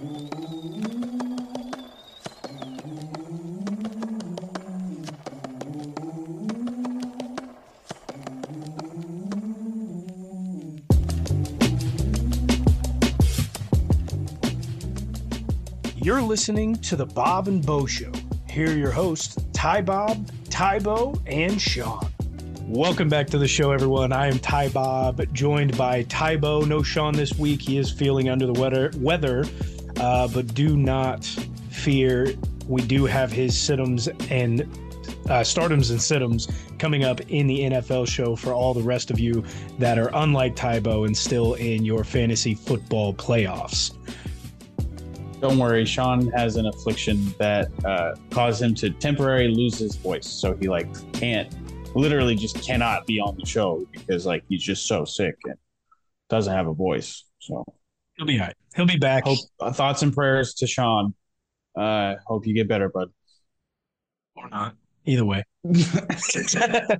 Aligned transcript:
You're 0.00 0.12
listening 16.22 16.76
to 16.76 16.96
the 16.96 17.04
Bob 17.04 17.48
and 17.48 17.64
Bo 17.64 17.84
Show. 17.84 18.10
Here 18.48 18.70
are 18.70 18.72
your 18.72 18.90
hosts, 18.90 19.36
Ty 19.52 19.82
Bob, 19.82 20.30
Ty 20.48 20.78
Bo, 20.78 21.20
and 21.26 21.60
Sean. 21.60 22.10
Welcome 22.62 23.08
back 23.08 23.26
to 23.26 23.38
the 23.38 23.48
show, 23.48 23.72
everyone. 23.72 24.12
I 24.12 24.28
am 24.28 24.38
Ty 24.38 24.68
Bob, 24.68 25.20
joined 25.32 25.76
by 25.76 26.04
Ty 26.04 26.36
Bo. 26.36 26.60
No 26.60 26.84
Sean 26.84 27.12
this 27.14 27.36
week. 27.36 27.60
He 27.60 27.76
is 27.76 27.90
feeling 27.90 28.28
under 28.28 28.46
the 28.46 28.52
weather, 28.52 28.92
weather 28.96 29.44
uh, 30.00 30.26
but 30.28 30.54
do 30.54 30.76
not 30.76 31.24
fear. 31.70 32.32
We 32.66 32.82
do 32.82 33.04
have 33.04 33.30
his 33.30 33.54
situms 33.54 34.08
and 34.30 34.62
uh, 35.26 35.42
stardoms 35.42 35.90
and 35.90 36.00
situms 36.00 36.52
coming 36.78 37.04
up 37.04 37.20
in 37.28 37.46
the 37.46 37.60
NFL 37.60 38.08
show 38.08 38.34
for 38.34 38.52
all 38.54 38.72
the 38.72 38.82
rest 38.82 39.10
of 39.10 39.20
you 39.20 39.44
that 39.78 39.98
are 39.98 40.10
unlike 40.14 40.56
Tybo 40.56 41.06
and 41.06 41.16
still 41.16 41.54
in 41.54 41.84
your 41.84 42.02
fantasy 42.02 42.54
football 42.54 43.12
playoffs. 43.12 43.94
Don't 45.40 45.58
worry, 45.58 45.84
Sean 45.84 46.30
has 46.32 46.56
an 46.56 46.66
affliction 46.66 47.34
that 47.38 47.70
uh, 47.84 48.14
caused 48.30 48.60
him 48.60 48.74
to 48.76 48.90
temporarily 48.90 49.54
lose 49.54 49.78
his 49.78 49.96
voice, 49.96 50.26
so 50.26 50.54
he 50.54 50.68
like 50.68 50.88
can't, 51.12 51.54
literally 51.94 52.36
just 52.36 52.62
cannot 52.62 53.06
be 53.06 53.20
on 53.20 53.36
the 53.38 53.46
show 53.46 53.86
because 53.92 54.26
like 54.26 54.44
he's 54.48 54.62
just 54.62 54.86
so 54.86 55.04
sick 55.04 55.36
and 55.44 55.56
doesn't 56.28 56.52
have 56.52 56.66
a 56.66 56.74
voice. 56.74 57.24
So 57.38 57.64
he'll 58.20 58.26
be 58.26 58.38
all 58.38 58.46
right. 58.46 58.56
He'll 58.76 58.86
be 58.86 58.98
back. 58.98 59.24
Hope, 59.24 59.38
uh, 59.58 59.72
thoughts 59.72 60.02
and 60.02 60.12
prayers 60.12 60.54
to 60.54 60.66
Sean. 60.66 61.14
Uh, 61.76 62.16
hope 62.26 62.46
you 62.46 62.54
get 62.54 62.68
better, 62.68 62.90
bud. 62.90 63.08
Or 64.36 64.48
not. 64.50 64.76
Either 65.06 65.24
way. 65.24 65.44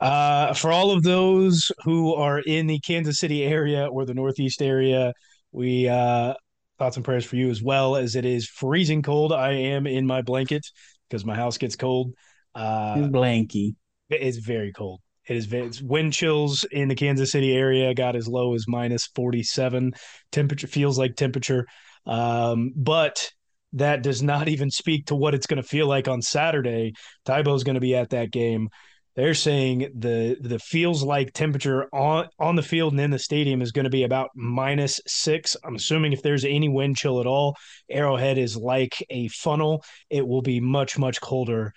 uh, 0.00 0.54
for 0.54 0.70
all 0.70 0.92
of 0.92 1.02
those 1.02 1.72
who 1.84 2.14
are 2.14 2.38
in 2.38 2.68
the 2.68 2.78
Kansas 2.78 3.18
City 3.18 3.42
area 3.42 3.86
or 3.86 4.04
the 4.04 4.14
Northeast 4.14 4.62
area, 4.62 5.12
we 5.50 5.88
uh, 5.88 6.34
thoughts 6.78 6.96
and 6.96 7.04
prayers 7.04 7.24
for 7.24 7.36
you 7.36 7.50
as 7.50 7.60
well 7.62 7.96
as 7.96 8.14
it 8.14 8.24
is 8.24 8.46
freezing 8.46 9.02
cold. 9.02 9.32
I 9.32 9.52
am 9.52 9.86
in 9.86 10.06
my 10.06 10.22
blanket 10.22 10.64
because 11.08 11.24
my 11.24 11.34
house 11.34 11.58
gets 11.58 11.74
cold. 11.74 12.14
Uh, 12.54 12.96
blanky. 12.96 13.74
It 14.08 14.22
is 14.22 14.38
very 14.38 14.72
cold. 14.72 15.00
It 15.28 15.36
is 15.36 15.52
it's 15.52 15.82
wind 15.82 16.12
chills 16.12 16.64
in 16.70 16.88
the 16.88 16.94
Kansas 16.94 17.32
City 17.32 17.54
area 17.54 17.94
got 17.94 18.16
as 18.16 18.28
low 18.28 18.54
as 18.54 18.66
minus 18.68 19.06
47. 19.06 19.92
Temperature 20.32 20.66
feels 20.66 20.98
like 20.98 21.16
temperature. 21.16 21.66
Um, 22.06 22.72
but 22.76 23.32
that 23.72 24.02
does 24.02 24.22
not 24.22 24.48
even 24.48 24.70
speak 24.70 25.06
to 25.06 25.14
what 25.14 25.34
it's 25.34 25.46
going 25.46 25.62
to 25.62 25.68
feel 25.68 25.86
like 25.86 26.08
on 26.08 26.22
Saturday. 26.22 26.94
Tybo's 27.24 27.64
going 27.64 27.74
to 27.74 27.80
be 27.80 27.94
at 27.94 28.10
that 28.10 28.30
game 28.30 28.68
they're 29.16 29.34
saying 29.34 29.88
the 29.98 30.36
the 30.40 30.58
feels 30.58 31.02
like 31.02 31.32
temperature 31.32 31.88
on 31.92 32.28
on 32.38 32.54
the 32.54 32.62
field 32.62 32.92
and 32.92 33.00
in 33.00 33.10
the 33.10 33.18
stadium 33.18 33.62
is 33.62 33.72
going 33.72 33.84
to 33.84 33.90
be 33.90 34.04
about 34.04 34.28
minus 34.36 35.00
six. 35.06 35.56
I'm 35.64 35.74
assuming 35.74 36.12
if 36.12 36.22
there's 36.22 36.44
any 36.44 36.68
wind 36.68 36.98
chill 36.98 37.18
at 37.18 37.26
all, 37.26 37.56
Arrowhead 37.90 38.36
is 38.36 38.56
like 38.56 39.04
a 39.08 39.28
funnel. 39.28 39.82
It 40.10 40.26
will 40.26 40.42
be 40.42 40.60
much 40.60 40.98
much 40.98 41.20
colder 41.20 41.72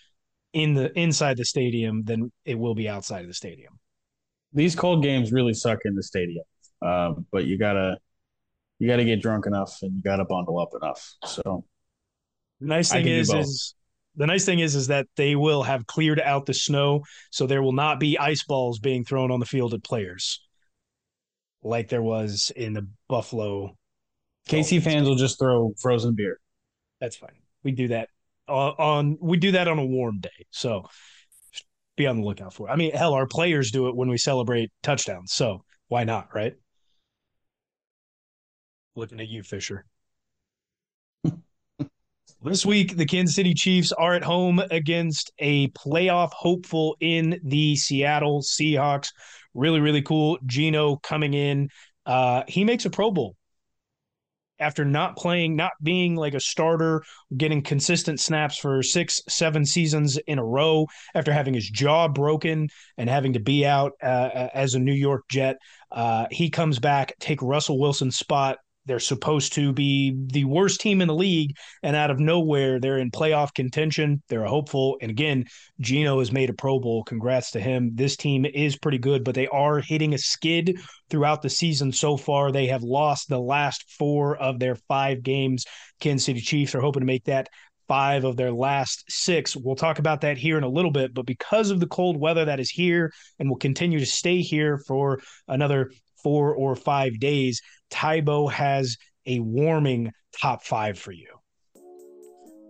in 0.53 0.73
the 0.73 0.97
inside 0.97 1.38
the 1.38 1.45
stadium 1.45 2.03
than 2.03 2.31
it 2.45 2.58
will 2.58 2.75
be 2.75 2.89
outside 2.89 3.22
of 3.22 3.28
the 3.28 3.33
stadium. 3.33 3.80
These 4.53 4.75
cold 4.75 5.03
games 5.03 5.31
really 5.31 5.53
suck 5.53 5.80
in 5.86 5.95
the 5.95 6.03
stadium, 6.03 6.44
um, 6.81 7.25
but 7.31 7.45
you 7.45 7.58
gotta 7.58 7.97
you 8.80 8.88
gotta 8.88 9.06
get 9.06 9.22
drunk 9.22 9.45
enough 9.45 9.78
and 9.81 9.95
you 9.95 10.02
gotta 10.02 10.25
bundle 10.25 10.59
up 10.59 10.69
enough. 10.81 11.14
So 11.25 11.66
the 12.59 12.67
nice 12.67 12.91
thing 12.91 13.06
is 13.06 13.31
is 13.31 13.75
the 14.16 14.25
nice 14.25 14.45
thing 14.45 14.59
is 14.59 14.75
is 14.75 14.88
that 14.88 15.08
they 15.16 15.36
will 15.36 15.64
have 15.64 15.86
cleared 15.86 16.19
out 16.19 16.45
the 16.45 16.53
snow, 16.53 17.03
so 17.30 17.45
there 17.45 17.61
will 17.61 17.73
not 17.73 18.00
be 18.00 18.18
ice 18.18 18.44
balls 18.44 18.79
being 18.79 19.06
thrown 19.06 19.31
on 19.31 19.40
the 19.40 19.46
field 19.46 19.73
at 19.75 19.84
players, 19.84 20.41
like 21.62 21.90
there 21.90 22.02
was 22.02 22.52
in 22.56 22.73
the 22.73 22.88
Buffalo. 23.07 23.75
KC 24.47 24.81
fans 24.81 25.07
will 25.07 25.16
just 25.16 25.38
throw 25.38 25.73
frozen 25.79 26.16
beer. 26.16 26.40
That's 27.00 27.16
fine. 27.16 27.38
We 27.63 27.72
do 27.72 27.90
that 27.90 28.09
on, 28.49 28.73
on 28.77 29.17
we 29.21 29.37
do 29.37 29.51
that 29.53 29.67
on 29.67 29.79
a 29.79 29.85
warm 29.85 30.19
day, 30.19 30.45
so 30.51 30.83
be 31.95 32.07
on 32.07 32.17
the 32.17 32.23
lookout 32.23 32.53
for. 32.53 32.67
It. 32.67 32.71
I 32.71 32.75
mean, 32.75 32.91
hell, 32.91 33.13
our 33.13 33.27
players 33.27 33.71
do 33.71 33.87
it 33.87 33.95
when 33.95 34.09
we 34.09 34.17
celebrate 34.17 34.71
touchdowns, 34.83 35.33
so 35.33 35.63
why 35.87 36.03
not, 36.03 36.29
right? 36.33 36.53
Looking 38.95 39.19
at 39.19 39.27
you, 39.27 39.43
Fisher. 39.43 39.85
This 42.41 42.65
week, 42.65 42.95
the 42.95 43.05
Kansas 43.05 43.35
City 43.35 43.53
Chiefs 43.53 43.91
are 43.91 44.13
at 44.13 44.23
home 44.23 44.61
against 44.71 45.29
a 45.39 45.67
playoff 45.71 46.31
hopeful 46.31 46.95
in 47.01 47.37
the 47.43 47.75
Seattle 47.75 48.41
Seahawks. 48.41 49.09
Really, 49.53 49.81
really 49.81 50.01
cool. 50.01 50.39
Geno 50.45 50.95
coming 51.03 51.33
in. 51.33 51.67
Uh, 52.05 52.43
he 52.47 52.63
makes 52.63 52.85
a 52.85 52.89
Pro 52.89 53.11
Bowl 53.11 53.35
after 54.59 54.86
not 54.86 55.18
playing, 55.18 55.56
not 55.56 55.72
being 55.81 56.16
like 56.16 56.34
a 56.34 56.40
starter, 56.40 57.03
getting 57.36 57.62
consistent 57.62 58.20
snaps 58.20 58.58
for 58.58 58.84
six, 58.84 59.22
seven 59.28 59.66
seasons 59.66 60.18
in 60.28 60.40
a 60.40 60.46
row, 60.46 60.88
after 61.16 61.31
having 61.31 61.53
his 61.53 61.70
jaw 61.70 62.08
broken 62.08 62.70
and 62.97 63.09
having 63.09 63.34
to 63.34 63.40
be 63.40 63.66
out 63.66 63.94
uh, 64.02 64.50
as 64.53 64.74
a 64.74 64.80
New 64.80 64.94
York 64.94 65.24
Jet. 65.30 65.58
Uh, 65.92 66.28
he 66.31 66.50
comes 66.50 66.80
back, 66.80 67.14
take 67.20 67.42
Russell 67.42 67.80
Wilson's 67.80 68.18
spot, 68.18 68.58
they're 68.89 69.00
supposed 69.00 69.53
to 69.53 69.72
be 69.72 70.16
the 70.27 70.45
worst 70.45 70.81
team 70.81 71.00
in 71.01 71.07
the 71.07 71.13
league, 71.13 71.55
and 71.83 71.95
out 71.95 72.09
of 72.09 72.19
nowhere, 72.19 72.79
they're 72.79 72.97
in 72.97 73.11
playoff 73.11 73.53
contention. 73.53 74.22
They're 74.27 74.45
hopeful. 74.45 74.97
And 75.01 75.11
again, 75.11 75.45
gino 75.79 76.19
has 76.19 76.31
made 76.31 76.50
a 76.50 76.53
Pro 76.53 76.79
Bowl. 76.79 77.03
Congrats 77.03 77.51
to 77.51 77.59
him. 77.59 77.91
This 77.94 78.17
team 78.17 78.45
is 78.45 78.78
pretty 78.78 78.97
good, 78.97 79.23
but 79.23 79.35
they 79.35 79.47
are 79.47 79.79
hitting 79.79 80.13
a 80.13 80.17
skid 80.17 80.79
throughout 81.09 81.41
the 81.44 81.49
season 81.49 81.91
so 81.91 82.17
far. 82.17 82.51
They 82.51 82.67
have 82.67 82.81
lost 82.81 83.29
the 83.29 83.39
last 83.39 83.85
four 83.97 84.35
of 84.38 84.59
their 84.59 84.75
five 84.75 85.22
games. 85.22 85.66
Kansas 85.99 86.25
City 86.25 86.41
Chiefs 86.41 86.73
are 86.73 86.81
hoping 86.81 87.01
to 87.01 87.05
make 87.05 87.25
that 87.25 87.49
five 87.88 88.23
of 88.23 88.38
their 88.38 88.51
last 88.51 89.03
six. 89.07 89.55
We'll 89.55 89.75
talk 89.75 89.99
about 89.99 90.22
that 90.22 90.38
here 90.38 90.57
in 90.57 90.63
a 90.63 90.69
little 90.69 90.91
bit, 90.91 91.13
but 91.13 91.25
because 91.25 91.69
of 91.72 91.79
the 91.79 91.88
cold 91.88 92.17
weather 92.17 92.45
that 92.45 92.59
is 92.59 92.69
here 92.69 93.11
and 93.38 93.49
will 93.49 93.57
continue 93.57 93.99
to 93.99 94.05
stay 94.05 94.41
here 94.41 94.79
for 94.88 95.19
another 95.47 95.91
four 96.23 96.53
or 96.53 96.75
five 96.75 97.19
days, 97.19 97.61
Tybo 97.89 98.51
has 98.51 98.97
a 99.25 99.39
warming 99.39 100.11
top 100.39 100.63
five 100.63 100.97
for 100.97 101.11
you. 101.11 101.27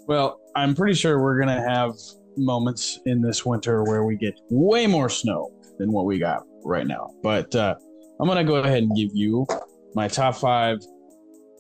Well, 0.08 0.40
I'm 0.56 0.76
pretty 0.76 0.96
sure 0.96 1.22
we're 1.22 1.38
going 1.38 1.56
to 1.56 1.70
have 1.70 1.94
moments 2.36 3.00
in 3.06 3.22
this 3.22 3.46
winter 3.46 3.84
where 3.84 4.06
we 4.06 4.16
get 4.16 4.34
way 4.50 4.88
more 4.88 5.10
snow 5.10 5.52
than 5.78 5.92
what 5.92 6.06
we 6.06 6.18
got 6.18 6.44
right 6.64 6.88
now. 6.88 7.12
But 7.22 7.56
uh, 7.56 7.76
I'm 8.20 8.28
going 8.28 8.38
to 8.38 8.44
go 8.44 8.56
ahead 8.56 8.84
and 8.84 8.96
give 8.96 9.10
you 9.14 9.46
my 9.94 10.08
top 10.08 10.36
five 10.36 10.80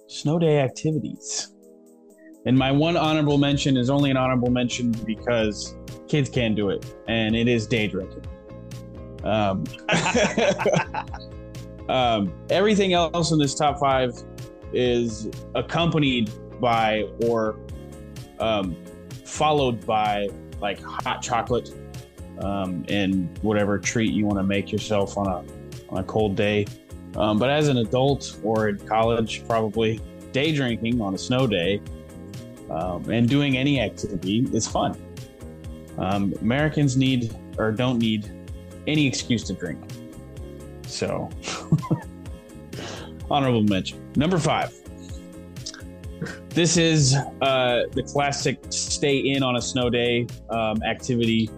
snow 0.08 0.40
day 0.40 0.60
activities. 0.60 1.54
And 2.46 2.58
my 2.58 2.72
one 2.72 2.98
honorable 2.98 3.38
mention 3.38 3.78
is 3.78 3.90
only 3.90 4.10
an 4.10 4.18
honorable 4.18 4.50
mention 4.50 4.92
because 5.06 5.76
kids 6.08 6.30
can't 6.30 6.56
do 6.56 6.70
it, 6.70 6.86
and 7.08 7.36
it 7.36 7.48
is 7.48 7.68
day 7.68 7.88
drinking. 7.88 8.26
Um, 9.24 9.66
Um, 11.90 12.32
everything 12.50 12.94
else 12.94 13.32
in 13.32 13.40
this 13.40 13.56
top 13.56 13.80
five 13.80 14.14
is 14.72 15.28
accompanied 15.56 16.32
by 16.62 17.04
or 17.26 17.60
um, 18.40 18.78
followed 19.26 19.86
by 19.86 20.30
like 20.62 20.82
hot 20.82 21.22
chocolate 21.22 21.72
um, 22.40 22.86
and 22.88 23.38
whatever 23.40 23.78
treat 23.78 24.12
you 24.12 24.26
want 24.26 24.38
to 24.38 24.44
make 24.44 24.72
yourself 24.72 25.18
on 25.18 25.28
a 25.28 25.44
on 25.92 25.98
a 25.98 26.04
cold 26.04 26.36
day. 26.36 26.66
Um, 27.16 27.40
but 27.40 27.50
as 27.50 27.68
an 27.68 27.78
adult 27.78 28.40
or 28.44 28.70
in 28.70 28.78
college, 28.78 29.46
probably 29.48 30.00
day 30.32 30.54
drinking 30.54 31.02
on 31.02 31.16
a 31.16 31.18
snow 31.18 31.48
day 31.48 31.82
um, 32.70 33.10
and 33.10 33.28
doing 33.28 33.58
any 33.58 33.82
activity 33.82 34.48
is 34.54 34.68
fun. 34.68 34.96
Um, 35.98 36.34
Americans 36.42 36.96
need 36.96 37.36
or 37.58 37.72
don't 37.72 37.98
need 37.98 38.32
any 38.88 39.08
excuse 39.08 39.44
to 39.46 39.54
drink. 39.54 39.80
So, 40.88 41.30
honorable 43.32 43.64
mention. 43.64 44.12
Number 44.16 44.38
five. 44.38 44.74
This 46.50 46.78
is 46.78 47.16
uh, 47.42 47.84
the 47.94 48.04
classic 48.04 48.60
stay 48.70 49.18
in 49.18 49.44
on 49.44 49.56
a 49.56 49.62
snow 49.62 49.90
day 49.90 50.28
um, 50.50 50.82
activity 50.84 51.50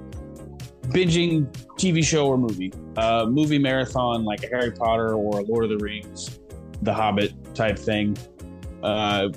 binging 0.90 1.52
TV 1.76 2.04
show 2.04 2.28
or 2.28 2.38
movie. 2.38 2.72
Uh, 2.98 3.26
movie 3.28 3.58
marathon 3.58 4.24
like 4.26 4.44
a 4.44 4.48
Harry 4.48 4.72
Potter 4.72 5.14
or 5.14 5.42
Lord 5.44 5.64
of 5.64 5.70
the 5.70 5.78
Rings, 5.78 6.40
The 6.82 6.94
Hobbit 6.94 7.34
type 7.56 7.80
thing. 7.80 8.18
Uh, 8.84 9.30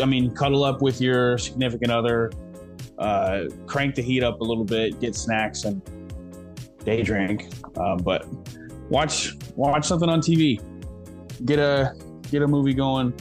I 0.00 0.04
mean, 0.04 0.34
cuddle 0.34 0.64
up 0.64 0.82
with 0.82 1.00
your 1.00 1.38
significant 1.38 1.90
other, 1.90 2.30
uh, 2.98 3.44
crank 3.66 3.94
the 3.94 4.02
heat 4.02 4.22
up 4.22 4.40
a 4.40 4.44
little 4.44 4.64
bit, 4.64 5.00
get 5.00 5.14
snacks, 5.14 5.64
and 5.64 5.80
day 6.84 7.02
drink. 7.02 7.48
Um, 7.76 7.98
but 7.98 8.26
watch 8.90 9.34
watch 9.56 9.86
something 9.86 10.08
on 10.08 10.20
TV. 10.20 10.60
Get 11.44 11.58
a 11.58 11.94
get 12.30 12.42
a 12.42 12.48
movie 12.48 12.74
going. 12.74 13.12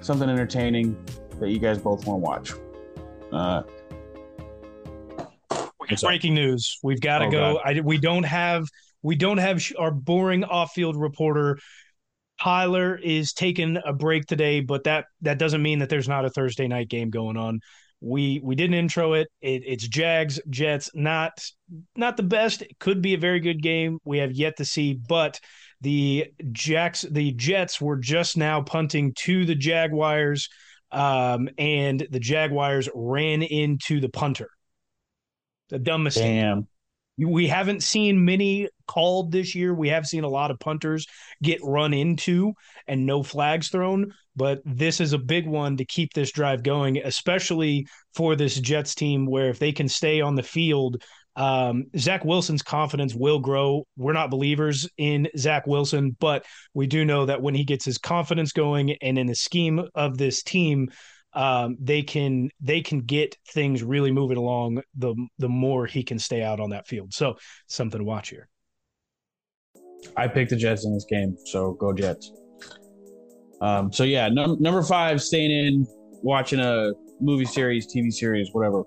something 0.00 0.28
entertaining 0.28 0.96
that 1.38 1.50
you 1.50 1.58
guys 1.58 1.78
both 1.78 2.06
want 2.06 2.22
to 2.22 2.26
watch. 2.26 2.52
Uh, 3.32 3.62
breaking 6.00 6.34
news. 6.34 6.78
We've 6.82 7.00
got 7.00 7.18
to 7.18 7.26
oh, 7.26 7.30
go. 7.30 7.60
I, 7.64 7.80
we 7.80 7.98
don't 7.98 8.24
have 8.24 8.66
we 9.02 9.16
don't 9.16 9.38
have 9.38 9.62
our 9.78 9.90
boring 9.90 10.44
off-field 10.44 10.96
reporter. 10.96 11.58
Tyler 12.40 12.96
is 12.96 13.32
taking 13.32 13.78
a 13.84 13.92
break 13.92 14.26
today, 14.26 14.60
but 14.60 14.84
that 14.84 15.06
that 15.20 15.38
doesn't 15.38 15.62
mean 15.62 15.80
that 15.80 15.88
there's 15.88 16.08
not 16.08 16.24
a 16.24 16.30
Thursday 16.30 16.68
night 16.68 16.88
game 16.88 17.10
going 17.10 17.36
on. 17.36 17.60
We 18.02 18.40
we 18.42 18.56
didn't 18.56 18.74
intro 18.74 19.12
it. 19.12 19.28
it. 19.40 19.62
It's 19.64 19.86
Jags 19.86 20.40
Jets. 20.50 20.90
Not 20.92 21.32
not 21.94 22.16
the 22.16 22.24
best. 22.24 22.62
It 22.62 22.78
could 22.80 23.00
be 23.00 23.14
a 23.14 23.18
very 23.18 23.38
good 23.38 23.62
game. 23.62 23.98
We 24.04 24.18
have 24.18 24.32
yet 24.32 24.56
to 24.56 24.64
see, 24.64 24.94
but 24.94 25.38
the 25.80 26.26
Jacks 26.50 27.06
the 27.08 27.32
Jets 27.32 27.80
were 27.80 27.96
just 27.96 28.36
now 28.36 28.60
punting 28.60 29.14
to 29.18 29.44
the 29.44 29.54
Jaguars, 29.54 30.48
um, 30.90 31.48
and 31.58 32.04
the 32.10 32.18
Jaguars 32.18 32.88
ran 32.92 33.42
into 33.42 34.00
the 34.00 34.08
punter. 34.08 34.48
A 35.70 35.78
dumb 35.78 36.02
mistake. 36.02 36.24
Damn. 36.24 36.66
We 37.18 37.46
haven't 37.46 37.82
seen 37.82 38.24
many 38.24 38.68
called 38.86 39.32
this 39.32 39.54
year. 39.54 39.74
We 39.74 39.88
have 39.88 40.06
seen 40.06 40.24
a 40.24 40.28
lot 40.28 40.50
of 40.50 40.58
punters 40.58 41.06
get 41.42 41.60
run 41.62 41.92
into 41.92 42.52
and 42.88 43.06
no 43.06 43.22
flags 43.22 43.68
thrown, 43.68 44.12
but 44.34 44.60
this 44.64 45.00
is 45.00 45.12
a 45.12 45.18
big 45.18 45.46
one 45.46 45.76
to 45.76 45.84
keep 45.84 46.12
this 46.14 46.32
drive 46.32 46.62
going, 46.62 46.98
especially 46.98 47.86
for 48.14 48.34
this 48.34 48.58
Jets 48.58 48.94
team 48.94 49.26
where 49.26 49.50
if 49.50 49.58
they 49.58 49.72
can 49.72 49.88
stay 49.88 50.20
on 50.20 50.34
the 50.34 50.42
field, 50.42 51.02
um, 51.36 51.84
Zach 51.96 52.24
Wilson's 52.24 52.62
confidence 52.62 53.14
will 53.14 53.38
grow. 53.38 53.86
We're 53.96 54.12
not 54.12 54.30
believers 54.30 54.88
in 54.98 55.28
Zach 55.36 55.66
Wilson, 55.66 56.16
but 56.20 56.44
we 56.74 56.86
do 56.86 57.04
know 57.04 57.26
that 57.26 57.40
when 57.40 57.54
he 57.54 57.64
gets 57.64 57.84
his 57.84 57.98
confidence 57.98 58.52
going 58.52 58.96
and 59.00 59.18
in 59.18 59.26
the 59.26 59.34
scheme 59.34 59.82
of 59.94 60.18
this 60.18 60.42
team, 60.42 60.90
um, 61.34 61.76
they 61.80 62.02
can 62.02 62.50
they 62.60 62.80
can 62.80 63.00
get 63.00 63.36
things 63.48 63.82
really 63.82 64.12
moving 64.12 64.36
along 64.36 64.82
the 64.96 65.14
the 65.38 65.48
more 65.48 65.86
he 65.86 66.02
can 66.02 66.18
stay 66.18 66.42
out 66.42 66.60
on 66.60 66.70
that 66.70 66.86
field. 66.86 67.14
So 67.14 67.36
something 67.68 67.98
to 67.98 68.04
watch 68.04 68.28
here. 68.28 68.48
I 70.16 70.28
picked 70.28 70.50
the 70.50 70.56
Jets 70.56 70.84
in 70.84 70.92
this 70.92 71.06
game, 71.08 71.36
so 71.46 71.72
go 71.72 71.92
Jets. 71.92 72.32
Um, 73.60 73.92
so 73.92 74.04
yeah, 74.04 74.28
num- 74.28 74.60
number 74.60 74.82
five, 74.82 75.22
staying 75.22 75.50
in, 75.50 75.86
watching 76.22 76.58
a 76.58 76.92
movie 77.20 77.44
series, 77.44 77.86
TV 77.86 78.12
series, 78.12 78.48
whatever. 78.52 78.82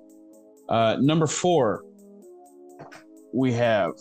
Uh, 0.68 0.98
number 1.00 1.28
four, 1.28 1.84
we 3.34 3.54
have. 3.54 3.94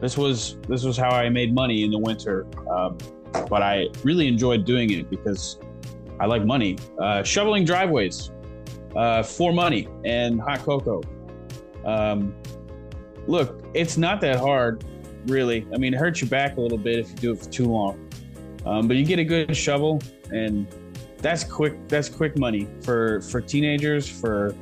This 0.00 0.18
was 0.18 0.58
this 0.68 0.84
was 0.84 0.96
how 0.96 1.10
I 1.10 1.30
made 1.30 1.54
money 1.54 1.84
in 1.84 1.90
the 1.90 1.98
winter, 1.98 2.46
um, 2.70 2.98
but 3.48 3.62
I 3.62 3.86
really 4.02 4.28
enjoyed 4.28 4.66
doing 4.66 4.90
it 4.90 5.08
because 5.08 5.58
I 6.20 6.26
like 6.26 6.44
money. 6.44 6.78
Uh, 6.98 7.22
shoveling 7.22 7.64
driveways 7.64 8.30
uh, 8.96 9.22
for 9.22 9.52
money 9.52 9.88
and 10.04 10.40
hot 10.40 10.60
cocoa. 10.60 11.02
Um, 11.84 12.34
look, 13.26 13.64
it's 13.74 13.96
not 13.96 14.20
that 14.20 14.38
hard, 14.38 14.84
really. 15.26 15.66
I 15.74 15.78
mean, 15.78 15.94
it 15.94 15.98
hurts 15.98 16.20
your 16.20 16.30
back 16.30 16.56
a 16.56 16.60
little 16.60 16.78
bit 16.78 16.98
if 16.98 17.10
you 17.10 17.16
do 17.16 17.32
it 17.32 17.38
for 17.40 17.50
too 17.50 17.66
long. 17.66 18.00
Um, 18.64 18.88
but 18.88 18.96
you 18.96 19.04
get 19.04 19.18
a 19.18 19.24
good 19.24 19.54
shovel, 19.56 20.00
and 20.32 20.66
that's 21.18 21.44
quick. 21.44 21.88
That's 21.88 22.08
quick 22.08 22.38
money 22.38 22.68
for 22.82 23.20
for 23.22 23.40
teenagers, 23.40 24.08
for 24.08 24.54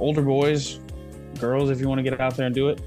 older 0.00 0.22
boys, 0.22 0.80
girls. 1.38 1.70
If 1.70 1.80
you 1.80 1.88
want 1.88 2.00
to 2.00 2.02
get 2.02 2.20
out 2.20 2.36
there 2.36 2.46
and 2.46 2.54
do 2.54 2.68
it, 2.68 2.80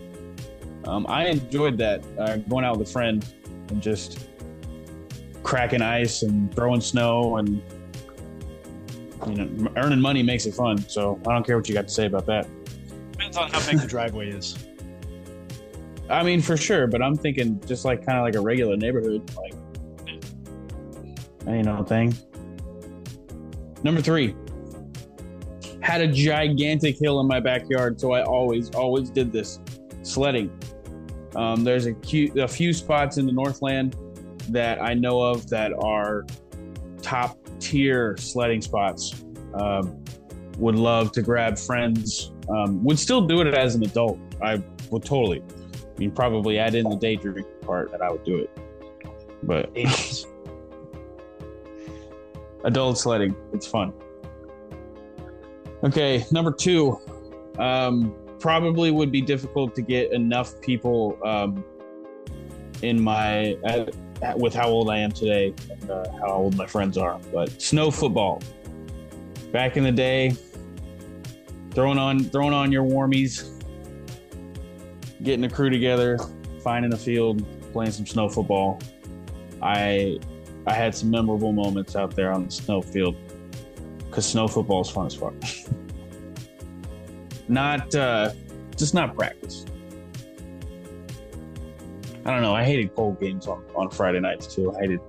um, 0.85 1.05
I 1.07 1.27
enjoyed 1.27 1.77
that. 1.77 2.03
Uh, 2.19 2.37
going 2.37 2.65
out 2.65 2.77
with 2.77 2.89
a 2.89 2.91
friend 2.91 3.25
and 3.69 3.81
just 3.81 4.27
cracking 5.43 5.81
ice 5.81 6.23
and 6.23 6.53
throwing 6.53 6.81
snow 6.81 7.37
and 7.37 7.61
you 9.27 9.35
know, 9.35 9.71
earning 9.77 10.01
money 10.01 10.23
makes 10.23 10.45
it 10.45 10.53
fun. 10.53 10.77
So 10.89 11.19
I 11.27 11.33
don't 11.33 11.45
care 11.45 11.57
what 11.57 11.67
you 11.67 11.75
got 11.75 11.87
to 11.87 11.93
say 11.93 12.05
about 12.05 12.25
that. 12.27 12.47
Depends 13.11 13.37
on 13.37 13.51
how 13.51 13.65
big 13.69 13.79
the 13.79 13.87
driveway 13.87 14.31
is. 14.31 14.57
I 16.09 16.23
mean, 16.23 16.41
for 16.41 16.57
sure, 16.57 16.87
but 16.87 17.01
I'm 17.01 17.15
thinking 17.15 17.61
just 17.65 17.85
like 17.85 18.05
kind 18.05 18.17
of 18.17 18.25
like 18.25 18.35
a 18.35 18.41
regular 18.41 18.75
neighborhood, 18.75 19.31
like 19.37 19.53
ain't 21.47 21.65
no 21.65 21.83
thing. 21.83 22.13
Number 23.83 24.01
three, 24.01 24.35
had 25.81 26.01
a 26.01 26.07
gigantic 26.07 26.97
hill 26.97 27.19
in 27.21 27.27
my 27.27 27.39
backyard, 27.39 27.99
so 27.99 28.11
I 28.11 28.23
always, 28.23 28.69
always 28.71 29.09
did 29.09 29.31
this 29.31 29.59
sledding. 30.03 30.51
Um, 31.35 31.63
there's 31.63 31.85
a, 31.85 31.93
cute, 31.93 32.37
a 32.37 32.47
few 32.47 32.73
spots 32.73 33.17
in 33.17 33.25
the 33.25 33.31
Northland 33.31 33.95
that 34.49 34.81
I 34.81 34.93
know 34.93 35.21
of 35.21 35.49
that 35.49 35.71
are 35.73 36.25
top 37.01 37.37
tier 37.59 38.15
sledding 38.17 38.61
spots. 38.61 39.23
Um, 39.53 40.03
would 40.57 40.75
love 40.75 41.11
to 41.13 41.21
grab 41.21 41.57
friends. 41.57 42.31
Um, 42.49 42.83
would 42.83 42.99
still 42.99 43.21
do 43.21 43.41
it 43.41 43.53
as 43.53 43.75
an 43.75 43.83
adult. 43.83 44.19
I 44.41 44.61
would 44.89 45.03
totally. 45.03 45.41
I 45.41 45.99
mean, 45.99 46.11
probably 46.11 46.59
add 46.59 46.75
in 46.75 46.89
the 46.89 46.95
day 46.95 47.15
drinking 47.15 47.45
part, 47.61 47.93
and 47.93 48.01
I 48.01 48.11
would 48.11 48.23
do 48.23 48.37
it. 48.37 48.49
But 49.43 49.71
adult 52.63 52.97
sledding, 52.97 53.35
it's 53.53 53.67
fun. 53.67 53.93
Okay, 55.83 56.25
number 56.31 56.51
two. 56.51 56.99
Um, 57.57 58.15
probably 58.39 58.91
would 58.91 59.11
be 59.11 59.21
difficult 59.21 59.75
to 59.75 59.81
get 59.81 60.11
enough 60.11 60.59
people 60.61 61.17
um, 61.23 61.63
in 62.81 63.01
my 63.01 63.55
with 64.35 64.53
how 64.53 64.67
old 64.67 64.89
I 64.89 64.99
am 64.99 65.11
today 65.11 65.53
and 65.69 65.89
uh, 65.89 66.11
how 66.19 66.29
old 66.29 66.55
my 66.55 66.65
friends 66.65 66.97
are. 66.97 67.19
But 67.33 67.61
snow 67.61 67.91
football, 67.91 68.41
back 69.51 69.77
in 69.77 69.83
the 69.83 69.91
day, 69.91 70.35
throwing 71.71 71.97
on 71.97 72.23
throwing 72.25 72.53
on 72.53 72.71
your 72.71 72.83
warmies, 72.83 73.49
getting 75.23 75.43
a 75.43 75.49
crew 75.49 75.69
together, 75.69 76.17
finding 76.63 76.93
a 76.93 76.97
field, 76.97 77.45
playing 77.73 77.91
some 77.91 78.05
snow 78.05 78.29
football. 78.29 78.79
I 79.61 80.19
I 80.67 80.73
had 80.73 80.93
some 80.93 81.09
memorable 81.09 81.51
moments 81.51 81.95
out 81.95 82.15
there 82.15 82.31
on 82.31 82.45
the 82.45 82.51
snow 82.51 82.81
field 82.81 83.15
because 84.05 84.25
snow 84.25 84.47
football 84.47 84.81
is 84.81 84.89
fun 84.89 85.07
as 85.07 85.15
fuck. 85.15 85.33
not 87.47 87.93
uh, 87.95 88.31
just 88.77 88.93
not 88.93 89.15
practice. 89.15 89.65
I 92.25 92.31
don't 92.31 92.41
know. 92.41 92.53
I 92.53 92.63
hated 92.63 92.95
cold 92.95 93.19
games 93.19 93.47
on, 93.47 93.63
on 93.75 93.89
Friday 93.89 94.19
nights 94.19 94.53
too. 94.53 94.73
I 94.75 94.81
hated 94.81 94.99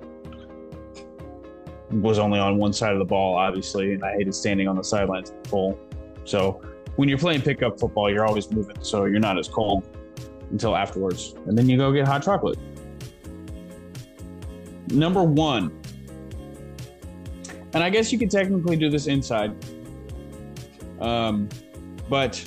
was 1.90 2.18
only 2.18 2.38
on 2.38 2.56
one 2.56 2.72
side 2.72 2.92
of 2.92 2.98
the 2.98 3.04
ball, 3.04 3.36
obviously, 3.36 3.92
and 3.92 4.02
I 4.02 4.12
hated 4.12 4.34
standing 4.34 4.66
on 4.66 4.76
the 4.76 4.84
sidelines 4.84 5.34
full. 5.44 5.78
So 6.24 6.62
when 6.96 7.08
you're 7.08 7.18
playing 7.18 7.42
pickup 7.42 7.78
football, 7.78 8.10
you're 8.10 8.26
always 8.26 8.50
moving, 8.50 8.76
so 8.82 9.04
you're 9.04 9.20
not 9.20 9.38
as 9.38 9.48
cold 9.48 9.84
until 10.50 10.76
afterwards, 10.76 11.34
and 11.46 11.56
then 11.56 11.68
you 11.68 11.76
go 11.76 11.92
get 11.92 12.06
hot 12.06 12.22
chocolate. 12.22 12.58
Number 14.88 15.22
one, 15.22 15.78
and 17.74 17.82
I 17.82 17.90
guess 17.90 18.12
you 18.12 18.18
could 18.18 18.30
technically 18.30 18.76
do 18.76 18.90
this 18.90 19.06
inside, 19.06 19.54
um, 21.00 21.48
but 22.08 22.42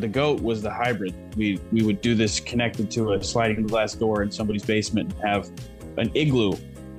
the 0.00 0.08
goat 0.08 0.40
was 0.40 0.62
the 0.62 0.70
hybrid. 0.70 1.14
We 1.36 1.60
we 1.72 1.82
would 1.82 2.00
do 2.00 2.14
this 2.14 2.40
connected 2.40 2.90
to 2.92 3.12
a 3.12 3.22
sliding 3.22 3.66
glass 3.66 3.94
door 3.94 4.22
in 4.22 4.30
somebody's 4.30 4.64
basement 4.64 5.12
and 5.12 5.22
have 5.22 5.50
an 5.96 6.10
igloo 6.14 6.52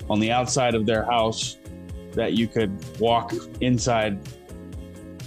on 0.10 0.20
the 0.20 0.32
outside 0.32 0.76
of 0.76 0.86
their 0.86 1.04
house 1.04 1.58
that 2.14 2.34
you 2.34 2.48
could 2.48 2.72
walk 3.00 3.34
inside 3.62 4.20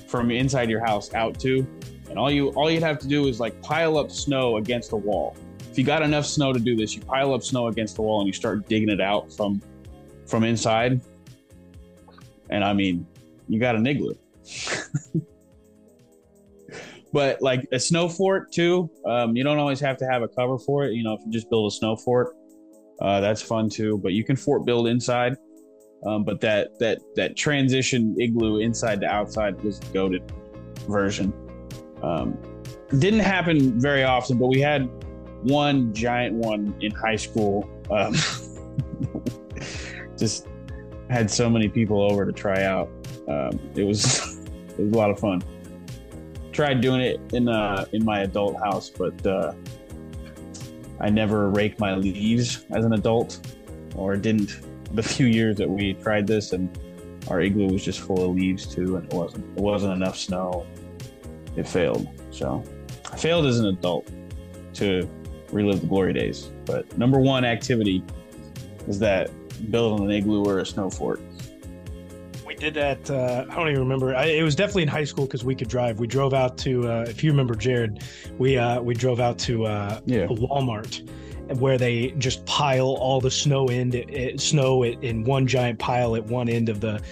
from 0.07 0.31
inside 0.31 0.69
your 0.69 0.85
house 0.85 1.13
out 1.15 1.39
to. 1.41 1.67
And 2.11 2.19
all 2.19 2.31
you 2.31 2.51
all 2.51 2.71
you'd 2.71 2.83
have 2.83 2.99
to 3.01 3.09
do 3.09 3.27
is 3.29 3.41
like 3.41 3.61
pile 3.63 3.97
up 3.97 4.11
snow 4.11 4.59
against 4.59 4.93
a 4.93 4.97
wall. 4.97 5.37
If 5.71 5.79
you 5.79 5.85
got 5.85 6.03
enough 6.03 6.27
snow 6.27 6.53
to 6.53 6.61
do 6.61 6.77
this, 6.77 6.95
you 6.95 7.01
pile 7.01 7.33
up 7.33 7.43
snow 7.43 7.69
against 7.69 7.97
the 7.97 8.03
wall 8.03 8.21
and 8.21 8.27
you 8.27 8.33
start 8.35 8.69
digging 8.69 8.91
it 8.91 9.01
out 9.01 9.33
from 9.33 9.63
from 10.27 10.45
inside. 10.45 11.01
And 12.51 12.63
I 12.63 12.75
mean, 12.75 13.07
you 13.49 13.59
got 13.59 13.77
an 13.77 13.87
igloo. 13.87 14.15
but 17.13 17.43
like 17.43 17.67
a 17.73 17.79
snow 17.79 18.09
fort 18.09 18.51
too. 18.51 18.91
Um, 19.07 19.37
you 19.37 19.45
don't 19.45 19.59
always 19.59 19.81
have 19.81 19.97
to 19.99 20.07
have 20.07 20.23
a 20.23 20.29
cover 20.29 20.59
for 20.59 20.85
it. 20.85 20.95
You 20.95 21.05
know, 21.05 21.13
if 21.13 21.21
you 21.25 21.31
just 21.31 21.51
build 21.51 21.71
a 21.71 21.75
snow 21.75 21.97
fort, 21.97 22.35
uh, 23.01 23.21
that's 23.21 23.43
fun 23.43 23.69
too. 23.69 23.99
But 23.99 24.13
you 24.13 24.25
can 24.25 24.37
fort 24.37 24.65
build 24.65 24.89
inside. 24.89 25.37
Um, 26.05 26.25
but 26.25 26.41
that 26.41 26.79
that 26.81 26.99
that 27.15 27.37
transition 27.37 28.17
igloo 28.19 28.59
inside 28.59 29.01
to 29.03 29.07
outside 29.07 29.63
was 29.63 29.79
the 29.79 29.93
goaded 29.93 30.33
version. 30.89 31.33
Um, 32.03 32.37
didn't 32.99 33.21
happen 33.21 33.79
very 33.81 34.03
often, 34.03 34.39
but 34.39 34.49
we 34.49 34.61
had 34.61 34.89
one 35.43 35.93
giant 35.95 36.35
one 36.35 36.75
in 36.81 36.91
high 36.93 37.17
school. 37.17 37.69
Um, 37.91 38.17
just 40.19 40.49
had 41.09 41.31
so 41.31 41.49
many 41.49 41.69
people 41.69 42.03
over 42.03 42.25
to 42.25 42.33
try 42.33 42.65
out. 42.65 42.89
Um, 43.29 43.61
it 43.77 43.85
was 43.85 44.39
it 44.79 44.81
was 44.81 44.93
a 44.93 44.97
lot 44.97 45.11
of 45.11 45.21
fun 45.21 45.43
tried 46.53 46.81
doing 46.81 47.01
it 47.01 47.21
in 47.33 47.49
uh 47.49 47.87
in 47.93 48.05
my 48.05 48.21
adult 48.21 48.59
house, 48.59 48.91
but 48.91 49.27
uh, 49.27 49.53
I 51.01 51.11
never 51.11 51.51
raked 51.51 51.81
my 51.81 51.95
leaves 51.95 52.65
as 52.71 52.85
an 52.85 52.93
adult, 52.93 53.41
or 53.97 54.17
didn't 54.17 54.61
the 54.95 55.03
few 55.03 55.27
years 55.27 55.57
that 55.57 55.69
we 55.69 55.95
tried 55.95 56.27
this, 56.27 56.53
and 56.53 56.79
our 57.29 57.41
igloo 57.41 57.69
was 57.69 57.85
just 57.85 58.01
full 58.01 58.25
of 58.25 58.37
leaves 58.37 58.67
too, 58.67 58.97
and 58.97 59.07
it 59.07 59.15
wasn't 59.15 59.45
it 59.57 59.63
wasn't 59.63 59.93
enough 59.93 60.17
snow. 60.17 60.67
It 61.57 61.69
failed. 61.69 62.09
So 62.31 62.65
I 63.11 63.17
failed 63.17 63.47
as 63.47 63.59
an 63.59 63.67
adult 63.67 64.11
to 64.75 65.09
relive 65.53 65.81
the 65.81 65.87
glory 65.87 66.13
days. 66.13 66.51
But 66.65 66.97
number 66.97 67.21
one 67.21 67.45
activity 67.45 68.03
is 68.89 68.99
that 69.01 69.31
building 69.71 70.07
an 70.07 70.11
igloo 70.11 70.45
or 70.45 70.59
a 70.59 70.67
snow 70.67 70.91
fort. 70.91 71.21
Did 72.63 72.75
that. 72.75 73.11
Uh, 73.11 73.45
I 73.51 73.57
don't 73.57 73.71
even 73.71 73.81
remember. 73.81 74.15
I, 74.15 74.27
it 74.27 74.45
was 74.45 74.55
definitely 74.55 74.85
in 74.85 74.89
high 74.89 75.03
school 75.03 75.27
because 75.27 75.45
we 75.45 75.57
could 75.57 75.67
drive. 75.67 75.99
We 75.99 76.07
drove 76.07 76.33
out 76.33 76.57
to. 76.59 76.89
Uh, 76.89 77.05
if 77.09 77.25
you 77.25 77.33
remember, 77.33 77.57
Jared, 77.57 78.05
we 78.39 78.57
uh, 78.57 78.81
we 78.81 78.95
drove 78.95 79.19
out 79.19 79.37
to 79.41 79.67
uh, 79.67 80.01
Yeah. 80.07 80.27
Walmart 80.29 81.09
where 81.59 81.77
they 81.77 82.13
just 82.19 82.47
pile 82.47 82.95
all 83.01 83.21
the 83.21 83.33
snow 83.33 83.67
in 83.67 83.93
it, 83.93 84.41
snow 84.41 84.85
in 84.85 85.25
one 85.25 85.45
giant 85.45 85.81
pile 85.81 86.15
at 86.15 86.25
one 86.27 86.49
end 86.49 86.69
of 86.69 86.81
the 86.81 87.03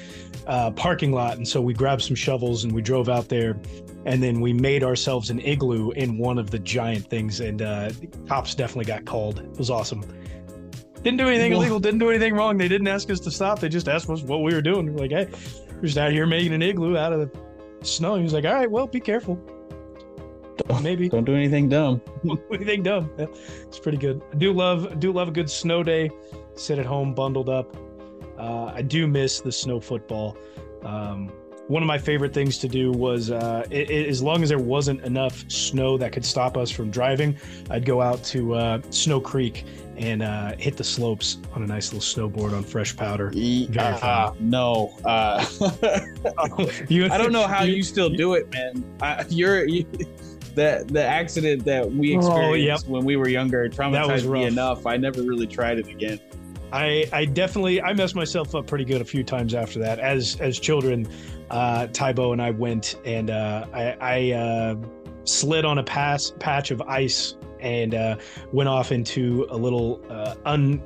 uh, 0.47 0.71
parking 0.71 1.11
lot. 1.11 1.37
And 1.37 1.49
so 1.49 1.61
we 1.61 1.75
grabbed 1.75 2.03
some 2.03 2.15
shovels 2.15 2.63
and 2.63 2.73
we 2.73 2.81
drove 2.81 3.09
out 3.09 3.29
there. 3.29 3.59
And 4.07 4.23
then 4.23 4.41
we 4.41 4.53
made 4.53 4.85
ourselves 4.85 5.31
an 5.31 5.41
igloo 5.41 5.91
in 5.91 6.17
one 6.17 6.39
of 6.39 6.51
the 6.51 6.61
giant 6.61 7.11
things. 7.11 7.41
And 7.41 7.61
uh, 7.61 7.91
cops 8.29 8.55
definitely 8.55 8.85
got 8.85 9.05
called. 9.05 9.41
It 9.41 9.59
was 9.59 9.69
awesome. 9.69 10.05
Didn't 11.03 11.19
do 11.19 11.29
anything 11.29 11.53
illegal. 11.53 11.81
Didn't 11.81 12.01
do 12.01 12.11
anything 12.11 12.35
wrong. 12.35 12.59
They 12.59 12.69
didn't 12.69 12.89
ask 12.89 13.09
us 13.11 13.21
to 13.21 13.31
stop. 13.31 13.61
They 13.61 13.69
just 13.69 13.89
asked 13.89 14.11
us 14.11 14.23
what 14.23 14.43
we 14.43 14.53
were 14.53 14.61
doing. 14.63 14.93
We're 14.93 15.01
like, 15.01 15.11
hey, 15.11 15.29
we're 15.75 15.83
just 15.83 15.97
out 15.97 16.13
here 16.13 16.27
making 16.27 16.53
an 16.53 16.63
igloo 16.63 16.97
out 16.97 17.13
of 17.13 17.21
the 17.21 17.87
snow. 17.87 18.17
He 18.17 18.23
was 18.23 18.35
like, 18.35 18.45
all 18.45 18.55
right, 18.55 18.71
well, 18.71 18.87
be 18.87 19.01
careful. 19.01 19.39
Maybe 20.83 21.09
Don't 21.09 21.25
do 21.25 21.35
anything 21.35 21.69
dumb. 21.69 22.03
anything 22.53 22.83
dumb. 22.83 23.11
Yeah, 23.19 23.27
it's 23.63 23.79
pretty 23.79 23.99
good. 23.99 24.21
I 24.33 24.37
do 24.37 24.53
love 24.53 25.01
do 25.01 25.11
love 25.11 25.29
a 25.29 25.31
good 25.31 25.51
snow 25.51 25.83
day. 25.83 26.11
Sit 26.55 26.79
at 26.79 26.87
home 26.87 27.15
bundled 27.15 27.49
up. 27.49 27.75
Uh, 28.39 28.67
I 28.67 28.83
do 28.83 29.07
miss 29.07 29.41
the 29.41 29.53
snow 29.53 29.81
football. 29.81 30.37
Um, 30.83 31.33
one 31.71 31.85
of 31.85 31.87
my 31.87 31.99
favorite 31.99 32.35
things 32.35 32.59
to 32.59 32.67
do 32.67 32.91
was 32.91 33.31
uh, 33.31 33.65
i 33.71 33.75
i 33.75 33.93
as 34.09 34.21
long 34.21 34.43
as 34.43 34.49
there 34.49 34.59
wasn't 34.59 35.01
enough 35.03 35.49
snow 35.49 35.97
that 35.97 36.11
could 36.11 36.25
stop 36.25 36.57
us 36.57 36.69
from 36.69 36.91
driving, 36.91 37.39
I'd 37.71 37.85
go 37.85 38.03
out 38.03 38.25
to 38.25 38.55
uh, 38.55 38.81
Snow 38.91 39.21
Creek 39.21 39.65
and 39.97 40.21
uh, 40.23 40.57
hit 40.57 40.77
the 40.77 40.83
slopes 40.83 41.39
on 41.55 41.63
a 41.63 41.67
nice 41.67 41.93
little 41.93 42.01
snowboard 42.01 42.55
on 42.57 42.65
fresh 42.65 42.97
powder. 42.97 43.31
Uh, 44.03 44.33
no. 44.41 44.97
Uh, 45.05 45.45
You- 46.89 47.07
I 47.13 47.19
don't 47.19 47.33
know 47.33 47.47
how 47.47 47.63
you 47.63 47.83
still 47.85 48.11
do 48.11 48.35
it, 48.35 48.51
man. 48.53 48.85
I, 49.01 49.25
you're 49.29 49.65
you, 49.69 49.85
the 50.57 50.85
the 50.89 51.05
accident 51.05 51.65
that 51.67 51.89
we 51.89 52.17
Oh, 52.17 52.19
experienced 52.19 52.87
yep. 52.87 52.91
when 52.91 53.05
we 53.05 53.15
were 53.15 53.29
younger 53.29 53.69
That 53.69 54.09
was 54.09 54.25
traumatized 54.25 54.33
me 54.33 54.45
enough. 54.45 54.87
I 54.87 54.97
never 54.97 55.23
really 55.23 55.47
tried 55.47 55.79
it 55.79 55.87
again. 55.87 56.19
I, 56.73 57.09
I 57.13 57.25
definitely 57.25 57.83
I 57.83 57.93
messed 57.93 58.15
myself 58.15 58.55
up 58.55 58.67
pretty 58.67 58.85
good 58.85 59.01
a 59.01 59.05
few 59.05 59.23
times 59.25 59.55
after 59.55 59.79
that. 59.81 59.99
As 59.99 60.37
as 60.41 60.59
children, 60.59 61.07
uh, 61.51 61.89
Tybo 61.89 62.33
and 62.33 62.41
I 62.41 62.51
went 62.51 62.97
and 63.05 63.31
uh, 63.31 63.67
I, 63.73 63.97
I 64.01 64.33
uh, 64.33 64.77
slid 65.25 65.65
on 65.65 65.79
a 65.79 65.83
pass 65.83 66.33
patch 66.39 66.71
of 66.71 66.81
ice 66.83 67.37
and 67.61 67.95
uh, 67.95 68.17
went 68.53 68.69
off 68.69 68.93
into 68.93 69.47
a 69.51 69.57
little 69.57 70.01
uh, 70.09 70.35
un, 70.47 70.83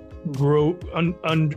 uncleaned 1.25 1.56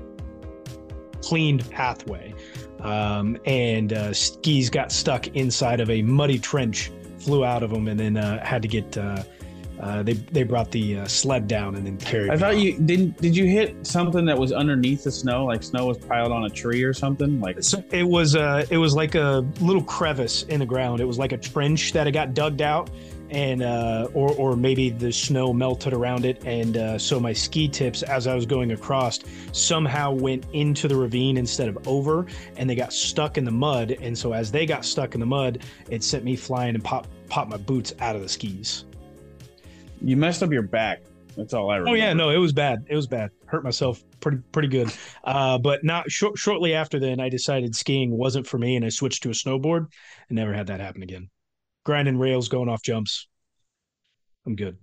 pathway, 1.71 2.35
um, 2.81 3.37
and 3.45 3.93
uh, 3.93 4.13
skis 4.13 4.69
got 4.69 4.91
stuck 4.91 5.27
inside 5.29 5.79
of 5.79 5.89
a 5.89 6.03
muddy 6.03 6.37
trench. 6.37 6.91
Flew 7.19 7.43
out 7.43 7.63
of 7.63 7.71
them 7.71 7.87
and 7.87 7.99
then 7.99 8.17
uh, 8.17 8.45
had 8.45 8.61
to 8.61 8.67
get. 8.67 8.95
Uh, 9.79 10.01
they 10.03 10.13
they 10.13 10.43
brought 10.43 10.71
the 10.71 10.99
uh, 10.99 11.07
sled 11.07 11.47
down 11.47 11.75
and 11.75 11.85
then 11.85 11.97
carried. 11.97 12.31
I 12.31 12.37
thought 12.37 12.57
you 12.57 12.77
didn't. 12.79 13.17
Did 13.21 13.35
you 13.35 13.45
hit 13.45 13.85
something 13.85 14.25
that 14.25 14.37
was 14.37 14.51
underneath 14.51 15.03
the 15.03 15.11
snow? 15.11 15.45
Like 15.45 15.61
snow 15.63 15.85
was 15.85 15.97
piled 15.97 16.31
on 16.31 16.45
a 16.45 16.49
tree 16.49 16.83
or 16.83 16.93
something? 16.93 17.39
Like 17.39 17.61
So 17.63 17.83
it 17.91 18.03
was 18.03 18.35
uh 18.35 18.65
it 18.69 18.77
was 18.77 18.95
like 18.95 19.15
a 19.15 19.45
little 19.59 19.83
crevice 19.83 20.43
in 20.43 20.59
the 20.59 20.65
ground. 20.65 20.99
It 20.99 21.05
was 21.05 21.19
like 21.19 21.31
a 21.31 21.37
trench 21.37 21.93
that 21.93 22.07
it 22.07 22.11
got 22.11 22.33
dug 22.33 22.61
out 22.61 22.89
and 23.29 23.61
uh 23.61 24.07
or 24.13 24.31
or 24.35 24.55
maybe 24.55 24.89
the 24.89 25.11
snow 25.11 25.51
melted 25.51 25.93
around 25.93 26.25
it 26.25 26.41
and 26.45 26.77
uh 26.77 26.97
so 26.97 27.19
my 27.19 27.33
ski 27.33 27.67
tips 27.67 28.01
as 28.03 28.25
I 28.25 28.33
was 28.33 28.45
going 28.45 28.71
across 28.71 29.19
somehow 29.51 30.13
went 30.13 30.45
into 30.53 30.87
the 30.87 30.95
ravine 30.95 31.37
instead 31.37 31.67
of 31.67 31.87
over 31.87 32.25
and 32.55 32.69
they 32.69 32.75
got 32.75 32.93
stuck 32.93 33.37
in 33.37 33.43
the 33.43 33.51
mud 33.51 33.97
and 34.01 34.17
so 34.17 34.31
as 34.31 34.49
they 34.49 34.65
got 34.65 34.85
stuck 34.85 35.13
in 35.13 35.19
the 35.19 35.25
mud 35.25 35.63
it 35.89 36.03
sent 36.03 36.23
me 36.23 36.37
flying 36.37 36.75
and 36.75 36.83
pop 36.83 37.07
popped 37.27 37.51
my 37.51 37.57
boots 37.57 37.93
out 37.99 38.15
of 38.15 38.21
the 38.21 38.29
skis. 38.29 38.85
You 40.01 40.17
messed 40.17 40.43
up 40.43 40.51
your 40.51 40.61
back. 40.63 41.01
That's 41.35 41.53
all 41.53 41.69
I 41.69 41.77
remember. 41.77 41.91
Oh 41.91 41.93
yeah, 41.93 42.13
no, 42.13 42.31
it 42.31 42.37
was 42.37 42.51
bad. 42.51 42.85
It 42.89 42.95
was 42.95 43.05
bad. 43.05 43.29
Hurt 43.45 43.63
myself 43.63 44.03
pretty 44.19 44.39
pretty 44.51 44.69
good. 44.69 44.91
Uh, 45.23 45.59
but 45.59 45.83
not 45.83 46.09
short, 46.09 46.37
shortly 46.37 46.73
after 46.73 46.99
then, 46.99 47.19
I 47.19 47.29
decided 47.29 47.75
skiing 47.75 48.17
wasn't 48.17 48.47
for 48.47 48.57
me, 48.57 48.75
and 48.75 48.83
I 48.83 48.89
switched 48.89 49.23
to 49.23 49.29
a 49.29 49.33
snowboard, 49.33 49.85
and 50.29 50.35
never 50.35 50.53
had 50.53 50.67
that 50.67 50.79
happen 50.79 51.03
again. 51.03 51.29
Grinding 51.85 52.17
rails, 52.17 52.49
going 52.49 52.69
off 52.69 52.81
jumps. 52.81 53.27
I'm 54.45 54.55
good. 54.55 54.77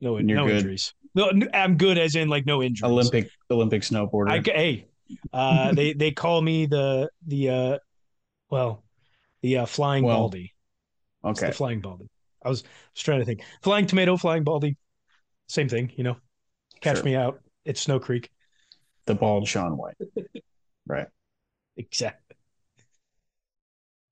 No, 0.00 0.18
you're 0.18 0.22
no 0.22 0.46
good. 0.46 0.56
injuries. 0.56 0.94
No, 1.14 1.30
I'm 1.54 1.76
good 1.76 1.98
as 1.98 2.16
in 2.16 2.28
like 2.28 2.44
no 2.44 2.62
injuries. 2.62 2.90
Olympic 2.90 3.30
Olympic 3.50 3.82
snowboarder. 3.82 4.30
I 4.30 4.52
hey, 4.52 4.86
uh, 5.32 5.72
they 5.72 5.92
they 5.92 6.10
call 6.10 6.42
me 6.42 6.66
the 6.66 7.10
the 7.26 7.48
uh, 7.50 7.78
well, 8.50 8.82
the 9.42 9.58
uh, 9.58 9.66
flying 9.66 10.04
Well, 10.04 10.16
baldy. 10.16 10.52
It's 11.24 11.40
okay. 11.40 11.50
the 11.50 11.54
flying 11.54 11.80
baldy. 11.80 12.08
I 12.44 12.48
was, 12.48 12.64
trying 12.96 13.20
to 13.20 13.24
think. 13.24 13.42
Flying 13.62 13.86
tomato, 13.86 14.16
flying 14.16 14.44
baldy. 14.44 14.76
Same 15.48 15.68
thing, 15.68 15.92
you 15.96 16.04
know. 16.04 16.16
Catch 16.80 16.96
Sure. 16.98 17.04
me 17.04 17.16
out. 17.16 17.40
It's 17.64 17.80
Snow 17.80 18.00
Creek. 18.00 18.30
The 19.06 19.14
bald 19.14 19.46
Shaun 19.48 19.76
White. 19.76 19.96
Right. 20.84 21.06
Exactly. 21.76 22.36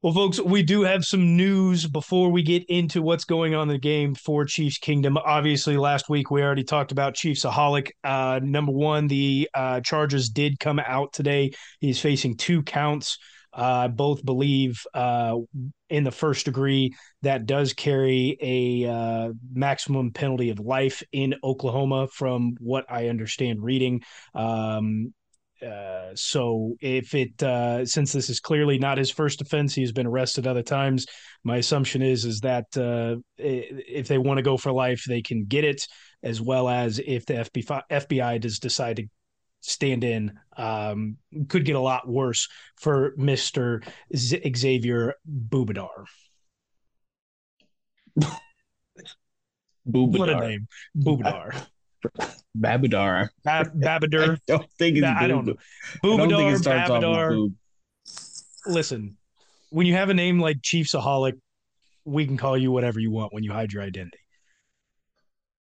Well, 0.03 0.15
folks, 0.15 0.41
we 0.41 0.63
do 0.63 0.83
have 0.83 1.05
some 1.05 1.37
news 1.37 1.87
before 1.87 2.31
we 2.31 2.43
get 2.43 2.65
into 2.71 3.03
what's 3.03 3.25
going 3.25 3.55
on 3.55 3.69
in 3.69 3.75
the 3.75 3.79
game 3.79 4.15
for 4.15 4.47
Chiefs 4.47 4.79
Kingdom. 4.79 5.19
Obviously, 5.19 5.77
last 5.77 6.09
week 6.09 6.31
we 6.31 6.43
already 6.43 6.65
talked 6.65 6.91
about 6.91 7.15
ChiefsAholic. 7.15 7.91
Uh, 8.03 8.41
number 8.43 8.73
one, 8.73 9.09
the 9.09 9.51
uh, 9.53 9.81
charges 9.81 10.31
did 10.31 10.59
come 10.59 10.79
out 10.79 11.13
today. 11.13 11.51
He's 11.81 12.01
facing 12.01 12.37
two 12.39 12.63
counts. 12.63 13.19
Uh, 13.53 13.89
both 13.89 14.25
believe 14.25 14.81
uh, 14.95 15.37
in 15.89 16.05
the 16.05 16.11
first 16.11 16.45
degree 16.45 16.95
that 17.23 17.47
does 17.47 17.73
carry 17.73 18.37
a 18.41 18.89
uh, 18.89 19.33
maximum 19.53 20.13
penalty 20.13 20.51
of 20.51 20.61
life 20.61 21.03
in 21.13 21.35
Oklahoma, 21.43 22.07
from 22.09 22.55
what 22.61 22.85
I 22.89 23.09
understand 23.09 23.63
reading. 23.63 24.03
Um, 24.35 25.13
uh, 25.67 26.15
so 26.15 26.75
if 26.81 27.15
it 27.15 27.43
uh, 27.43 27.85
since 27.85 28.13
this 28.13 28.31
is 28.31 28.41
clearly 28.41 28.79
not 28.79 28.99
his 28.99 29.11
first 29.11 29.41
offense, 29.41 29.75
he's 29.75 29.93
been 29.93 30.07
arrested 30.07 30.47
other 30.47 30.63
times. 30.63 31.07
My 31.45 31.59
assumption 31.59 32.03
is 32.03 32.25
is 32.25 32.41
that 32.41 32.65
uh, 32.77 33.17
if 33.37 34.09
they 34.09 34.19
want 34.19 34.39
to 34.39 34.43
go 34.43 34.57
for 34.57 34.73
life, 34.73 35.05
they 35.07 35.23
can 35.23 35.45
get 35.45 35.65
it, 35.65 35.87
as 36.23 36.41
well 36.41 36.69
as 36.69 36.99
if 36.99 37.27
the 37.27 37.35
FBI, 37.35 37.83
FBI 37.91 38.41
does 38.41 38.59
decide 38.59 38.97
to 38.97 39.09
stand 39.61 40.05
in, 40.05 40.39
um, 40.57 41.17
could 41.49 41.65
get 41.65 41.77
a 41.77 41.81
lot 41.81 42.09
worse 42.09 42.49
for 42.77 43.15
Mister 43.17 43.83
Xavier 44.15 45.15
Bubadar. 45.29 46.05
What 49.85 50.29
a 50.29 50.41
name, 50.41 50.67
Bubadar, 50.97 51.67
Babadar. 52.59 53.29
Bab- 53.45 53.73
I 54.15 54.37
don't 54.47 54.71
think 54.79 54.99
it's 54.99 55.07
I 55.07 55.27
don't 55.27 55.47
know. 55.47 55.57
I 56.03 56.07
don't 56.07 56.19
think 56.19 56.33
Bubadar, 56.33 56.55
it 56.55 56.59
starts 56.59 56.91
off 56.91 57.03
with 57.03 57.11
Babadar. 57.11 57.53
listen, 58.67 59.17
when 59.71 59.87
you 59.87 59.95
have 59.95 60.11
a 60.11 60.15
name 60.15 60.41
like 60.41 60.59
ChiefsAholic, 60.61 61.35
we 62.05 62.27
can 62.27 62.37
call 62.37 62.57
you 62.57 62.71
whatever 62.71 63.01
you 63.01 63.11
want 63.11 63.33
when 63.33 63.43
you 63.43 63.53
hide 63.53 63.73
your 63.73 63.83
identity 63.83 64.19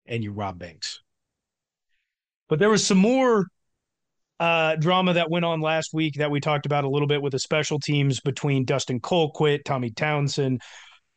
and 0.06 0.24
you 0.24 0.32
rob 0.32 0.60
banks. 0.60 1.00
But 2.50 2.60
there 2.60 2.70
was 2.70 2.86
some 2.86 2.98
more 2.98 3.48
uh, 4.42 4.76
drama 4.76 5.14
that 5.14 5.30
went 5.30 5.46
on 5.46 5.62
last 5.62 5.94
week 5.94 6.16
that 6.16 6.32
we 6.32 6.40
talked 6.40 6.66
about 6.66 6.84
a 6.84 6.90
little 6.90 7.08
bit 7.08 7.22
with 7.22 7.32
the 7.32 7.38
special 7.38 7.80
teams 7.80 8.20
between 8.22 8.66
Dustin 8.66 9.00
Colquitt, 9.00 9.64
Tommy 9.64 9.92
Townsend, 9.92 10.64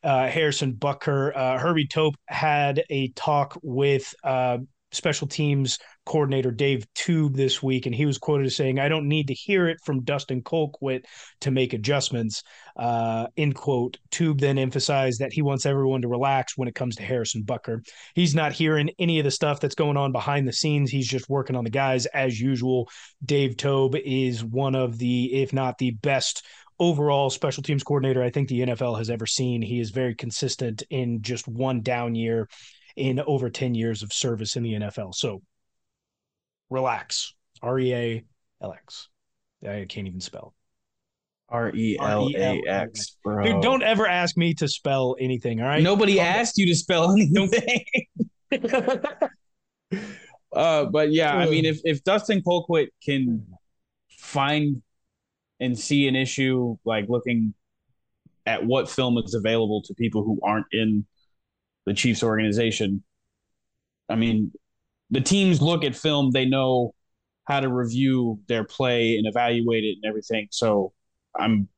uh, 0.03 0.27
Harrison 0.27 0.75
Butker. 0.75 1.35
Uh, 1.35 1.57
Herbie 1.57 1.87
Teope 1.87 2.13
had 2.27 2.83
a 2.91 3.07
talk 3.09 3.57
with 3.63 4.13
uh, 4.23 4.59
special 4.91 5.27
teams 5.27 5.77
coordinator 6.05 6.51
Dave 6.51 6.85
Toub 6.93 7.35
this 7.35 7.61
week, 7.61 7.85
and 7.85 7.95
he 7.95 8.05
was 8.05 8.17
quoted 8.17 8.45
as 8.45 8.55
saying, 8.55 8.79
I 8.79 8.89
don't 8.89 9.07
need 9.07 9.27
to 9.27 9.33
hear 9.33 9.67
it 9.67 9.79
from 9.83 10.03
Dustin 10.03 10.41
Colquitt 10.41 11.05
to 11.41 11.51
make 11.51 11.73
adjustments. 11.73 12.43
Uh, 12.75 13.27
end 13.37 13.55
quote. 13.55 13.97
Tube 14.11 14.39
then 14.39 14.57
emphasized 14.57 15.19
that 15.19 15.33
he 15.33 15.41
wants 15.41 15.65
everyone 15.65 16.01
to 16.01 16.07
relax 16.07 16.57
when 16.57 16.67
it 16.67 16.75
comes 16.75 16.95
to 16.95 17.03
Harrison 17.03 17.43
Butker. 17.43 17.85
He's 18.13 18.35
not 18.35 18.53
hearing 18.53 18.91
any 18.99 19.19
of 19.19 19.25
the 19.25 19.31
stuff 19.31 19.59
that's 19.59 19.75
going 19.75 19.97
on 19.97 20.11
behind 20.11 20.47
the 20.47 20.53
scenes. 20.53 20.91
He's 20.91 21.07
just 21.07 21.29
working 21.29 21.55
on 21.55 21.63
the 21.63 21.69
guys 21.69 22.05
as 22.07 22.39
usual. 22.39 22.89
Dave 23.23 23.57
Toub 23.57 23.95
is 23.95 24.43
one 24.43 24.75
of 24.75 24.97
the, 24.97 25.41
if 25.41 25.53
not 25.53 25.77
the 25.77 25.91
best 25.91 26.45
overall 26.77 27.29
special 27.29 27.63
teams 27.63 27.83
coordinator 27.83 28.21
I 28.21 28.29
think 28.29 28.49
the 28.49 28.61
NFL 28.61 28.97
has 28.97 29.09
ever 29.09 29.25
seen. 29.25 29.61
He 29.61 29.79
is 29.79 29.91
very 29.91 30.13
consistent 30.13 30.83
in 30.89 31.21
just 31.21 31.47
one 31.47 31.81
down 31.81 32.15
year 32.15 32.49
in 32.95 33.19
over 33.21 33.49
10 33.49 33.75
years 33.75 34.03
of 34.03 34.13
service 34.13 34.55
in 34.55 34.63
the 34.63 34.73
NFL. 34.73 35.13
So 35.15 35.41
relax. 36.69 37.33
R 37.61 37.79
E 37.79 37.93
A 37.93 38.23
L 38.61 38.73
X. 38.73 39.09
I 39.67 39.85
can't 39.87 40.07
even 40.07 40.21
spell. 40.21 40.53
R 41.49 41.73
E 41.75 41.97
L 41.99 42.29
A 42.35 42.61
X, 42.67 43.17
bro. 43.23 43.43
Dude, 43.43 43.61
don't 43.61 43.83
ever 43.83 44.07
ask 44.07 44.35
me 44.37 44.53
to 44.55 44.67
spell 44.67 45.15
anything. 45.19 45.61
All 45.61 45.67
right. 45.67 45.83
Nobody 45.83 46.19
asked 46.19 46.57
you 46.57 46.65
to 46.67 46.75
spell 46.75 47.11
anything. 47.13 47.85
uh, 50.53 50.85
but 50.85 51.11
yeah, 51.11 51.35
I 51.35 51.49
mean, 51.49 51.65
if 51.65 51.79
if 51.83 52.03
Dustin 52.03 52.41
Colquitt 52.41 52.87
can 53.03 53.45
find 54.17 54.81
and 55.59 55.77
see 55.77 56.07
an 56.07 56.15
issue 56.15 56.77
like 56.83 57.05
looking 57.07 57.53
at 58.45 58.65
what 58.65 58.89
film 58.89 59.17
is 59.17 59.33
available 59.33 59.81
to 59.83 59.93
people 59.93 60.23
who 60.23 60.39
aren't 60.43 60.67
in 60.71 61.05
the 61.85 61.93
Chiefs 61.93 62.23
organization, 62.23 63.03
I 64.09 64.15
mean, 64.15 64.51
the 65.11 65.21
teams 65.21 65.61
look 65.61 65.83
at 65.83 65.95
film; 65.95 66.31
they 66.31 66.45
know 66.45 66.93
how 67.45 67.59
to 67.59 67.69
review 67.69 68.39
their 68.47 68.63
play 68.63 69.17
and 69.17 69.27
evaluate 69.27 69.83
it 69.83 69.97
and 70.01 70.05
everything. 70.05 70.47
So 70.51 70.93
I'm 71.35 71.69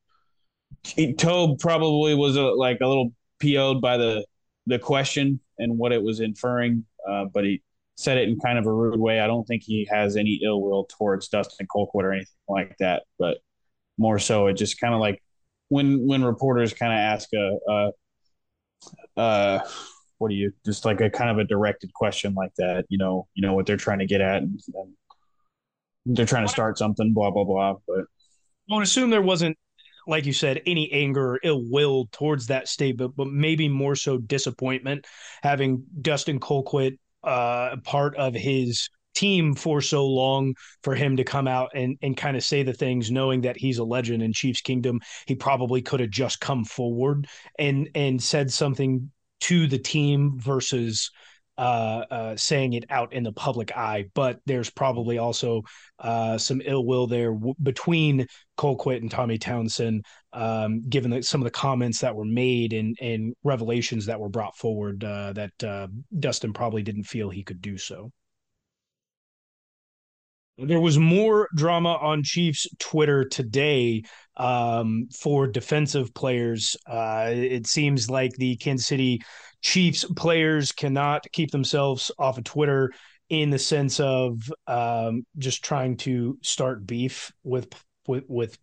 Toub 1.18 1.60
probably 1.60 2.16
was 2.16 2.36
a, 2.36 2.44
like 2.44 2.80
a 2.82 2.88
little 2.88 3.14
PO'd 3.40 3.82
by 3.82 3.98
the 3.98 4.26
the 4.66 4.80
question 4.80 5.40
and 5.58 5.78
what 5.78 5.92
it 5.92 6.02
was 6.02 6.20
inferring, 6.20 6.86
uh, 7.08 7.26
but 7.34 7.46
he 7.46 7.62
said 7.96 8.18
it 8.18 8.28
in 8.28 8.40
kind 8.40 8.60
of 8.60 8.66
a 8.66 8.72
rude 8.72 9.00
way. 9.00 9.20
I 9.20 9.28
don't 9.28 9.46
think 9.46 9.64
he 9.64 9.88
has 9.90 10.18
any 10.18 10.42
ill 10.44 10.62
will 10.62 10.86
towards 10.86 11.30
Dustin 11.30 11.68
Colquitt 11.68 12.04
or 12.04 12.12
anything 12.12 12.36
like 12.48 12.76
that, 12.80 13.04
but 13.18 13.38
more 13.98 14.20
so 14.20 14.48
it 14.48 14.54
just 14.54 14.80
kind 14.80 14.94
of 14.94 15.00
like 15.00 15.22
when 15.70 16.06
when 16.06 16.24
reporters 16.24 16.74
kind 16.74 16.94
of 16.94 17.00
ask 17.00 17.30
a, 17.34 17.92
a 19.18 19.20
uh 19.20 19.68
what 20.18 20.30
do 20.30 20.36
you 20.36 20.52
just 20.66 20.86
like 20.86 21.02
a 21.02 21.10
kind 21.10 21.30
of 21.30 21.38
a 21.38 21.44
directed 21.44 21.94
question 21.94 22.34
like 22.34 22.54
that, 22.58 22.86
you 22.90 22.98
know, 22.98 23.28
you 23.34 23.42
know 23.42 23.54
what 23.54 23.66
they're 23.66 23.78
trying 23.78 24.00
to 24.00 24.06
get 24.06 24.22
at 24.22 24.44
and, 24.44 24.60
and 26.06 26.18
they're 26.18 26.26
trying 26.26 26.46
to 26.46 26.52
start 26.52 26.78
something, 26.78 27.14
blah 27.14 27.32
blah 27.32 27.44
blah. 27.44 27.76
But 27.88 28.06
I 28.70 28.76
would 28.76 28.84
assume 28.84 29.10
there 29.10 29.22
wasn't, 29.22 29.58
like 30.08 30.26
you 30.26 30.34
said, 30.34 30.62
any 30.66 30.92
anger 30.92 31.34
or 31.34 31.40
ill 31.44 31.64
will 31.70 32.08
towards 32.12 32.48
that 32.48 32.68
statement, 32.68 33.16
but 33.16 33.28
maybe 33.28 33.68
more 33.70 33.96
so 33.96 34.18
disappointment 34.18 35.06
having 35.44 35.84
Dustin 36.02 36.40
Colquitt 36.40 36.98
uh, 37.24 37.78
part 37.84 38.16
of 38.16 38.34
his 38.34 38.90
team 39.18 39.56
for 39.56 39.82
so 39.82 40.06
long 40.06 40.54
for 40.84 40.94
him 40.94 41.18
to 41.18 41.24
come 41.24 41.48
out 41.48 41.72
and 41.74 41.98
and 42.04 42.16
kind 42.16 42.38
of 42.38 42.44
say 42.44 42.62
the 42.62 42.72
things 42.72 43.10
knowing 43.10 43.42
that 43.42 43.58
he's 43.58 43.80
a 43.80 43.84
legend 43.84 44.22
in 44.22 44.32
Chiefs 44.32 44.62
Kingdom 44.62 45.00
he 45.26 45.34
probably 45.34 45.82
could 45.82 46.00
have 46.00 46.12
just 46.12 46.40
come 46.40 46.64
forward 46.64 47.28
and 47.58 47.90
and 47.96 48.22
said 48.22 48.52
something 48.54 49.10
to 49.42 49.68
the 49.68 49.80
team 49.80 50.40
versus 50.40 51.12
uh, 51.58 52.06
uh, 52.12 52.36
saying 52.36 52.74
it 52.74 52.86
out 52.90 53.14
in 53.14 53.24
the 53.24 53.32
public 53.32 53.76
eye, 53.76 54.06
but 54.14 54.40
there's 54.46 54.70
probably 54.70 55.18
also 55.18 55.64
uh, 56.00 56.38
some 56.38 56.62
ill 56.64 56.86
will 56.86 57.08
there 57.08 57.34
w- 57.34 57.56
between 57.64 58.28
Colquitt 58.58 59.02
and 59.02 59.10
Tommy 59.10 59.40
Townsend, 59.40 60.06
um, 60.34 60.88
given 60.88 61.10
the, 61.10 61.24
some 61.24 61.42
of 61.42 61.46
the 61.46 61.52
comments 61.52 62.00
that 62.02 62.16
were 62.16 62.26
made 62.26 62.74
and, 62.74 62.96
and 63.02 63.34
revelations 63.44 64.06
that 64.06 64.20
were 64.20 64.30
brought 64.30 64.56
forward 64.56 65.04
uh, 65.04 65.34
that 65.34 65.64
uh, 65.64 65.88
Dustin 66.20 66.54
probably 66.54 66.84
didn't 66.84 67.06
feel 67.06 67.30
he 67.30 67.44
could 67.44 67.62
do 67.62 67.78
so. 67.78 68.12
There 70.60 70.80
was 70.80 70.98
more 70.98 71.48
drama 71.56 71.96
on 71.96 72.24
Chiefs 72.24 72.68
Twitter 72.80 73.26
today 73.26 74.04
um, 74.38 75.10
for 75.14 75.48
defensive 75.48 76.14
players. 76.14 76.78
Uh, 76.88 77.32
it 77.34 77.68
seems 77.68 78.10
like 78.10 78.34
the 78.34 78.56
Kansas 78.58 78.88
City 78.88 79.22
Chiefs 79.62 80.06
players 80.16 80.72
cannot 80.72 81.26
keep 81.32 81.52
themselves 81.52 82.12
off 82.18 82.38
of 82.38 82.44
Twitter 82.44 82.92
in 83.30 83.50
the 83.50 83.60
sense 83.60 84.00
of 84.00 84.40
um, 84.68 85.26
just 85.38 85.64
trying 85.66 85.98
to 85.98 86.38
start 86.42 86.86
beef 86.86 87.32
with 87.44 87.68
with, 88.08 88.24
with 88.28 88.58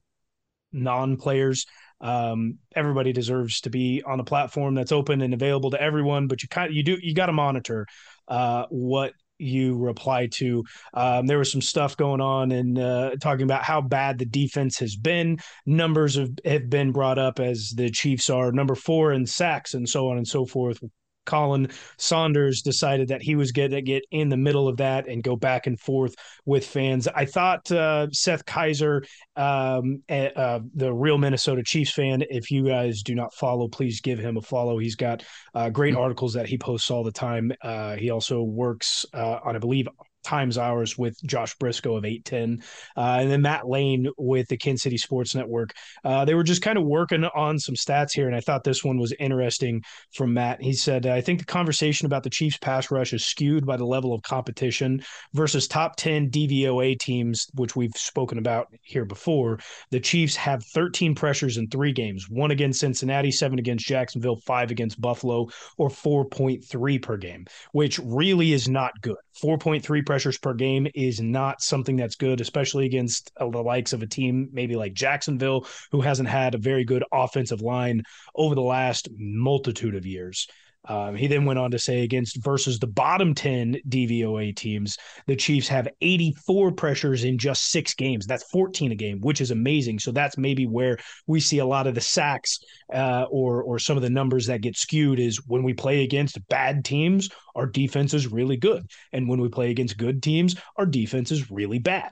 non 0.73 1.17
players. 1.17 1.67
Um, 2.01 2.59
everybody 2.75 3.13
deserves 3.13 3.61
to 3.63 3.71
be 3.71 4.03
on 4.05 4.21
a 4.21 4.25
platform 4.25 4.75
that's 4.75 4.93
open 4.93 5.23
and 5.23 5.35
available 5.35 5.71
to 5.71 5.81
everyone, 5.81 6.27
but 6.27 6.43
you 6.43 6.49
kind 6.49 6.71
of, 6.71 6.77
you 6.77 6.83
do 6.83 6.99
you 7.01 7.15
got 7.15 7.27
to 7.27 7.33
monitor 7.33 7.87
uh, 8.29 8.67
what 8.71 9.13
you 9.39 9.77
reply 9.77 10.29
to. 10.33 10.65
Um, 10.93 11.27
there 11.27 11.39
was 11.39 11.51
some 11.51 11.61
stuff 11.61 11.97
going 11.97 12.21
on 12.21 12.53
and 12.53 12.79
uh, 12.79 13.17
talking 13.21 13.45
about 13.45 13.65
how 13.65 13.81
bad 13.81 14.19
the 14.19 14.27
defense 14.27 14.79
has 14.79 14.97
been. 14.97 15.39
Numbers 15.67 16.17
have, 16.17 16.31
have 16.45 16.71
been 16.71 16.93
brought 16.93 17.19
up 17.19 17.41
as 17.41 17.73
the 17.77 17.91
Chiefs 17.91 18.31
are 18.31 18.53
number 18.53 18.75
four 18.75 19.13
in 19.13 19.27
sacks 19.27 19.75
and 19.75 19.89
so 19.89 20.09
on 20.11 20.17
and 20.17 20.29
so 20.29 20.47
forth. 20.47 20.83
Khalen 21.25 21.73
Saunders 21.99 22.63
decided 22.63 23.09
that 23.09 23.23
he 23.23 23.37
was 23.37 23.53
going 23.53 23.71
to 23.71 23.83
get 23.83 24.05
in 24.11 24.29
the 24.29 24.37
middle 24.37 24.69
of 24.69 24.77
that 24.79 25.09
and 25.09 25.23
go 25.23 25.37
back 25.37 25.67
and 25.67 25.79
forth 25.79 26.15
with 26.45 26.67
fans. 26.67 27.09
I 27.09 27.25
thought 27.25 27.71
uh, 27.73 28.09
Seth 28.11 28.45
Keysor, 28.45 29.07
um, 29.37 30.03
uh, 30.09 30.61
the 30.75 30.93
real 30.93 31.19
Minnesota 31.19 31.63
Chiefs 31.65 31.93
fan, 31.93 32.23
if 32.31 32.51
you 32.51 32.67
guys 32.67 33.03
do 33.03 33.15
not 33.15 33.35
follow, 33.35 33.69
please 33.69 34.01
give 34.01 34.19
him 34.19 34.37
a 34.37 34.43
follow. 34.43 34.79
He's 34.79 34.97
got 34.97 35.23
uh, 35.55 35.71
great 35.71 35.97
articles 35.97 36.35
that 36.35 36.47
he 36.47 36.59
posts 36.59 36.91
all 36.91 37.05
the 37.05 37.13
time. 37.13 37.53
Uh, 37.63 37.97
he 37.97 38.11
also 38.11 38.43
works 38.43 39.07
uh, 39.15 39.39
on, 39.45 39.57
I 39.57 39.59
believe, 39.59 39.89
times 40.25 40.59
hours 40.59 40.99
with 40.99 41.17
Josh 41.25 41.55
Briscoe 41.57 41.97
of 41.97 42.05
810. 42.05 42.63
Uh, 42.97 43.19
and 43.21 43.31
then 43.31 43.43
Matt 43.43 43.69
Lane 43.69 44.09
with 44.17 44.49
the 44.49 44.57
Kansas 44.57 44.83
City 44.83 44.99
Sports 44.99 45.35
Network. 45.35 45.73
Uh, 46.05 46.25
they 46.25 46.35
were 46.35 46.43
just 46.43 46.63
kind 46.63 46.79
of 46.79 46.85
working 46.85 47.25
on 47.25 47.59
some 47.59 47.75
stats 47.75 48.13
here. 48.13 48.27
And 48.27 48.37
I 48.37 48.41
thought 48.41 48.65
this 48.65 48.85
one 48.85 48.99
was 48.99 49.15
interesting 49.19 49.83
from 50.13 50.35
Matt. 50.35 50.63
He 50.63 50.73
said, 50.73 51.07
I 51.07 51.21
think 51.21 51.39
the 51.39 51.45
conversation 51.45 52.07
about 52.07 52.23
the 52.23 52.31
Chiefs 52.31 52.59
pass 52.59 52.91
rush 52.91 53.13
is 53.13 53.25
skewed 53.25 53.67
by 53.67 53.77
the 53.77 53.87
level 53.87 54.13
of 54.13 54.23
competition 54.23 55.03
versus 55.33 55.69
top 55.69 55.97
10 55.97 56.31
DVOA 56.31 56.99
teams, 56.99 57.47
which 57.55 57.77
we've 57.77 57.97
spoken 57.97 58.39
about 58.39 58.69
here 58.83 59.05
before. 59.05 59.59
The 59.91 60.01
Chiefs 60.01 60.37
have 60.37 60.65
13 60.65 61.15
pressures 61.15 61.57
in 61.57 61.69
three 61.69 61.93
games 61.93 62.29
one 62.29 62.51
against 62.51 62.81
Cincinnati, 62.81 63.31
seven 63.31 63.59
against 63.59 63.87
Jacksonville, 63.87 64.37
five 64.47 64.71
against 64.71 65.01
Buffalo, 65.01 65.49
or 65.77 65.89
4.3 65.89 67.03
per 67.03 67.17
game, 67.17 67.47
which 67.73 67.99
really 67.99 68.53
is 68.53 68.69
not 68.69 68.93
good. 69.01 69.17
4.3 69.43 70.07
pressures 70.07 70.39
per 70.39 70.55
game 70.55 70.87
is 70.95 71.21
not 71.21 71.61
something 71.61 71.97
that's 71.97 72.17
good, 72.17 72.41
especially 72.41 72.87
against 72.87 73.33
uh, 73.39 73.49
the 73.49 73.63
likes 73.63 73.93
of 73.93 74.03
a 74.03 74.07
team 74.07 74.49
maybe 74.53 74.77
like 74.77 74.95
Jacksonville, 74.95 75.67
who 75.91 76.01
hasn't 76.01 76.29
had 76.29 76.55
a 76.55 76.59
very 76.59 76.85
good 76.85 77.05
offensive 77.13 77.61
line 77.61 78.03
over 78.35 78.55
the 78.55 78.63
last 78.63 79.09
multitude 79.17 79.95
of 79.95 80.07
years. 80.07 80.49
Um, 80.87 81.17
he 81.17 81.27
then 81.27 81.45
went 81.45 81.59
on 81.59 81.71
to 81.71 81.79
say 81.79 82.03
against 82.03 82.43
versus 82.43 82.79
the 82.79 82.87
bottom 82.87 83.35
10 83.35 83.77
DVOA 83.89 84.55
teams, 84.55 84.97
the 85.27 85.37
Chiefs 85.37 85.69
have 85.69 85.89
84 86.01 86.73
pressures 86.73 87.25
in 87.25 87.39
just 87.39 87.71
six 87.71 87.95
games. 87.95 88.27
That's 88.27 88.45
14 88.51 88.93
a 88.93 88.95
game, 88.95 89.21
which 89.21 89.41
is 89.41 89.51
amazing. 89.51 89.99
So 89.99 90.13
that's 90.13 90.37
maybe 90.37 90.67
where 90.67 90.99
we 91.27 91.41
see 91.41 91.59
a 91.59 91.67
lot 91.67 91.87
of 91.87 91.95
the 91.95 92.01
sacks 92.01 92.59
uh, 92.93 93.25
or 93.31 93.63
or 93.63 93.79
some 93.79 93.97
of 93.97 94.03
the 94.03 94.11
numbers 94.11 94.47
that 94.47 94.61
get 94.61 94.77
skewed 94.77 95.19
is 95.19 95.41
when 95.47 95.63
we 95.63 95.73
play 95.73 96.05
against 96.05 96.47
bad 96.49 96.85
teams, 96.85 97.31
our 97.55 97.67
defense 97.67 98.15
is 98.15 98.31
really 98.31 98.57
good, 98.57 98.87
and 99.13 99.29
when 99.29 99.41
we 99.41 99.49
play 99.49 99.71
against 99.71 99.97
good 99.97 100.23
teams, 100.23 100.57
our 100.77 100.87
defense 100.87 101.31
is 101.31 101.51
really 101.51 101.79
bad. 101.79 102.11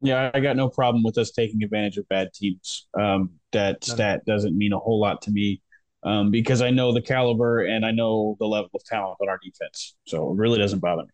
Yeah, 0.00 0.30
I 0.32 0.40
got 0.40 0.56
no 0.56 0.68
problem 0.68 1.02
with 1.02 1.18
us 1.18 1.32
taking 1.32 1.62
advantage 1.64 1.96
of 1.96 2.08
bad 2.08 2.32
teams. 2.32 2.86
Um, 2.98 3.30
that 3.52 3.82
stat 3.82 4.24
doesn't 4.24 4.56
mean 4.56 4.72
a 4.72 4.78
whole 4.78 5.00
lot 5.00 5.22
to 5.22 5.30
me 5.32 5.60
um, 6.02 6.30
because 6.30 6.62
I 6.62 6.70
know 6.70 6.92
the 6.92 7.02
caliber 7.02 7.60
and 7.64 7.84
I 7.84 7.90
know 7.90 8.36
the 8.38 8.46
level 8.46 8.70
of 8.74 8.84
talent 8.84 9.18
on 9.20 9.28
our 9.28 9.38
defense. 9.42 9.96
So 10.06 10.30
it 10.30 10.36
really 10.36 10.58
doesn't 10.58 10.80
bother 10.80 11.02
me. 11.02 11.08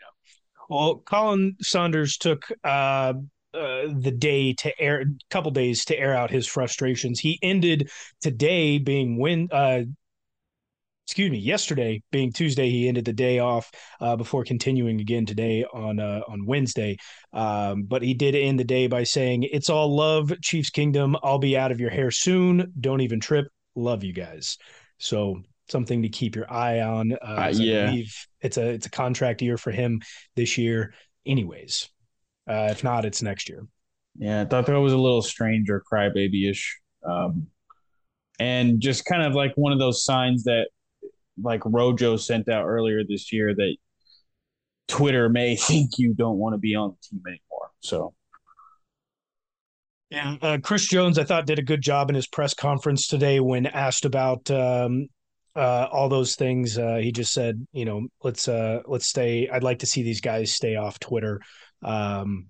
Yeah. 0.00 0.66
Well, 0.68 1.02
Khalen 1.06 1.54
Saunders 1.60 2.16
took 2.16 2.50
uh, 2.64 3.14
uh, 3.54 3.86
the 3.88 4.14
day 4.16 4.52
to 4.54 4.80
air, 4.80 5.00
a 5.00 5.04
couple 5.30 5.50
days 5.50 5.84
to 5.86 5.98
air 5.98 6.14
out 6.14 6.30
his 6.30 6.46
frustrations. 6.46 7.20
He 7.20 7.38
ended 7.42 7.90
today 8.20 8.78
being 8.78 9.18
win. 9.18 9.48
Uh, 9.50 9.82
excuse 11.06 11.30
me, 11.30 11.38
yesterday 11.38 12.02
being 12.12 12.30
Tuesday, 12.30 12.68
he 12.68 12.86
ended 12.86 13.06
the 13.06 13.14
day 13.14 13.38
off 13.38 13.70
uh, 14.00 14.14
before 14.16 14.44
continuing 14.44 15.00
again 15.00 15.24
today 15.24 15.64
on 15.72 15.98
uh, 15.98 16.20
on 16.28 16.44
Wednesday. 16.44 16.98
Um, 17.32 17.84
but 17.84 18.02
he 18.02 18.12
did 18.12 18.34
end 18.34 18.60
the 18.60 18.64
day 18.64 18.88
by 18.88 19.04
saying, 19.04 19.44
"It's 19.44 19.70
all 19.70 19.96
love, 19.96 20.32
Chiefs 20.42 20.68
Kingdom. 20.68 21.16
I'll 21.22 21.38
be 21.38 21.56
out 21.56 21.72
of 21.72 21.80
your 21.80 21.90
hair 21.90 22.10
soon. 22.10 22.70
Don't 22.78 23.00
even 23.00 23.20
trip. 23.20 23.46
Love 23.78 24.02
you 24.04 24.12
guys. 24.12 24.58
So 24.98 25.42
something 25.68 26.02
to 26.02 26.08
keep 26.08 26.34
your 26.34 26.50
eye 26.52 26.80
on. 26.80 27.12
Uh, 27.12 27.16
uh, 27.24 27.52
yeah, 27.54 27.94
it's 28.40 28.56
a 28.56 28.68
it's 28.70 28.86
a 28.86 28.90
contract 28.90 29.40
year 29.42 29.56
for 29.56 29.70
him 29.70 30.00
this 30.36 30.58
year, 30.58 30.94
anyways. 31.26 31.88
Uh, 32.48 32.68
if 32.70 32.82
not, 32.82 33.04
it's 33.04 33.22
next 33.22 33.48
year. 33.48 33.66
Yeah, 34.18 34.42
I 34.42 34.44
thought 34.46 34.66
that 34.66 34.80
was 34.80 34.92
a 34.92 34.98
little 34.98 35.22
strange 35.22 35.70
or 35.70 35.82
crybaby 35.90 36.50
ish, 36.50 36.80
um, 37.04 37.46
and 38.40 38.80
just 38.80 39.04
kind 39.04 39.22
of 39.22 39.34
like 39.34 39.52
one 39.54 39.72
of 39.72 39.78
those 39.78 40.04
signs 40.04 40.44
that 40.44 40.68
like 41.40 41.62
Rojo 41.64 42.16
sent 42.16 42.48
out 42.48 42.66
earlier 42.66 43.02
this 43.08 43.32
year 43.32 43.54
that 43.54 43.76
Twitter 44.88 45.28
may 45.28 45.54
think 45.56 45.98
you 45.98 46.14
don't 46.14 46.38
want 46.38 46.54
to 46.54 46.58
be 46.58 46.74
on 46.74 46.90
the 46.90 47.08
team 47.08 47.22
anymore. 47.26 47.70
So 47.80 48.14
yeah, 50.10 50.36
uh, 50.40 50.58
Chris 50.62 50.86
Jones, 50.86 51.18
I 51.18 51.24
thought, 51.24 51.46
did 51.46 51.58
a 51.58 51.62
good 51.62 51.82
job 51.82 52.08
in 52.08 52.14
his 52.14 52.26
press 52.26 52.54
conference 52.54 53.06
today 53.06 53.40
when 53.40 53.66
asked 53.66 54.04
about 54.04 54.50
um, 54.50 55.08
uh, 55.54 55.88
all 55.90 56.08
those 56.08 56.34
things. 56.34 56.78
Uh, 56.78 56.96
he 56.96 57.12
just 57.12 57.32
said, 57.32 57.66
you 57.72 57.84
know, 57.84 58.06
let's 58.22 58.48
uh, 58.48 58.80
let's 58.86 59.06
stay. 59.06 59.48
I'd 59.48 59.62
like 59.62 59.80
to 59.80 59.86
see 59.86 60.02
these 60.02 60.20
guys 60.20 60.52
stay 60.52 60.76
off 60.76 60.98
Twitter. 60.98 61.40
um, 61.82 62.46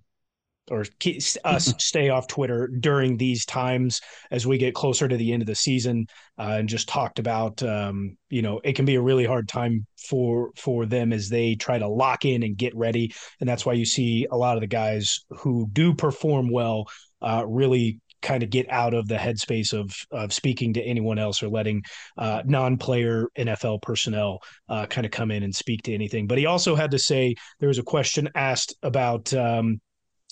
or 0.71 0.85
us 1.45 1.75
stay 1.79 2.11
off 2.11 2.27
Twitter 2.27 2.69
during 2.69 3.17
these 3.17 3.45
times 3.45 4.01
as 4.31 4.47
we 4.47 4.59
get 4.59 4.75
closer 4.75 5.09
to 5.09 5.17
the 5.17 5.33
end 5.33 5.43
of 5.43 5.47
the 5.47 5.55
season, 5.55 6.07
uh, 6.39 6.57
and 6.59 6.69
just 6.69 6.89
talked 6.89 7.19
about 7.19 7.63
um, 7.63 8.17
you 8.31 8.43
know 8.43 8.61
it 8.65 8.75
can 8.75 8.85
be 8.85 8.95
a 8.95 9.03
really 9.03 9.25
hard 9.25 9.49
time 9.49 9.87
for 10.09 10.51
for 10.57 10.87
them 10.87 11.13
as 11.13 11.29
they 11.29 11.55
try 11.55 11.79
to 11.79 11.89
lock 11.89 12.25
in 12.25 12.43
and 12.43 12.57
get 12.57 12.75
ready, 12.77 13.13
and 13.41 13.49
that's 13.49 13.67
why 13.67 13.73
you 13.73 13.85
see 13.85 14.27
a 14.31 14.37
lot 14.37 14.57
of 14.57 14.61
the 14.61 14.67
guys 14.67 15.21
who 15.31 15.69
do 15.73 15.95
perform 15.95 16.51
well 16.51 16.87
uh, 17.23 17.45
really 17.47 18.01
kind 18.21 18.43
of 18.43 18.51
get 18.51 18.71
out 18.71 18.95
of 18.95 19.07
the 19.07 19.15
headspace 19.15 19.73
of 19.73 19.95
of 20.11 20.33
speaking 20.33 20.73
to 20.73 20.83
anyone 20.83 21.19
else 21.19 21.43
or 21.43 21.49
letting 21.49 21.83
uh, 22.17 22.43
non-player 22.45 23.29
NFL 23.39 23.81
personnel 23.83 24.41
uh, 24.69 24.87
kind 24.87 25.05
of 25.05 25.13
come 25.13 25.31
in 25.31 25.43
and 25.43 25.55
speak 25.55 25.83
to 25.83 25.95
anything. 25.95 26.27
But 26.27 26.39
he 26.39 26.47
also 26.47 26.75
had 26.75 26.91
to 26.93 26.99
say 26.99 27.35
there 27.61 27.69
was 27.69 27.79
a 27.79 27.85
question 27.85 28.29
asked 28.35 28.75
about 28.83 29.33
um, 29.35 29.81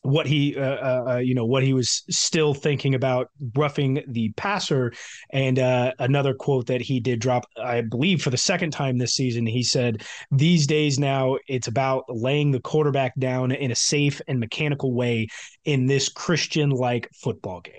what 0.06 0.26
he 0.26 0.56
uh, 0.56 0.60
uh, 0.60 1.04
uh, 1.08 1.16
you 1.18 1.34
know 1.34 1.44
what 1.44 1.62
he 1.62 1.72
was 1.72 2.04
still 2.10 2.54
thinking 2.54 2.94
about 2.94 3.30
roughing 3.54 4.02
the 4.08 4.32
passer. 4.36 4.92
And 5.30 5.58
uh, 5.58 5.92
another 5.98 6.34
quote 6.34 6.66
that 6.66 6.80
he 6.80 7.00
did 7.00 7.20
drop 7.20 7.44
i 7.62 7.80
believe 7.80 8.22
for 8.22 8.30
the 8.30 8.36
second 8.36 8.70
time 8.70 8.98
this 8.98 9.14
season 9.14 9.46
he 9.46 9.62
said 9.62 10.04
these 10.30 10.66
days 10.66 10.98
now 10.98 11.36
it's 11.48 11.68
about 11.68 12.04
laying 12.08 12.50
the 12.50 12.60
quarterback 12.60 13.14
down 13.18 13.52
in 13.52 13.70
a 13.70 13.74
safe 13.74 14.20
and 14.28 14.38
mechanical 14.38 14.92
way 14.92 15.26
in 15.64 15.86
this 15.86 16.08
christian 16.08 16.70
like 16.70 17.08
football 17.14 17.60
game. 17.60 17.74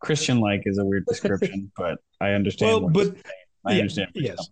Christian 0.00 0.38
like 0.38 0.62
is 0.66 0.78
a 0.78 0.84
weird 0.84 1.06
description 1.06 1.72
but 1.76 1.98
i 2.20 2.30
understand 2.30 2.82
well 2.82 2.90
but 2.90 3.16
i 3.64 3.72
yeah, 3.72 3.78
understand 3.78 4.10
yes. 4.14 4.50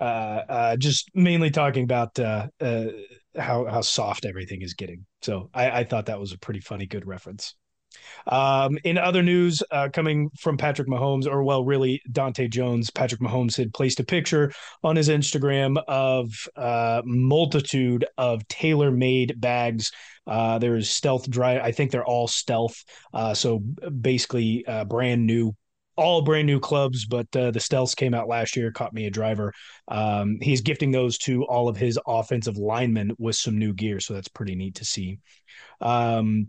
uh, 0.00 0.04
uh, 0.04 0.76
just 0.76 1.10
mainly 1.14 1.50
talking 1.50 1.84
about 1.84 2.16
uh, 2.18 2.46
uh 2.60 2.86
how 3.36 3.66
how 3.66 3.80
soft 3.80 4.24
everything 4.24 4.62
is 4.62 4.74
getting. 4.74 5.06
So 5.22 5.50
I, 5.54 5.80
I 5.80 5.84
thought 5.84 6.06
that 6.06 6.20
was 6.20 6.32
a 6.32 6.38
pretty 6.38 6.60
funny, 6.60 6.86
good 6.86 7.06
reference. 7.06 7.54
Um, 8.26 8.78
in 8.84 8.98
other 8.98 9.22
news, 9.22 9.62
uh, 9.70 9.88
coming 9.92 10.30
from 10.38 10.56
Patrick 10.56 10.88
Mahomes, 10.88 11.26
or 11.26 11.42
well, 11.42 11.64
really 11.64 12.00
Dante 12.10 12.48
Jones, 12.48 12.90
Patrick 12.90 13.20
Mahomes 13.20 13.56
had 13.56 13.74
placed 13.74 14.00
a 14.00 14.04
picture 14.04 14.52
on 14.82 14.96
his 14.96 15.08
Instagram 15.08 15.82
of 15.88 16.30
uh, 16.56 17.02
multitude 17.04 18.04
of 18.16 18.46
TaylorMade 18.48 19.38
bags. 19.40 19.92
Uh, 20.26 20.58
there's 20.58 20.90
stealth 20.90 21.28
dry. 21.28 21.58
I 21.58 21.72
think 21.72 21.90
they're 21.90 22.04
all 22.04 22.28
stealth. 22.28 22.82
Uh, 23.12 23.34
so 23.34 23.58
basically, 23.58 24.64
uh, 24.66 24.84
brand 24.84 25.26
new 25.26 25.54
all 25.96 26.22
brand 26.22 26.46
new 26.46 26.60
clubs, 26.60 27.04
but 27.04 27.26
uh, 27.36 27.50
the 27.50 27.58
Stealths 27.58 27.96
came 27.96 28.14
out 28.14 28.28
last 28.28 28.56
year, 28.56 28.70
caught 28.70 28.94
me 28.94 29.06
a 29.06 29.10
driver. 29.10 29.52
Um, 29.88 30.38
he's 30.40 30.60
gifting 30.60 30.90
those 30.90 31.18
to 31.18 31.44
all 31.44 31.68
of 31.68 31.76
his 31.76 31.98
offensive 32.06 32.56
linemen 32.56 33.12
with 33.18 33.36
some 33.36 33.58
new 33.58 33.72
gear, 33.72 34.00
so 34.00 34.14
that's 34.14 34.28
pretty 34.28 34.54
neat 34.54 34.76
to 34.76 34.84
see. 34.84 35.18
Um, 35.80 36.48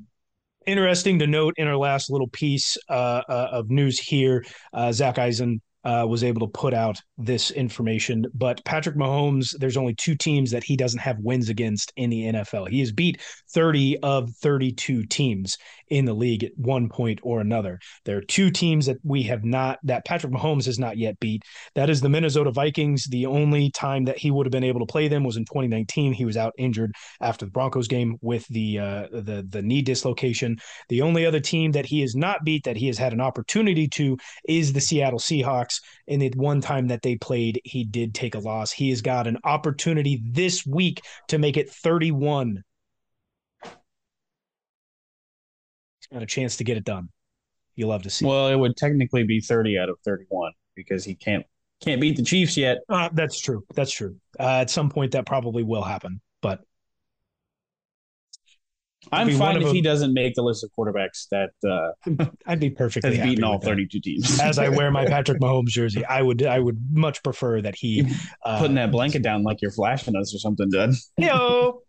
interesting 0.65 1.19
to 1.19 1.27
note 1.27 1.55
in 1.57 1.67
our 1.67 1.77
last 1.77 2.09
little 2.09 2.29
piece 2.29 2.77
uh, 2.89 3.21
uh, 3.27 3.49
of 3.51 3.69
news 3.69 3.99
here, 3.99 4.45
uh, 4.73 4.91
Zach 4.91 5.19
Eisen 5.19 5.61
uh, 5.83 6.05
was 6.07 6.23
able 6.23 6.47
to 6.47 6.51
put 6.51 6.73
out 6.73 6.99
this 7.17 7.51
information. 7.51 8.25
But 8.33 8.63
Patrick 8.65 8.95
Mahomes, 8.95 9.55
there's 9.57 9.77
only 9.77 9.95
two 9.95 10.15
teams 10.15 10.51
that 10.51 10.63
he 10.63 10.75
doesn't 10.75 10.99
have 10.99 11.19
wins 11.19 11.49
against 11.49 11.91
in 11.95 12.09
the 12.09 12.23
NFL. 12.23 12.69
He 12.69 12.79
has 12.79 12.91
beat 12.91 13.21
30 13.53 13.99
of 13.99 14.29
32 14.41 15.05
teams 15.05 15.57
in 15.89 16.05
the 16.05 16.13
league 16.13 16.43
at 16.43 16.51
one 16.55 16.89
point 16.89 17.19
or 17.21 17.41
another. 17.41 17.79
There 18.05 18.17
are 18.17 18.21
two 18.21 18.49
teams 18.49 18.85
that 18.87 18.97
we 19.03 19.23
have 19.23 19.43
not, 19.43 19.79
that 19.83 20.05
Patrick 20.05 20.33
Mahomes 20.33 20.65
has 20.65 20.79
not 20.79 20.97
yet 20.97 21.19
beat. 21.19 21.43
That 21.75 21.89
is 21.89 22.01
the 22.01 22.09
Minnesota 22.09 22.51
Vikings. 22.51 23.05
The 23.05 23.25
only 23.25 23.69
time 23.71 24.05
that 24.05 24.17
he 24.17 24.31
would 24.31 24.45
have 24.45 24.51
been 24.51 24.63
able 24.63 24.79
to 24.79 24.91
play 24.91 25.07
them 25.07 25.23
was 25.23 25.37
in 25.37 25.45
2019. 25.45 26.13
He 26.13 26.25
was 26.25 26.37
out 26.37 26.53
injured 26.57 26.93
after 27.21 27.45
the 27.45 27.51
Broncos 27.51 27.87
game 27.87 28.17
with 28.21 28.47
the 28.47 28.79
uh, 28.79 29.07
the 29.11 29.45
the 29.47 29.61
knee 29.61 29.81
dislocation. 29.81 30.57
The 30.89 31.01
only 31.01 31.25
other 31.25 31.39
team 31.39 31.73
that 31.73 31.85
he 31.85 32.01
has 32.01 32.15
not 32.15 32.43
beat 32.43 32.63
that 32.63 32.77
he 32.77 32.87
has 32.87 32.97
had 32.97 33.13
an 33.13 33.21
opportunity 33.21 33.87
to 33.89 34.17
is 34.47 34.73
the 34.73 34.81
Seattle 34.81 35.19
Seahawks. 35.19 35.72
And 36.07 36.21
the 36.21 36.31
one 36.35 36.61
time 36.61 36.87
that 36.87 37.01
they 37.01 37.15
played, 37.15 37.61
he 37.63 37.83
did 37.83 38.13
take 38.13 38.35
a 38.35 38.39
loss. 38.39 38.71
He 38.71 38.89
has 38.89 39.01
got 39.01 39.27
an 39.27 39.37
opportunity 39.43 40.21
this 40.23 40.65
week 40.65 41.01
to 41.29 41.37
make 41.37 41.57
it 41.57 41.69
31 41.69 42.63
He's 46.03 46.17
got 46.17 46.23
a 46.23 46.27
chance 46.27 46.57
to 46.57 46.63
get 46.63 46.77
it 46.77 46.83
done. 46.83 47.09
You 47.75 47.87
love 47.87 48.03
to 48.03 48.09
see. 48.09 48.25
Well, 48.25 48.49
it 48.49 48.55
would 48.55 48.75
technically 48.75 49.23
be 49.23 49.39
30 49.39 49.79
out 49.79 49.89
of 49.89 49.97
31 50.03 50.51
because 50.75 51.03
he 51.03 51.15
can't 51.15 51.45
can't 51.81 51.99
beat 51.99 52.15
the 52.17 52.23
Chiefs 52.23 52.55
yet. 52.55 52.79
Uh, 52.89 53.09
that's 53.13 53.39
true. 53.39 53.63
That's 53.73 53.91
true. 53.91 54.17
Uh, 54.39 54.61
at 54.61 54.69
some 54.69 54.89
point, 54.89 55.13
that 55.13 55.25
probably 55.25 55.63
will 55.63 55.81
happen. 55.81 56.21
But 56.41 56.61
I'm 59.11 59.29
fine 59.31 59.61
if 59.61 59.71
he 59.71 59.81
doesn't 59.81 60.13
make 60.13 60.35
the 60.35 60.43
list 60.43 60.63
of 60.63 60.71
quarterbacks 60.77 61.27
that 61.29 61.51
uh, 61.67 62.25
I'd 62.45 62.59
be 62.59 62.69
perfectly 62.69 63.17
has 63.17 63.27
beaten 63.27 63.43
all 63.43 63.59
32 63.59 63.97
that. 63.97 64.03
teams. 64.03 64.39
As 64.41 64.57
I 64.59 64.69
wear 64.69 64.91
my 64.91 65.05
Patrick 65.07 65.39
Mahomes 65.39 65.67
jersey, 65.67 66.05
I 66.05 66.21
would 66.21 66.43
I 66.43 66.59
would 66.59 66.79
much 66.91 67.23
prefer 67.23 67.61
that 67.61 67.75
he 67.75 68.07
uh, 68.45 68.59
putting 68.59 68.75
that 68.75 68.91
blanket 68.91 69.21
down 69.21 69.43
like 69.43 69.61
you're 69.61 69.71
flashing 69.71 70.15
us 70.15 70.33
or 70.33 70.39
something, 70.39 70.69
Dud. 70.69 70.93
Yo. 71.17 71.81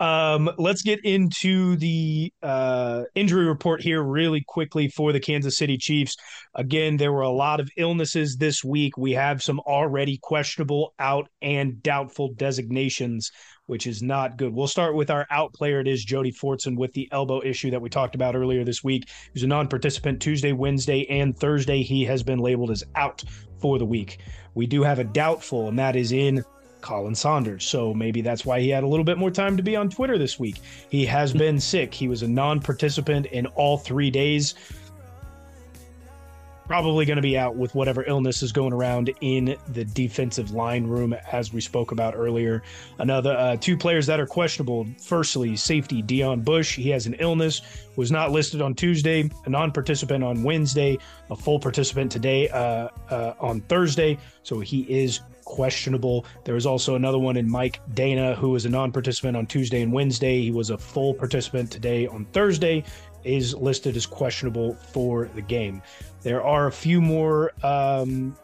Um, 0.00 0.50
let's 0.58 0.82
get 0.82 1.04
into 1.04 1.76
the 1.76 2.32
uh, 2.42 3.04
injury 3.14 3.46
report 3.46 3.82
here 3.82 4.02
really 4.02 4.44
quickly 4.46 4.88
for 4.88 5.12
the 5.12 5.20
Kansas 5.20 5.56
City 5.56 5.76
Chiefs. 5.76 6.16
Again, 6.54 6.96
there 6.96 7.12
were 7.12 7.22
a 7.22 7.30
lot 7.30 7.58
of 7.58 7.68
illnesses 7.76 8.36
this 8.36 8.62
week. 8.62 8.96
We 8.96 9.12
have 9.12 9.42
some 9.42 9.58
already 9.60 10.18
questionable, 10.22 10.94
out, 10.98 11.28
and 11.42 11.82
doubtful 11.82 12.32
designations, 12.34 13.32
which 13.66 13.86
is 13.88 14.00
not 14.00 14.36
good. 14.36 14.54
We'll 14.54 14.68
start 14.68 14.94
with 14.94 15.10
our 15.10 15.26
out 15.30 15.52
player. 15.52 15.80
It 15.80 15.88
is 15.88 16.04
Jody 16.04 16.32
Fortson 16.32 16.76
with 16.76 16.92
the 16.92 17.08
elbow 17.10 17.42
issue 17.42 17.70
that 17.72 17.82
we 17.82 17.90
talked 17.90 18.14
about 18.14 18.36
earlier 18.36 18.64
this 18.64 18.84
week. 18.84 19.08
He's 19.34 19.42
a 19.42 19.48
non 19.48 19.66
participant 19.66 20.22
Tuesday, 20.22 20.52
Wednesday, 20.52 21.06
and 21.10 21.36
Thursday. 21.36 21.82
He 21.82 22.04
has 22.04 22.22
been 22.22 22.38
labeled 22.38 22.70
as 22.70 22.84
out 22.94 23.24
for 23.60 23.78
the 23.78 23.86
week. 23.86 24.18
We 24.54 24.66
do 24.66 24.82
have 24.82 25.00
a 25.00 25.04
doubtful, 25.04 25.68
and 25.68 25.78
that 25.78 25.96
is 25.96 26.12
in 26.12 26.44
Khalen 26.80 27.16
Saunders. 27.16 27.64
So 27.64 27.92
maybe 27.94 28.20
that's 28.20 28.44
why 28.44 28.60
he 28.60 28.68
had 28.68 28.84
a 28.84 28.86
little 28.86 29.04
bit 29.04 29.18
more 29.18 29.30
time 29.30 29.56
to 29.56 29.62
be 29.62 29.76
on 29.76 29.88
Twitter 29.88 30.18
this 30.18 30.38
week. 30.38 30.56
He 30.88 31.04
has 31.06 31.32
been 31.32 31.60
sick. 31.60 31.92
He 31.92 32.08
was 32.08 32.22
a 32.22 32.28
non 32.28 32.60
participant 32.60 33.26
in 33.26 33.46
all 33.46 33.78
three 33.78 34.10
days. 34.10 34.54
Probably 36.68 37.06
going 37.06 37.16
to 37.16 37.22
be 37.22 37.38
out 37.38 37.56
with 37.56 37.74
whatever 37.74 38.04
illness 38.06 38.42
is 38.42 38.52
going 38.52 38.74
around 38.74 39.10
in 39.22 39.56
the 39.68 39.86
defensive 39.86 40.50
line 40.50 40.86
room, 40.86 41.14
as 41.32 41.50
we 41.50 41.62
spoke 41.62 41.92
about 41.92 42.14
earlier. 42.14 42.62
Another 42.98 43.34
uh, 43.38 43.56
two 43.56 43.74
players 43.74 44.04
that 44.04 44.20
are 44.20 44.26
questionable. 44.26 44.86
Firstly, 45.02 45.56
safety 45.56 46.02
Deon 46.02 46.44
Bush. 46.44 46.76
He 46.76 46.90
has 46.90 47.06
an 47.06 47.14
illness, 47.20 47.62
was 47.96 48.12
not 48.12 48.32
listed 48.32 48.60
on 48.60 48.74
Tuesday, 48.74 49.30
a 49.46 49.48
non 49.48 49.72
participant 49.72 50.22
on 50.22 50.42
Wednesday, 50.42 50.98
a 51.30 51.36
full 51.36 51.58
participant 51.58 52.12
today 52.12 52.50
uh, 52.50 52.88
uh, 53.08 53.32
on 53.40 53.62
Thursday. 53.62 54.18
So 54.42 54.60
he 54.60 54.82
is 54.82 55.20
questionable. 55.48 56.26
There 56.44 56.54
was 56.54 56.66
also 56.66 56.94
another 56.94 57.18
one 57.18 57.38
in 57.38 57.50
Mike 57.50 57.80
Danna, 57.94 58.36
who 58.36 58.50
was 58.50 58.66
a 58.66 58.68
non 58.68 58.92
participant 58.92 59.34
on 59.34 59.46
Tuesday 59.46 59.80
and 59.80 59.90
Wednesday. 59.90 60.42
He 60.42 60.50
was 60.50 60.68
a 60.68 60.76
full 60.76 61.14
participant 61.14 61.70
today 61.70 62.06
on 62.06 62.26
Thursday, 62.26 62.84
is 63.24 63.54
listed 63.54 63.96
as 63.96 64.06
questionable 64.06 64.74
for 64.74 65.30
the 65.34 65.42
game. 65.42 65.82
There 66.22 66.42
are 66.42 66.66
a 66.66 66.72
few 66.72 67.00
more 67.00 67.52
um, 67.62 68.36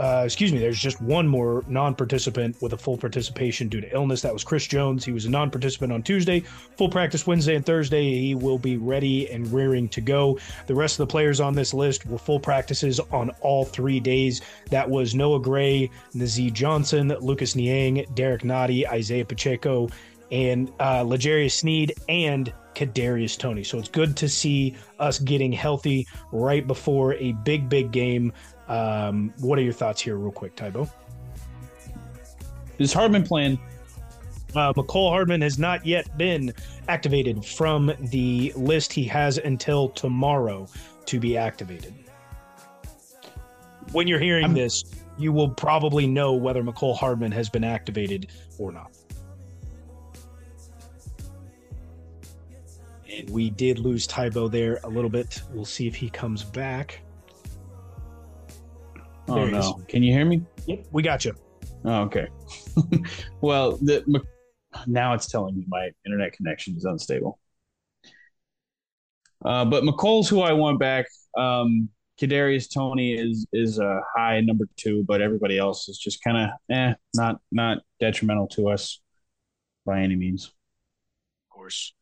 uh, 0.00 0.22
excuse 0.24 0.50
me, 0.50 0.58
there's 0.58 0.80
just 0.80 0.98
one 1.02 1.28
more 1.28 1.62
non 1.68 1.94
participant 1.94 2.56
with 2.62 2.72
a 2.72 2.76
full 2.76 2.96
participation 2.96 3.68
due 3.68 3.82
to 3.82 3.94
illness. 3.94 4.22
That 4.22 4.32
was 4.32 4.42
Chris 4.42 4.66
Jones. 4.66 5.04
He 5.04 5.12
was 5.12 5.26
a 5.26 5.30
non 5.30 5.50
participant 5.50 5.92
on 5.92 6.02
Tuesday, 6.02 6.40
full 6.40 6.88
practice 6.88 7.26
Wednesday 7.26 7.54
and 7.54 7.66
Thursday. 7.66 8.18
He 8.18 8.34
will 8.34 8.58
be 8.58 8.78
ready 8.78 9.30
and 9.30 9.52
rearing 9.52 9.90
to 9.90 10.00
go. 10.00 10.38
The 10.66 10.74
rest 10.74 10.98
of 10.98 11.06
the 11.06 11.12
players 11.12 11.38
on 11.38 11.54
this 11.54 11.74
list 11.74 12.06
were 12.06 12.16
full 12.16 12.40
practices 12.40 12.98
on 13.12 13.28
all 13.42 13.66
three 13.66 14.00
days. 14.00 14.40
That 14.70 14.88
was 14.88 15.14
Noah 15.14 15.40
Gray, 15.40 15.90
Nazeeh 16.14 16.50
Johnson, 16.50 17.08
Lucas 17.20 17.54
Niang, 17.54 18.06
Derek 18.14 18.40
Nnadi, 18.40 18.88
Isaiah 18.88 19.26
Pacheco, 19.26 19.90
and 20.32 20.72
uh, 20.80 21.02
L'Jarius 21.02 21.52
Sneed, 21.52 21.92
and 22.08 22.54
Kadarius 22.80 23.36
Toney. 23.36 23.62
So 23.62 23.78
it's 23.78 23.88
good 23.88 24.16
to 24.16 24.28
see 24.28 24.74
us 24.98 25.18
getting 25.18 25.52
healthy 25.52 26.06
right 26.32 26.66
before 26.66 27.14
a 27.14 27.32
big, 27.44 27.68
big 27.68 27.92
game 27.92 28.32
um, 28.70 29.34
what 29.40 29.58
are 29.58 29.62
your 29.62 29.72
thoughts 29.72 30.00
here, 30.00 30.16
real 30.16 30.30
quick, 30.30 30.54
Tybo? 30.54 30.88
Is 32.78 32.92
Hardman 32.92 33.24
playing? 33.24 33.58
Uh, 34.54 34.72
Mecole 34.72 35.10
Hardman 35.10 35.42
has 35.42 35.58
not 35.58 35.84
yet 35.84 36.16
been 36.16 36.52
activated 36.88 37.44
from 37.44 37.92
the 37.98 38.52
list. 38.54 38.92
He 38.92 39.04
has 39.04 39.38
until 39.38 39.88
tomorrow 39.88 40.68
to 41.06 41.18
be 41.18 41.36
activated. 41.36 41.92
When 43.90 44.06
you're 44.06 44.20
hearing 44.20 44.44
I'm, 44.44 44.54
this, 44.54 44.84
you 45.18 45.32
will 45.32 45.50
probably 45.50 46.06
know 46.06 46.32
whether 46.32 46.62
Mecole 46.62 46.96
Hardman 46.96 47.32
has 47.32 47.48
been 47.48 47.64
activated 47.64 48.28
or 48.58 48.70
not. 48.70 48.96
We 53.30 53.50
did 53.50 53.78
lose 53.78 54.06
Tybo 54.06 54.50
there 54.50 54.80
a 54.84 54.88
little 54.88 55.10
bit. 55.10 55.42
We'll 55.52 55.64
see 55.64 55.86
if 55.86 55.94
he 55.94 56.10
comes 56.10 56.44
back. 56.44 57.00
Oh 59.28 59.46
no! 59.46 59.80
Can 59.88 60.02
you 60.02 60.12
hear 60.12 60.24
me? 60.24 60.42
Yep, 60.66 60.86
we 60.90 61.02
got 61.02 61.24
you. 61.24 61.34
Oh, 61.84 62.02
okay. 62.02 62.28
well, 63.40 63.76
the, 63.78 64.22
now 64.86 65.14
it's 65.14 65.28
telling 65.28 65.56
me 65.56 65.64
my 65.68 65.90
internet 66.04 66.32
connection 66.32 66.76
is 66.76 66.84
unstable. 66.84 67.38
Uh, 69.44 69.64
but 69.64 69.84
Mecole's 69.84 70.28
who 70.28 70.40
I 70.40 70.52
want 70.52 70.78
back. 70.78 71.06
Um, 71.36 71.88
Kadarius 72.20 72.72
Toney 72.72 73.14
is 73.14 73.46
is 73.52 73.78
a 73.78 74.00
high 74.14 74.40
number 74.40 74.66
two, 74.76 75.04
but 75.04 75.22
everybody 75.22 75.58
else 75.58 75.88
is 75.88 75.96
just 75.96 76.22
kind 76.22 76.36
of 76.36 76.50
eh, 76.70 76.94
not 77.14 77.40
not 77.50 77.78
detrimental 77.98 78.46
to 78.48 78.68
us 78.68 79.00
by 79.86 80.00
any 80.00 80.16
means. 80.16 80.46
Of 80.46 81.50
course. 81.50 81.94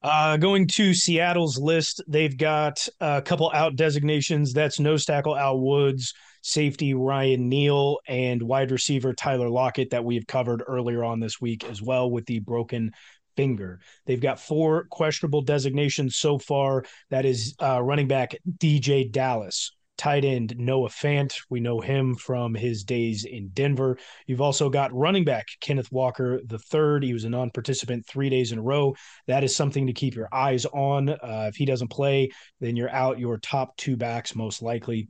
Uh, 0.00 0.36
going 0.36 0.66
to 0.68 0.94
Seattle's 0.94 1.58
list, 1.58 2.02
they've 2.06 2.36
got 2.36 2.86
a 3.00 3.20
couple 3.20 3.50
out 3.52 3.74
designations. 3.74 4.52
That's 4.52 4.78
nose 4.78 5.04
tackle 5.04 5.36
Al 5.36 5.58
Woods, 5.58 6.14
safety 6.40 6.94
Ryan 6.94 7.48
Neal, 7.48 7.98
and 8.06 8.40
wide 8.40 8.70
receiver 8.70 9.12
Tyler 9.12 9.48
Lockett 9.48 9.90
that 9.90 10.04
we 10.04 10.14
have 10.14 10.26
covered 10.26 10.62
earlier 10.66 11.02
on 11.02 11.18
this 11.18 11.40
week 11.40 11.64
as 11.64 11.82
well 11.82 12.10
with 12.10 12.26
the 12.26 12.38
broken 12.38 12.92
finger. 13.36 13.80
They've 14.06 14.20
got 14.20 14.40
four 14.40 14.84
questionable 14.84 15.42
designations 15.42 16.16
so 16.16 16.38
far. 16.38 16.84
That 17.10 17.24
is 17.24 17.56
uh, 17.60 17.82
running 17.82 18.06
back 18.06 18.36
DeeJay 18.58 19.10
Dallas, 19.10 19.72
tight 19.98 20.24
end 20.24 20.54
Noah 20.56 20.88
Fant. 20.88 21.34
We 21.50 21.60
know 21.60 21.80
him 21.80 22.14
from 22.14 22.54
his 22.54 22.84
days 22.84 23.24
in 23.24 23.48
Denver. 23.48 23.98
You've 24.26 24.40
also 24.40 24.70
got 24.70 24.94
running 24.94 25.24
back 25.24 25.48
Kenneth 25.60 25.92
Walker 25.92 26.40
the 26.46 26.58
third. 26.58 27.04
He 27.04 27.12
was 27.12 27.24
a 27.24 27.30
non-participant 27.30 28.06
three 28.06 28.30
days 28.30 28.52
in 28.52 28.58
a 28.58 28.62
row. 28.62 28.94
That 29.26 29.44
is 29.44 29.54
something 29.54 29.86
to 29.88 29.92
keep 29.92 30.14
your 30.14 30.28
eyes 30.32 30.64
on. 30.64 31.10
Uh, 31.10 31.46
if 31.48 31.56
he 31.56 31.66
doesn't 31.66 31.88
play, 31.88 32.30
then 32.60 32.76
you're 32.76 32.90
out 32.90 33.18
your 33.18 33.36
top 33.38 33.76
two 33.76 33.96
backs 33.96 34.34
most 34.34 34.62
likely 34.62 35.08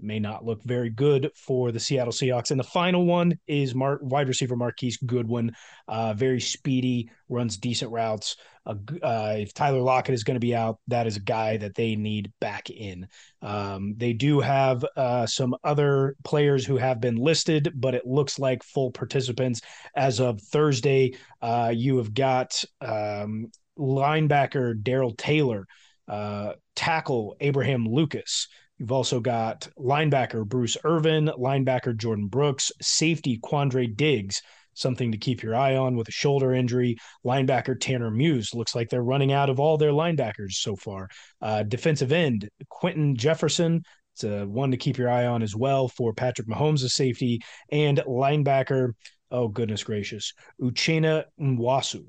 may 0.00 0.18
not 0.18 0.44
look 0.44 0.62
very 0.64 0.90
good 0.90 1.30
for 1.34 1.72
the 1.72 1.80
Seattle 1.80 2.12
Seahawks. 2.12 2.50
And 2.50 2.60
the 2.60 2.64
final 2.64 3.04
one 3.04 3.38
is 3.46 3.74
Mar- 3.74 4.00
wide 4.02 4.28
receiver 4.28 4.56
Marquise 4.56 4.96
Goodwin, 4.98 5.52
uh, 5.88 6.14
very 6.14 6.40
speedy, 6.40 7.10
runs 7.28 7.56
decent 7.56 7.90
routes. 7.90 8.36
Uh, 8.64 8.74
uh, 9.02 9.34
if 9.38 9.54
Tyler 9.54 9.80
Lockett 9.80 10.14
is 10.14 10.24
going 10.24 10.34
to 10.34 10.40
be 10.40 10.54
out, 10.54 10.78
that 10.88 11.06
is 11.06 11.16
a 11.16 11.20
guy 11.20 11.56
that 11.56 11.74
they 11.74 11.94
need 11.94 12.32
back 12.40 12.68
in. 12.70 13.06
Um, 13.42 13.94
they 13.96 14.12
do 14.12 14.40
have 14.40 14.84
uh, 14.96 15.26
some 15.26 15.54
other 15.64 16.16
players 16.24 16.66
who 16.66 16.76
have 16.76 17.00
been 17.00 17.16
listed, 17.16 17.72
but 17.74 17.94
it 17.94 18.06
looks 18.06 18.38
like 18.38 18.62
full 18.62 18.90
participants 18.90 19.60
as 19.94 20.20
of 20.20 20.40
Thursday. 20.40 21.14
Uh, 21.40 21.72
you 21.74 21.96
have 21.98 22.12
got 22.12 22.62
um, 22.80 23.50
linebacker 23.78 24.82
Darrell 24.82 25.14
Taylor, 25.14 25.66
uh, 26.08 26.52
tackle 26.74 27.36
Abraham 27.40 27.86
Lucas. 27.86 28.48
You've 28.78 28.92
also 28.92 29.20
got 29.20 29.68
linebacker 29.78 30.46
Bruce 30.46 30.76
Irvin, 30.84 31.30
linebacker 31.38 31.96
Jordyn 31.96 32.28
Brooks, 32.28 32.70
safety 32.80 33.38
Quandre 33.42 33.94
Diggs, 33.96 34.42
something 34.74 35.12
to 35.12 35.18
keep 35.18 35.42
your 35.42 35.54
eye 35.54 35.76
on 35.76 35.96
with 35.96 36.08
a 36.08 36.12
shoulder 36.12 36.52
injury. 36.54 36.96
Linebacker 37.24 37.80
Tanner 37.80 38.10
Muse 38.10 38.54
looks 38.54 38.74
like 38.74 38.90
they're 38.90 39.02
running 39.02 39.32
out 39.32 39.48
of 39.48 39.58
all 39.58 39.78
their 39.78 39.92
linebackers 39.92 40.52
so 40.52 40.76
far. 40.76 41.08
Uh, 41.40 41.62
defensive 41.62 42.12
end 42.12 42.48
Quinton 42.68 43.16
Jefferson. 43.16 43.82
It's 44.14 44.24
a 44.24 44.44
one 44.46 44.70
to 44.70 44.76
keep 44.76 44.98
your 44.98 45.10
eye 45.10 45.26
on 45.26 45.42
as 45.42 45.54
well 45.56 45.88
for 45.88 46.12
Patrick 46.12 46.48
Mahomes' 46.48 46.90
safety 46.90 47.40
and 47.70 47.98
linebacker. 48.06 48.92
Oh 49.30 49.48
goodness 49.48 49.84
gracious, 49.84 50.32
Uchenna 50.60 51.24
Nwosu. 51.40 52.04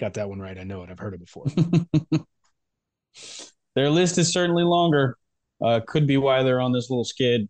Got 0.00 0.14
that 0.14 0.28
one 0.28 0.40
right. 0.40 0.58
I 0.58 0.64
know 0.64 0.82
it. 0.82 0.90
I've 0.90 0.98
heard 0.98 1.14
it 1.14 1.20
before. 1.20 1.46
Their 3.74 3.90
list 3.90 4.18
is 4.18 4.32
certainly 4.32 4.64
longer. 4.64 5.16
Uh, 5.62 5.80
could 5.86 6.06
be 6.06 6.16
why 6.16 6.42
they're 6.42 6.60
on 6.60 6.72
this 6.72 6.90
little 6.90 7.04
skid. 7.04 7.48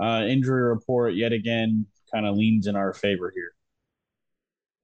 Uh, 0.00 0.24
injury 0.26 0.62
report 0.62 1.14
yet 1.14 1.32
again 1.32 1.86
kind 2.12 2.26
of 2.26 2.36
leans 2.36 2.66
in 2.66 2.76
our 2.76 2.92
favor 2.92 3.32
here. 3.34 3.52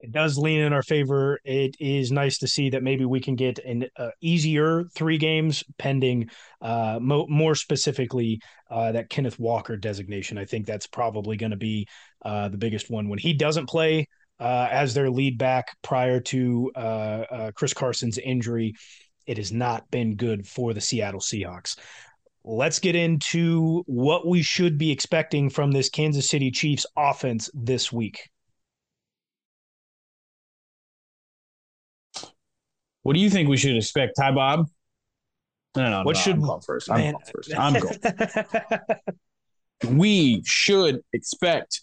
It 0.01 0.13
does 0.13 0.37
lean 0.37 0.61
in 0.61 0.73
our 0.73 0.83
favor. 0.83 1.41
It 1.45 1.75
is 1.81 2.13
nice 2.13 2.39
to 2.39 2.47
see 2.47 2.71
that 2.71 2.83
maybe 2.83 3.07
we 3.07 3.19
can 3.19 3.35
get 3.35 3.59
an 3.61 3.87
uh, 3.97 4.11
easier 4.21 4.85
three 4.95 5.17
games 5.17 5.65
pending. 5.79 6.29
Uh, 6.61 6.99
mo- 7.01 7.27
more 7.29 7.55
specifically, 7.55 8.41
uh, 8.71 8.93
that 8.93 9.09
Kenneth 9.09 9.39
Walker 9.39 9.77
designation. 9.77 10.37
I 10.37 10.45
think 10.45 10.67
that's 10.67 10.87
probably 10.87 11.37
going 11.37 11.51
to 11.51 11.57
be 11.57 11.89
uh, 12.25 12.49
the 12.49 12.59
biggest 12.59 12.91
one 12.91 13.09
when 13.09 13.19
he 13.19 13.33
doesn't 13.33 13.69
play 13.69 14.07
uh, 14.39 14.69
as 14.71 14.93
their 14.93 15.09
lead 15.09 15.39
back 15.39 15.75
prior 15.83 16.21
to 16.21 16.71
uh, 16.77 17.51
Chris 17.55 17.73
Carson's 17.73 18.19
injury. 18.19 18.75
It 19.27 19.39
has 19.39 19.51
not 19.51 19.91
been 19.91 20.15
good 20.15 20.47
for 20.47 20.75
the 20.75 20.81
Seattle 20.81 21.21
Seahawks 21.21 21.77
let's 22.47 22.79
get 22.79 22.95
into 22.95 23.83
what 23.87 24.27
we 24.27 24.41
should 24.41 24.79
be 24.79 24.93
expecting 24.93 25.51
from 25.51 25.73
this 25.73 25.91
Kansas 25.91 26.29
City 26.29 26.53
Chiefs 26.53 26.87
offense 26.97 27.51
this 27.53 27.93
week. 27.93 28.31
What 33.03 33.15
do 33.15 33.21
you 33.21 33.31
think 33.31 33.49
we 33.49 33.57
should 33.57 33.77
expect, 33.77 34.15
Ty 34.19 34.33
Bob? 34.33 34.67
No, 35.77 35.91
no, 35.91 36.03
what 36.05 36.15
no, 36.15 36.21
should 36.21 36.35
I'm 36.35 36.41
going 36.41 36.61
first? 36.61 36.91
I'm 36.91 37.13
going 37.13 37.25
first. 37.35 37.59
I'm 37.59 37.81
going. 37.81 37.99
we 39.99 40.43
should 40.45 41.03
expect. 41.13 41.83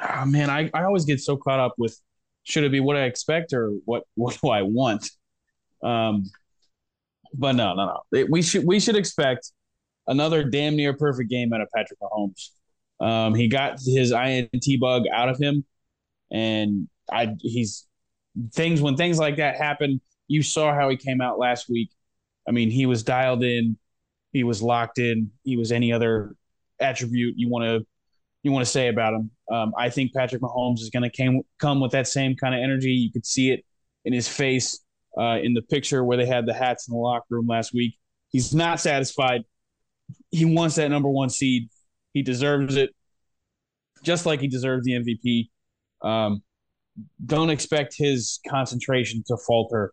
Oh, 0.00 0.24
man, 0.24 0.48
I, 0.50 0.70
I 0.72 0.84
always 0.84 1.04
get 1.04 1.20
so 1.20 1.36
caught 1.36 1.60
up 1.60 1.74
with 1.76 2.00
should 2.44 2.64
it 2.64 2.72
be 2.72 2.80
what 2.80 2.96
I 2.96 3.02
expect 3.02 3.52
or 3.52 3.72
what 3.84 4.04
what 4.14 4.38
do 4.40 4.48
I 4.48 4.62
want? 4.62 5.10
Um, 5.82 6.24
but 7.34 7.52
no, 7.52 7.74
no, 7.74 8.02
no. 8.12 8.26
we 8.30 8.42
should 8.42 8.64
we 8.64 8.80
should 8.80 8.96
expect 8.96 9.52
another 10.06 10.44
damn 10.44 10.76
near 10.76 10.94
perfect 10.94 11.30
game 11.30 11.52
out 11.52 11.60
of 11.60 11.68
Patrick 11.74 11.98
Mahomes. 12.00 12.50
Um, 13.00 13.34
he 13.34 13.48
got 13.48 13.78
his 13.84 14.12
INT 14.12 14.64
bug 14.80 15.04
out 15.12 15.28
of 15.28 15.38
him, 15.38 15.64
and 16.32 16.88
I 17.10 17.34
he's 17.40 17.86
things 18.52 18.80
when 18.80 18.96
things 18.96 19.18
like 19.18 19.36
that 19.36 19.56
happen. 19.56 20.00
You 20.26 20.42
saw 20.42 20.74
how 20.74 20.88
he 20.88 20.96
came 20.96 21.20
out 21.20 21.38
last 21.38 21.68
week. 21.68 21.90
I 22.46 22.50
mean, 22.52 22.70
he 22.70 22.86
was 22.86 23.02
dialed 23.02 23.42
in, 23.42 23.78
he 24.32 24.44
was 24.44 24.62
locked 24.62 24.98
in. 24.98 25.30
He 25.44 25.56
was 25.56 25.72
any 25.72 25.92
other 25.92 26.34
attribute 26.80 27.34
you 27.36 27.48
want 27.48 27.64
to 27.64 27.86
you 28.42 28.52
want 28.52 28.64
to 28.64 28.70
say 28.70 28.88
about 28.88 29.14
him. 29.14 29.30
Um, 29.50 29.72
I 29.76 29.90
think 29.90 30.14
Patrick 30.14 30.42
Mahomes 30.42 30.80
is 30.80 30.90
going 30.90 31.08
to 31.08 31.10
come 31.10 31.42
come 31.58 31.80
with 31.80 31.92
that 31.92 32.06
same 32.06 32.36
kind 32.36 32.54
of 32.54 32.60
energy. 32.62 32.90
You 32.90 33.12
could 33.12 33.26
see 33.26 33.50
it 33.50 33.64
in 34.04 34.12
his 34.12 34.28
face 34.28 34.80
uh, 35.18 35.38
in 35.42 35.54
the 35.54 35.62
picture 35.62 36.04
where 36.04 36.16
they 36.16 36.26
had 36.26 36.46
the 36.46 36.54
hats 36.54 36.88
in 36.88 36.92
the 36.92 36.98
locker 36.98 37.26
room 37.30 37.46
last 37.46 37.74
week. 37.74 37.96
He's 38.28 38.54
not 38.54 38.80
satisfied. 38.80 39.42
He 40.30 40.44
wants 40.44 40.76
that 40.76 40.90
number 40.90 41.08
one 41.08 41.30
seed. 41.30 41.68
He 42.12 42.22
deserves 42.22 42.76
it, 42.76 42.90
just 44.02 44.26
like 44.26 44.40
he 44.40 44.48
deserves 44.48 44.84
the 44.84 44.92
MVP. 44.92 45.48
Um, 46.06 46.42
don't 47.24 47.50
expect 47.50 47.94
his 47.96 48.40
concentration 48.48 49.22
to 49.26 49.36
falter 49.46 49.92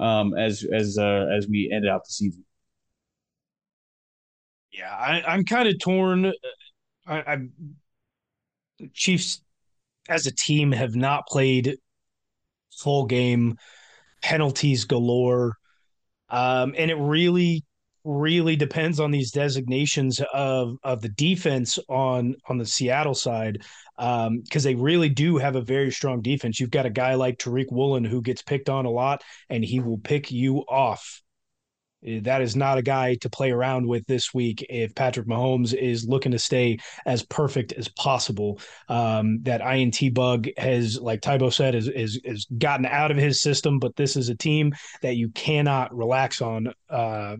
um, 0.00 0.34
as 0.36 0.64
as 0.72 0.98
uh, 0.98 1.26
as 1.36 1.46
we 1.48 1.70
end 1.72 1.86
out 1.88 2.04
the 2.04 2.12
season. 2.12 2.44
Yeah, 4.72 4.90
I, 4.92 5.34
am 5.34 5.44
kind 5.44 5.68
of 5.68 5.78
torn. 5.78 6.32
I, 7.06 7.22
I'm 7.22 7.52
Chiefs 8.92 9.40
as 10.08 10.26
a 10.26 10.34
team 10.34 10.72
have 10.72 10.96
not 10.96 11.26
played 11.26 11.76
full 12.76 13.06
game 13.06 13.56
penalties 14.24 14.86
galore. 14.86 15.58
Um, 16.30 16.74
and 16.78 16.90
it 16.90 16.96
really, 16.96 17.62
really 18.04 18.56
depends 18.56 18.98
on 18.98 19.10
these 19.10 19.30
designations 19.30 20.20
of 20.32 20.76
of 20.82 21.02
the 21.02 21.10
defense 21.10 21.78
on 21.88 22.34
on 22.48 22.56
the 22.58 22.66
Seattle 22.66 23.14
side 23.14 23.58
because 23.96 24.26
um, 24.26 24.42
they 24.62 24.74
really 24.74 25.10
do 25.10 25.36
have 25.36 25.56
a 25.56 25.60
very 25.60 25.92
strong 25.92 26.22
defense. 26.22 26.58
You've 26.58 26.70
got 26.70 26.86
a 26.86 26.90
guy 26.90 27.14
like 27.14 27.38
Tariq 27.38 27.70
Woolen 27.70 28.04
who 28.04 28.22
gets 28.22 28.42
picked 28.42 28.70
on 28.70 28.86
a 28.86 28.90
lot, 28.90 29.22
and 29.50 29.62
he 29.62 29.78
will 29.78 29.98
pick 29.98 30.32
you 30.32 30.60
off 30.68 31.22
that 32.22 32.42
is 32.42 32.54
not 32.54 32.78
a 32.78 32.82
guy 32.82 33.14
to 33.16 33.30
play 33.30 33.50
around 33.50 33.86
with 33.86 34.06
this 34.06 34.34
week 34.34 34.64
if 34.68 34.94
Patrick 34.94 35.26
Mahomes 35.26 35.74
is 35.74 36.06
looking 36.06 36.32
to 36.32 36.38
stay 36.38 36.78
as 37.06 37.22
perfect 37.24 37.72
as 37.72 37.88
possible. 37.88 38.60
Um, 38.88 39.42
that 39.42 39.60
INT 39.60 40.14
bug 40.14 40.48
has, 40.56 41.00
like 41.00 41.20
Tybo 41.20 41.52
said, 41.52 41.74
is, 41.74 41.88
is, 41.88 42.20
is 42.24 42.46
gotten 42.58 42.86
out 42.86 43.10
of 43.10 43.16
his 43.16 43.40
system, 43.40 43.78
but 43.78 43.96
this 43.96 44.16
is 44.16 44.28
a 44.28 44.34
team 44.34 44.74
that 45.02 45.16
you 45.16 45.30
cannot 45.30 45.94
relax 45.94 46.42
on 46.42 46.72
uh, 46.90 47.36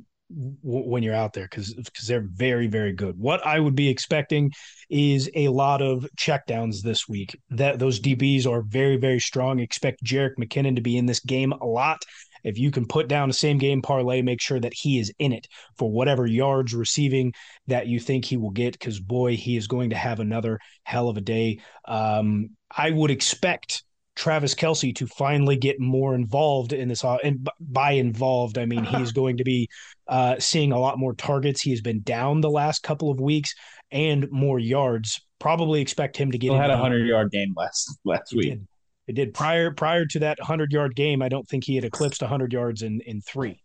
when 0.62 1.03
you're 1.03 1.14
out 1.14 1.33
there 1.33 1.46
because 1.48 1.74
because 1.74 2.07
they're 2.07 2.27
very 2.33 2.66
very 2.66 2.92
good. 2.92 3.18
What 3.18 3.46
I 3.46 3.61
would 3.61 3.74
be 3.74 3.88
expecting 3.88 4.50
is 4.88 5.31
a 5.35 5.48
lot 5.48 5.83
of 5.83 6.07
checkdowns 6.18 6.81
this 6.81 7.09
week. 7.09 7.38
That 7.50 7.79
those 7.79 8.00
DBs 8.00 8.46
are 8.46 8.62
very 8.62 8.96
very 8.96 9.20
strong. 9.20 9.61
Expect 9.61 10.03
Jerick 10.03 10.37
McKinnon 10.38 10.77
to 10.77 10.83
be 10.83 10.96
in 10.96 11.07
this 11.07 11.20
game 11.20 11.53
a 11.53 11.66
lot. 11.66 12.03
If 12.44 12.59
you 12.59 12.70
can 12.70 12.87
put 12.87 13.09
down 13.09 13.30
a 13.30 13.33
same 13.33 13.59
game 13.59 13.83
parlay, 13.83 14.22
make 14.22 14.40
sure 14.40 14.61
that 14.61 14.74
he 14.74 14.98
is 14.98 15.12
in 15.18 15.33
it 15.33 15.48
for 15.76 15.90
whatever 15.90 16.26
yards 16.26 16.74
receiving 16.74 17.33
that 17.66 17.87
you 17.87 17.98
think 17.98 18.24
he 18.24 18.37
will 18.37 18.50
get, 18.50 18.72
because 18.72 19.00
boy, 19.00 19.37
he 19.37 19.57
is 19.57 19.66
going 19.66 19.90
to 19.90 19.96
have 19.96 20.20
another 20.20 20.61
hell 20.85 21.09
of 21.09 21.16
a 21.16 21.20
day. 21.20 21.61
Um, 21.87 22.50
I 22.76 22.90
would 22.90 23.11
expect 23.11 23.83
Travis 24.14 24.54
Kelce 24.54 24.94
to 24.96 25.07
finally 25.07 25.57
get 25.57 25.80
more 25.80 26.14
involved 26.14 26.72
in 26.72 26.88
this. 26.88 27.04
Uh, 27.04 27.16
and 27.24 27.48
by 27.59 27.92
involved, 27.92 28.59
I 28.59 28.66
mean 28.66 28.85
he's 28.85 29.12
going 29.20 29.38
to 29.38 29.44
be 29.44 29.68
uh, 30.07 30.37
seeing 30.38 30.72
a 30.72 30.78
lot 30.78 30.98
more 30.98 31.14
targets. 31.14 31.61
He 31.61 31.70
has 31.70 31.80
been 31.80 32.02
down 32.02 32.40
the 32.40 32.50
last 32.50 32.83
couple 32.83 33.11
of 33.11 33.20
weeks 33.20 33.54
and 33.90 34.30
more 34.30 34.59
yards 34.59 35.20
Probably 35.44 35.83
expect 35.83 36.16
him 36.16 36.33
to 36.33 36.38
get. 36.38 36.52
He 36.52 36.57
had 36.57 36.70
a 36.70 36.76
hundred 36.78 37.07
yard 37.07 37.30
game 37.30 37.52
last 37.54 37.98
last 38.07 38.33
week. 38.33 38.52
Did. 38.52 38.66
It 39.06 39.14
did 39.14 39.34
prior 39.34 39.70
prior 39.70 40.06
to 40.06 40.18
that 40.20 40.40
hundred 40.40 40.72
yard 40.72 40.94
game. 40.94 41.22
I 41.22 41.28
don't 41.28 41.48
think 41.48 41.64
he 41.64 41.76
had 41.76 41.84
eclipsed 41.84 42.22
hundred 42.22 42.52
yards 42.52 42.82
in 42.82 43.00
in 43.02 43.20
three. 43.20 43.60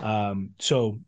Um, 0.00 0.50
so 0.60 1.00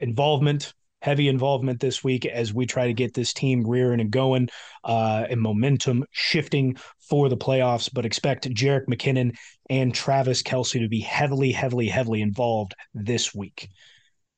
involvement, 0.00 0.74
heavy 1.02 1.28
involvement 1.28 1.80
this 1.80 2.02
week 2.02 2.26
as 2.26 2.54
we 2.54 2.66
try 2.66 2.86
to 2.86 2.94
get 2.94 3.14
this 3.14 3.32
team 3.32 3.66
rearing 3.66 4.00
and 4.00 4.10
going 4.10 4.48
uh, 4.82 5.24
and 5.28 5.40
momentum 5.40 6.04
shifting 6.10 6.76
for 6.98 7.28
the 7.28 7.36
playoffs. 7.36 7.90
But 7.92 8.06
expect 8.06 8.48
Jerick 8.50 8.86
McKinnon 8.86 9.36
and 9.68 9.94
Travis 9.94 10.42
Kelce 10.42 10.80
to 10.80 10.88
be 10.88 11.00
heavily, 11.00 11.52
heavily, 11.52 11.88
heavily 11.88 12.22
involved 12.22 12.74
this 12.94 13.34
week. 13.34 13.68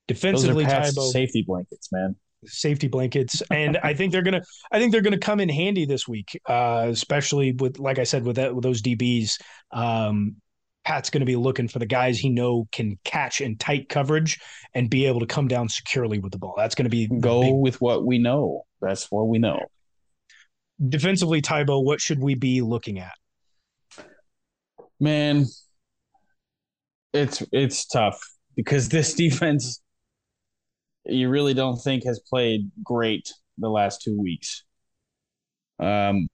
Defensively, 0.08 0.64
Tybo, 0.64 1.10
safety 1.10 1.42
blankets, 1.46 1.90
man 1.90 2.16
safety 2.46 2.88
blankets. 2.88 3.42
And 3.50 3.78
i 3.82 3.94
think 3.94 4.12
they're 4.12 4.22
gonna 4.22 4.42
i 4.72 4.78
think 4.78 4.92
they're 4.92 5.02
gonna 5.02 5.18
come 5.18 5.40
in 5.40 5.48
handy 5.48 5.86
this 5.86 6.06
week 6.06 6.40
uh, 6.46 6.86
especially 6.90 7.52
with 7.52 7.78
like 7.78 7.98
i 7.98 8.04
said 8.04 8.24
with, 8.24 8.36
that, 8.36 8.54
with 8.54 8.62
those 8.62 8.82
dbs 8.82 9.40
um, 9.72 10.36
pat's 10.84 11.10
gonna 11.10 11.24
be 11.24 11.36
looking 11.36 11.68
for 11.68 11.78
the 11.78 11.86
guys 11.86 12.18
he 12.18 12.30
know 12.30 12.68
can 12.70 12.98
catch 13.04 13.40
in 13.40 13.56
tight 13.56 13.88
coverage 13.88 14.38
and 14.74 14.88
be 14.88 15.06
able 15.06 15.20
to 15.20 15.26
come 15.26 15.48
down 15.48 15.68
securely 15.68 16.20
with 16.20 16.30
the 16.30 16.38
ball. 16.38 16.54
That's 16.56 16.76
gonna 16.76 16.88
be 16.88 17.08
go 17.08 17.42
big... 17.42 17.54
with 17.54 17.80
what 17.80 18.06
we 18.06 18.18
know. 18.18 18.64
That's 18.80 19.10
what 19.10 19.26
we 19.26 19.38
know. 19.38 19.58
Defensively 20.88 21.42
tybo 21.42 21.82
what 21.82 22.00
should 22.00 22.20
we 22.20 22.34
be 22.34 22.62
looking 22.62 23.00
at? 23.00 23.14
Man 25.00 25.46
it's 27.12 27.42
it's 27.52 27.86
tough 27.86 28.20
because 28.54 28.88
this 28.88 29.14
defense 29.24 29.80
you 31.08 31.28
really 31.28 31.54
don't 31.54 31.76
think 31.76 32.04
has 32.04 32.18
played 32.20 32.70
great 32.82 33.32
the 33.58 33.68
last 33.68 34.02
two 34.02 34.18
weeks. 34.20 34.64
Um, 35.78 36.28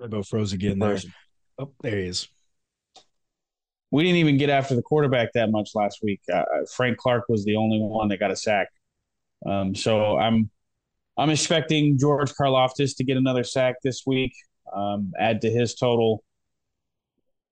Rebo 0.00 0.26
froze 0.26 0.52
again 0.52 0.78
there. 0.78 0.98
Oh, 1.58 1.72
there 1.82 1.96
he 1.96 2.06
is. 2.06 2.28
We 3.90 4.04
didn't 4.04 4.18
even 4.18 4.36
get 4.36 4.50
after 4.50 4.74
the 4.74 4.82
quarterback 4.82 5.30
that 5.34 5.50
much 5.50 5.70
last 5.74 6.00
week. 6.02 6.20
Uh, 6.32 6.44
Frank 6.76 6.98
Clark 6.98 7.24
was 7.28 7.44
the 7.44 7.56
only 7.56 7.80
one 7.80 8.08
that 8.08 8.18
got 8.18 8.30
a 8.30 8.36
sack. 8.36 8.68
Um, 9.46 9.74
so 9.74 10.18
I'm 10.18 10.50
I'm 11.16 11.30
expecting 11.30 11.98
George 11.98 12.32
Karlaftis 12.32 12.96
to 12.96 13.04
get 13.04 13.16
another 13.16 13.42
sack 13.42 13.76
this 13.82 14.02
week, 14.06 14.32
um, 14.74 15.12
add 15.18 15.40
to 15.40 15.50
his 15.50 15.74
total. 15.74 16.22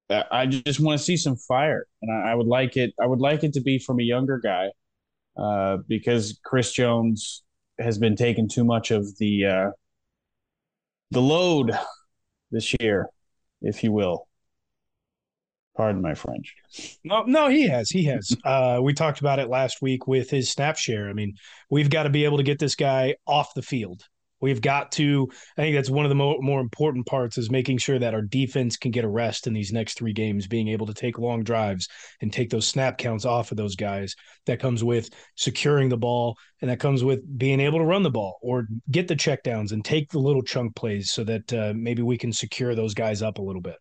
I 0.08 0.46
just 0.46 0.78
want 0.78 0.98
to 0.98 1.04
see 1.04 1.16
some 1.16 1.36
fire, 1.36 1.86
and 2.00 2.12
I, 2.12 2.30
I, 2.32 2.34
would 2.34 2.46
like 2.46 2.76
it. 2.76 2.94
I 3.00 3.06
would 3.06 3.20
like 3.20 3.42
it 3.42 3.52
to 3.54 3.60
be 3.60 3.78
from 3.78 3.98
a 3.98 4.04
younger 4.04 4.38
guy, 4.38 4.70
uh, 5.36 5.78
because 5.88 6.38
Chris 6.44 6.72
Jones 6.72 7.42
has 7.78 7.98
been 7.98 8.16
taking 8.16 8.48
too 8.48 8.64
much 8.64 8.90
of 8.90 9.16
the 9.18 9.46
uh, 9.46 9.70
the 11.10 11.20
load 11.20 11.76
this 12.50 12.74
year, 12.80 13.08
if 13.60 13.82
you 13.82 13.92
will. 13.92 14.28
Pardon 15.76 16.00
my 16.00 16.14
French. 16.14 16.56
No, 17.04 17.24
no, 17.24 17.48
he 17.48 17.68
has. 17.68 17.90
He 17.90 18.04
has. 18.04 18.34
Uh, 18.44 18.78
we 18.80 18.94
talked 18.94 19.20
about 19.20 19.40
it 19.40 19.48
last 19.48 19.82
week 19.82 20.06
with 20.06 20.30
his 20.30 20.50
snap 20.50 20.76
share. 20.76 21.08
I 21.08 21.12
mean, 21.12 21.34
we've 21.68 21.90
got 21.90 22.04
to 22.04 22.10
be 22.10 22.24
able 22.24 22.36
to 22.36 22.44
get 22.44 22.58
this 22.58 22.76
guy 22.76 23.16
off 23.26 23.54
the 23.54 23.62
field. 23.62 24.04
We've 24.40 24.60
got 24.60 24.92
to. 24.92 25.28
I 25.56 25.62
think 25.62 25.76
that's 25.76 25.90
one 25.90 26.04
of 26.04 26.10
the 26.10 26.14
more, 26.14 26.36
more 26.40 26.60
important 26.60 27.06
parts 27.06 27.38
is 27.38 27.50
making 27.50 27.78
sure 27.78 27.98
that 27.98 28.14
our 28.14 28.22
defense 28.22 28.76
can 28.76 28.90
get 28.90 29.04
a 29.04 29.08
rest 29.08 29.46
in 29.46 29.54
these 29.54 29.72
next 29.72 29.96
three 29.96 30.12
games, 30.12 30.46
being 30.46 30.68
able 30.68 30.86
to 30.86 30.94
take 30.94 31.18
long 31.18 31.42
drives 31.42 31.88
and 32.20 32.32
take 32.32 32.50
those 32.50 32.66
snap 32.66 32.98
counts 32.98 33.24
off 33.24 33.50
of 33.50 33.56
those 33.56 33.76
guys. 33.76 34.14
That 34.46 34.60
comes 34.60 34.84
with 34.84 35.10
securing 35.36 35.88
the 35.88 35.96
ball, 35.96 36.36
and 36.60 36.70
that 36.70 36.80
comes 36.80 37.02
with 37.02 37.20
being 37.38 37.60
able 37.60 37.78
to 37.78 37.84
run 37.84 38.02
the 38.02 38.10
ball 38.10 38.38
or 38.42 38.66
get 38.90 39.08
the 39.08 39.16
checkdowns 39.16 39.72
and 39.72 39.84
take 39.84 40.10
the 40.10 40.18
little 40.18 40.42
chunk 40.42 40.76
plays 40.76 41.10
so 41.10 41.24
that 41.24 41.52
uh, 41.52 41.72
maybe 41.74 42.02
we 42.02 42.18
can 42.18 42.32
secure 42.32 42.74
those 42.74 42.94
guys 42.94 43.22
up 43.22 43.38
a 43.38 43.42
little 43.42 43.62
bit. 43.62 43.76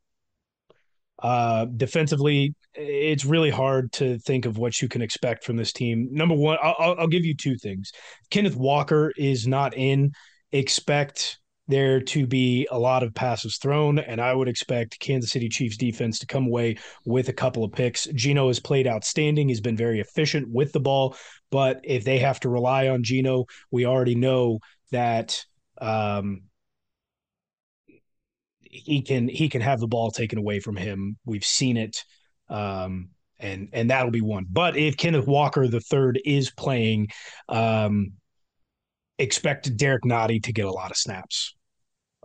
Uh, 1.22 1.66
defensively, 1.66 2.54
it's 2.74 3.26
really 3.26 3.50
hard 3.50 3.92
to 3.94 4.20
think 4.20 4.46
of 4.46 4.58
what 4.58 4.82
you 4.82 4.88
can 4.88 5.02
expect 5.02 5.44
from 5.44 5.56
this 5.56 5.72
team. 5.72 6.10
Number 6.12 6.36
one, 6.36 6.58
I'll, 6.62 6.96
I'll 7.00 7.08
give 7.08 7.26
you 7.26 7.36
two 7.36 7.58
things. 7.58 7.92
Kenneth 8.30 8.56
Walker 8.56 9.14
is 9.16 9.48
not 9.48 9.76
in 9.78 10.12
expect 10.58 11.40
there 11.68 12.00
to 12.00 12.28
be 12.28 12.68
a 12.70 12.78
lot 12.78 13.02
of 13.02 13.14
passes 13.14 13.58
thrown, 13.58 13.98
and 13.98 14.22
I 14.22 14.34
would 14.34 14.48
expect 14.48 15.00
Kansas 15.00 15.32
City 15.32 15.50
Chiefs 15.50 15.78
defense 15.78 16.20
to 16.20 16.28
come 16.28 16.46
away 16.46 16.78
with 17.06 17.30
a 17.30 17.34
couple 17.34 17.64
of 17.64 17.72
picks. 17.72 18.06
Geno 18.14 18.48
has 18.48 18.60
played 18.60 18.88
outstanding. 18.88 19.50
He's 19.50 19.62
been 19.62 19.78
very 19.78 20.00
efficient 20.00 20.48
with 20.50 20.72
the 20.74 20.80
ball, 20.80 21.16
but 21.50 21.82
if 21.84 22.04
they 22.04 22.20
have 22.20 22.40
to 22.42 22.50
rely 22.50 22.90
on 22.90 23.04
Geno, 23.04 23.46
we 23.72 23.86
already 23.86 24.16
know 24.16 24.60
that 24.92 25.44
um, 25.82 26.44
he 28.62 29.02
can 29.02 29.28
he 29.28 29.50
can 29.50 29.62
have 29.62 29.80
the 29.80 29.88
ball 29.88 30.12
taken 30.12 30.38
away 30.38 30.60
from 30.60 30.76
him. 30.76 31.18
We've 31.26 31.44
seen 31.44 31.78
it. 31.78 32.04
Um, 32.48 33.10
and 33.40 33.70
and 33.74 33.90
that'll 33.90 34.12
be 34.12 34.22
one. 34.22 34.46
But 34.50 34.78
if 34.78 34.98
Kenneth 34.98 35.28
Walker 35.28 35.68
the 35.68 35.82
third 35.82 36.20
is 36.26 36.52
playing, 36.52 37.10
um, 37.50 38.14
expect 39.18 39.76
Derrick 39.78 40.04
Nnadi 40.04 40.44
to 40.44 40.54
get 40.54 40.66
a 40.66 40.72
lot 40.72 40.92
of 40.92 40.98
snaps. 40.98 41.56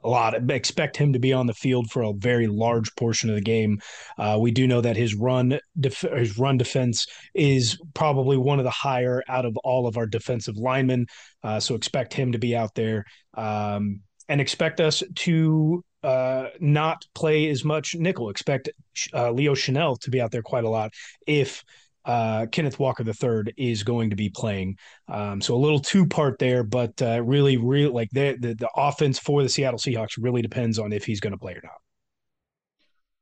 A 0.03 0.09
lot. 0.09 0.50
Expect 0.50 0.96
him 0.96 1.12
to 1.12 1.18
be 1.18 1.35
on 1.35 1.46
the 1.46 1.53
field 1.53 1.90
for 1.90 2.03
a 2.03 2.14
very 2.14 2.46
large 2.46 2.94
portion 2.94 3.29
of 3.29 3.37
the 3.37 3.42
game. 3.42 3.81
Uh, 4.16 4.38
we 4.40 4.50
do 4.50 4.66
know 4.66 4.81
that 4.81 4.96
his 4.96 5.14
run 5.14 5.61
def- 5.79 6.00
his 6.00 6.38
run 6.38 6.57
defense 6.57 7.07
is 7.35 7.79
probably 7.92 8.38
one 8.38 8.59
of 8.59 8.64
the 8.64 8.70
higher 8.70 9.22
out 9.29 9.44
of 9.44 9.55
all 9.59 9.87
of 9.87 9.98
our 9.98 10.07
defensive 10.07 10.57
linemen. 10.57 11.07
Uh, 11.42 11.61
so 11.61 11.74
expect 11.74 12.14
him 12.14 12.33
to 12.33 12.38
be 12.38 12.57
out 12.57 12.74
there, 12.74 13.05
um, 13.35 14.00
and 14.31 14.40
expect 14.40 14.81
us 14.81 15.03
to 15.16 15.85
uh, 16.03 16.46
not 16.61 17.05
play 17.14 17.50
as 17.50 17.62
much 17.62 17.94
nickel. 17.94 18.31
Expect 18.31 18.70
uh, 19.12 19.31
Leo 19.33 19.55
Chenal 19.55 20.00
to 20.00 20.11
be 20.11 20.18
out 20.18 20.31
there 20.31 20.42
quite 20.42 20.64
a 20.64 20.70
lot 20.70 20.92
if 21.26 21.62
uh, 22.10 22.46
Kenneth 22.46 22.80
Walker 22.80 23.04
III 23.06 23.54
is 23.56 23.84
going 23.84 24.10
to 24.10 24.16
be 24.16 24.28
playing. 24.30 24.76
Um, 25.06 25.40
so 25.40 25.54
a 25.54 25.56
little 25.56 25.78
two 25.78 26.06
part 26.06 26.40
there, 26.40 26.64
but 26.64 27.00
uh, 27.00 27.22
really, 27.22 27.56
really 27.56 27.88
like 27.88 28.10
the, 28.10 28.36
the 28.40 28.54
the 28.54 28.70
offense 28.76 29.20
for 29.20 29.44
the 29.44 29.48
Seattle 29.48 29.78
Seahawks 29.78 30.18
really 30.18 30.42
depends 30.42 30.80
on 30.80 30.92
if 30.92 31.04
he's 31.04 31.20
going 31.20 31.34
to 31.34 31.38
play 31.38 31.52
or 31.52 31.60
not. 31.62 31.78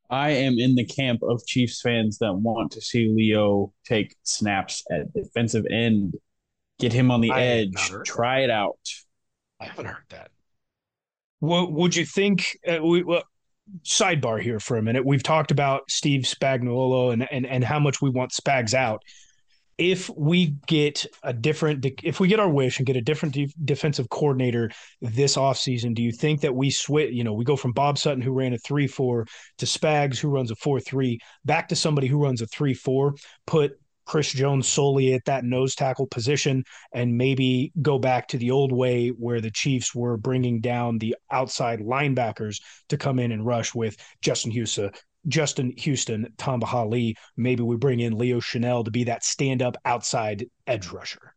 I 0.08 0.30
am 0.30 0.54
in 0.58 0.74
the 0.74 0.86
camp 0.86 1.20
of 1.22 1.44
Chiefs 1.46 1.82
fans 1.82 2.16
that 2.18 2.32
want 2.32 2.72
to 2.72 2.80
see 2.80 3.12
Leo 3.14 3.74
take 3.84 4.16
snaps 4.22 4.82
at 4.90 5.12
defensive 5.12 5.66
end, 5.70 6.14
get 6.78 6.94
him 6.94 7.10
on 7.10 7.20
the 7.20 7.30
I 7.30 7.42
edge, 7.42 7.92
try 8.06 8.38
that. 8.38 8.44
it 8.44 8.50
out. 8.50 8.78
I 9.60 9.66
haven't 9.66 9.84
heard 9.84 10.06
that. 10.08 10.30
What 11.40 11.72
would 11.72 11.94
you 11.94 12.06
think? 12.06 12.56
Uh, 12.66 12.82
we, 12.82 13.02
well, 13.02 13.24
sidebar 13.84 14.40
here 14.40 14.60
for 14.60 14.76
a 14.76 14.82
minute. 14.82 15.04
We've 15.04 15.22
talked 15.22 15.50
about 15.50 15.90
Steve 15.90 16.22
Spagnuolo 16.22 17.12
and 17.12 17.26
and 17.30 17.46
and 17.46 17.64
how 17.64 17.78
much 17.78 18.00
we 18.02 18.10
want 18.10 18.32
Spags 18.32 18.74
out. 18.74 19.02
If 19.76 20.10
we 20.16 20.56
get 20.66 21.06
a 21.22 21.32
different, 21.32 21.86
if 22.02 22.18
we 22.18 22.26
get 22.26 22.40
our 22.40 22.48
wish 22.48 22.78
and 22.78 22.86
get 22.86 22.96
a 22.96 23.00
different 23.00 23.34
de- 23.34 23.54
defensive 23.64 24.08
coordinator 24.08 24.70
this 25.00 25.36
offseason, 25.36 25.94
do 25.94 26.02
you 26.02 26.10
think 26.10 26.40
that 26.40 26.52
we 26.52 26.70
switch, 26.70 27.12
you 27.12 27.22
know, 27.22 27.32
we 27.32 27.44
go 27.44 27.54
from 27.54 27.70
Bob 27.70 27.96
Sutton, 27.96 28.20
who 28.20 28.32
ran 28.32 28.54
a 28.54 28.58
3 28.58 28.88
4, 28.88 29.24
to 29.58 29.66
Spags, 29.66 30.18
who 30.18 30.30
runs 30.30 30.50
a 30.50 30.56
4 30.56 30.80
3, 30.80 31.20
back 31.44 31.68
to 31.68 31.76
somebody 31.76 32.08
who 32.08 32.20
runs 32.20 32.42
a 32.42 32.46
3 32.48 32.74
4, 32.74 33.14
put 33.46 33.78
Chris 34.08 34.32
Jones 34.32 34.66
solely 34.66 35.12
at 35.12 35.26
that 35.26 35.44
nose 35.44 35.74
tackle 35.74 36.06
position 36.06 36.64
and 36.92 37.16
maybe 37.16 37.72
go 37.82 37.98
back 37.98 38.26
to 38.28 38.38
the 38.38 38.50
old 38.50 38.72
way 38.72 39.08
where 39.10 39.40
the 39.40 39.50
Chiefs 39.50 39.94
were 39.94 40.16
bringing 40.16 40.60
down 40.60 40.96
the 40.98 41.14
outside 41.30 41.80
linebackers 41.80 42.62
to 42.88 42.96
come 42.96 43.18
in 43.18 43.32
and 43.32 43.44
rush 43.44 43.74
with 43.74 43.98
Justin 44.22 44.50
Houston, 44.50 44.90
Justin 45.26 45.74
Houston, 45.76 46.26
Tamba 46.38 46.64
Hali. 46.64 47.16
Maybe 47.36 47.62
we 47.62 47.76
bring 47.76 48.00
in 48.00 48.16
Leo 48.16 48.40
Chenal 48.40 48.82
to 48.86 48.90
be 48.90 49.04
that 49.04 49.24
stand 49.24 49.60
up 49.60 49.76
outside 49.84 50.46
edge 50.66 50.88
rusher. 50.88 51.34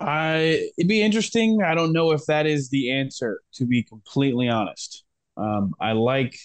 I 0.00 0.68
it'd 0.76 0.88
be 0.88 1.00
interesting. 1.00 1.62
I 1.64 1.74
don't 1.74 1.94
know 1.94 2.10
if 2.10 2.26
that 2.26 2.46
is 2.46 2.68
the 2.68 2.92
answer, 2.92 3.40
to 3.54 3.64
be 3.64 3.84
completely 3.84 4.50
honest. 4.50 5.04
Um, 5.38 5.72
I 5.80 5.92
like 5.92 6.36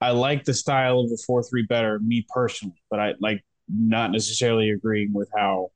I 0.00 0.10
like 0.12 0.44
the 0.44 0.54
style 0.54 1.00
of 1.00 1.10
the 1.10 1.22
four 1.26 1.42
three 1.42 1.66
better, 1.66 1.98
me 1.98 2.26
personally, 2.28 2.80
but 2.90 3.00
I 3.00 3.14
like 3.20 3.44
not 3.68 4.12
necessarily 4.12 4.70
agreeing 4.70 5.12
with 5.12 5.28
how 5.36 5.70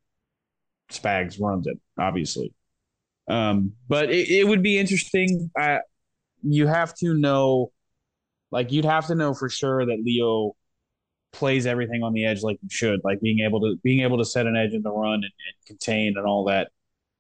Spags 0.91 1.41
runs 1.41 1.67
it, 1.67 1.79
obviously. 1.99 2.55
Um, 3.29 3.73
but 3.89 4.11
it, 4.11 4.29
it 4.31 4.47
would 4.47 4.63
be 4.63 4.79
interesting. 4.79 5.51
I, 5.57 5.81
you 6.43 6.67
have 6.67 6.95
to 6.97 7.15
know, 7.15 7.73
like, 8.51 8.73
you'd 8.73 8.85
have 8.85 9.07
to 9.07 9.15
know 9.15 9.35
for 9.35 9.49
sure 9.49 9.87
that 9.87 10.03
Leo 10.05 10.55
plays 11.33 11.67
everything 11.67 12.03
on 12.03 12.13
the 12.13 12.27
edge 12.27 12.43
like 12.43 12.59
you 12.63 12.69
should, 12.71 13.01
like 13.05 13.21
being 13.21 13.41
able 13.41 13.61
to 13.61 13.77
being 13.83 14.03
able 14.03 14.19
to 14.19 14.25
set 14.25 14.47
an 14.47 14.57
edge 14.57 14.75
in 14.75 14.83
the 14.83 14.91
run 14.91 15.15
and, 15.15 15.25
and 15.25 15.67
contain 15.67 16.15
and 16.17 16.27
all 16.27 16.45
that, 16.45 16.71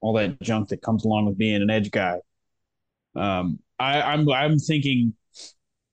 all 0.00 0.12
that 0.12 0.40
junk 0.42 0.68
that 0.68 0.82
comes 0.82 1.04
along 1.04 1.26
with 1.26 1.38
being 1.38 1.62
an 1.62 1.70
edge 1.70 1.90
guy. 1.90 2.18
Um, 3.14 3.58
I, 3.78 4.02
I'm 4.02 4.28
I'm 4.30 4.58
thinking 4.58 5.14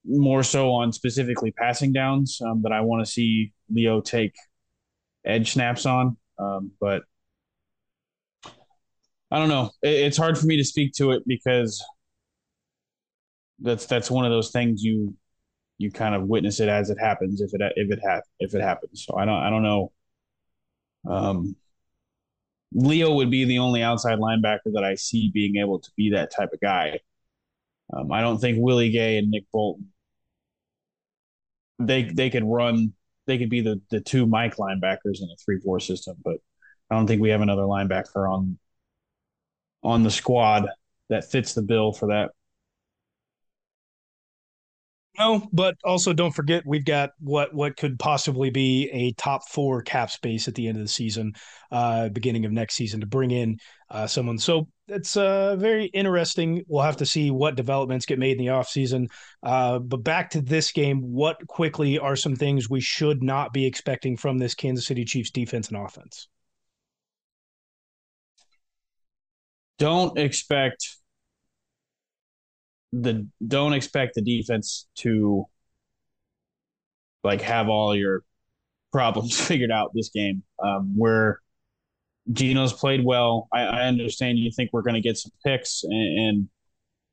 more 0.10 0.44
so 0.44 0.72
on 0.72 0.92
specifically 0.92 1.52
passing 1.52 1.94
downs 1.94 2.42
um, 2.46 2.62
that 2.64 2.72
I 2.72 2.82
want 2.82 3.06
to 3.06 3.12
see 3.12 3.54
Leo 3.70 4.02
take 4.02 4.36
edge 5.26 5.52
snaps 5.54 5.86
on. 5.86 6.18
Um, 6.40 6.72
but 6.80 7.04
I 9.32 9.38
don't 9.38 9.50
know. 9.50 9.72
It, 9.84 9.90
it's 9.90 10.18
hard 10.18 10.38
for 10.38 10.48
me 10.48 10.58
to 10.58 10.64
speak 10.64 10.94
to 10.94 11.12
it 11.12 11.24
because 11.28 11.84
that's 13.60 13.86
that's 13.86 14.10
one 14.10 14.26
of 14.26 14.32
those 14.32 14.52
things 14.52 14.84
you 14.84 15.16
you 15.78 15.92
kind 15.92 16.16
of 16.16 16.28
witness 16.28 16.60
it 16.60 16.70
as 16.70 16.90
it 16.90 16.98
happens 17.00 17.42
if 17.42 17.52
it 17.54 17.62
if 17.76 17.92
it 17.92 18.00
ha- 18.04 18.22
if 18.40 18.56
it 18.56 18.62
happens. 18.62 19.06
So 19.06 19.18
I 19.18 19.26
don't 19.26 19.42
I 19.42 19.50
don't 19.50 19.64
know. 19.64 19.92
Um, 21.10 21.56
Leo 22.74 23.14
would 23.16 23.32
be 23.32 23.46
the 23.46 23.60
only 23.60 23.82
outside 23.82 24.20
linebacker 24.20 24.74
that 24.74 24.84
I 24.84 24.96
see 24.96 25.32
being 25.34 25.58
able 25.58 25.80
to 25.80 25.90
be 25.98 26.12
that 26.12 26.32
type 26.32 26.50
of 26.54 26.60
guy. 26.60 27.00
Um, 27.92 28.12
I 28.12 28.22
don't 28.22 28.38
think 28.40 28.60
Willie 28.60 28.92
Gay 28.92 29.18
and 29.18 29.32
Nick 29.32 29.46
Bolton 29.52 29.92
they 31.80 32.04
they 32.04 32.30
could 32.30 32.44
run 32.44 32.94
they 33.26 33.38
could 33.38 33.50
be 33.50 33.62
the 33.62 33.82
the 33.90 34.02
two 34.02 34.26
Mike 34.26 34.58
linebackers 34.58 35.22
in 35.22 35.30
a 35.32 35.36
three 35.44 35.60
four 35.60 35.80
system, 35.80 36.18
but 36.24 36.38
I 36.90 36.96
don't 36.96 37.08
think 37.08 37.22
we 37.22 37.30
have 37.30 37.42
another 37.42 37.64
linebacker 37.64 38.30
on 38.30 38.58
on 39.84 40.04
the 40.04 40.12
squad 40.12 40.68
that 41.10 41.30
fits 41.30 41.54
the 41.54 41.62
bill 41.62 41.94
for 41.94 42.08
that. 42.08 42.32
No, 45.20 45.46
but 45.52 45.76
also 45.84 46.14
don't 46.14 46.32
forget 46.32 46.64
we've 46.66 46.86
got 46.86 47.10
what 47.20 47.54
what 47.54 47.76
could 47.76 48.00
possibly 48.00 48.52
be 48.52 48.90
a 48.94 49.12
top 49.22 49.50
four 49.50 49.82
cap 49.82 50.10
space 50.10 50.48
at 50.48 50.56
the 50.56 50.66
end 50.70 50.78
of 50.78 50.84
the 50.84 50.88
season, 50.88 51.34
uh, 51.72 52.08
beginning 52.08 52.46
of 52.46 52.54
next 52.54 52.76
season 52.76 53.02
to 53.02 53.06
bring 53.06 53.32
in 53.32 53.58
uh, 53.90 54.08
someone. 54.08 54.38
So 54.38 54.70
it's 54.88 55.18
uh, 55.18 55.58
very 55.58 55.88
interesting. 55.88 56.64
We'll 56.70 56.84
have 56.84 56.98
to 56.98 57.06
see 57.06 57.32
what 57.32 57.56
developments 57.56 58.06
get 58.06 58.18
made 58.18 58.38
in 58.40 58.46
the 58.46 58.54
offseason. 58.54 59.08
Uh, 59.44 59.80
but 59.80 60.04
back 60.06 60.30
to 60.32 60.42
this 60.42 60.72
game, 60.72 61.02
what 61.02 61.46
quickly 61.48 62.00
are 62.00 62.16
some 62.16 62.38
things 62.38 62.70
we 62.70 62.80
should 62.80 63.22
not 63.22 63.52
be 63.52 63.66
expecting 63.66 64.16
from 64.16 64.38
this 64.38 64.56
Kansas 64.56 64.86
City 64.86 65.04
Chiefs 65.04 65.32
defense 65.32 65.68
and 65.68 65.78
offense? 65.78 66.30
Don't 69.80 70.18
expect 70.18 70.99
the 72.92 73.28
don't 73.46 73.74
expect 73.74 74.16
the 74.16 74.22
defense 74.22 74.88
to 74.96 75.46
like 77.24 77.42
have 77.42 77.70
all 77.70 77.96
your 77.96 78.24
problems 78.92 79.40
figured 79.48 79.72
out 79.72 79.92
this 79.94 80.10
game. 80.10 80.44
Um, 80.64 80.94
where 80.96 81.40
Geno's 82.32 82.74
played 82.74 83.04
well. 83.04 83.48
I, 83.52 83.62
I 83.62 83.82
understand 83.88 84.40
you 84.40 84.52
think 84.52 84.72
we're 84.72 84.82
going 84.82 84.96
to 84.96 85.02
get 85.02 85.18
some 85.18 85.32
picks 85.46 85.84
and, 85.84 86.20
and, 86.20 86.50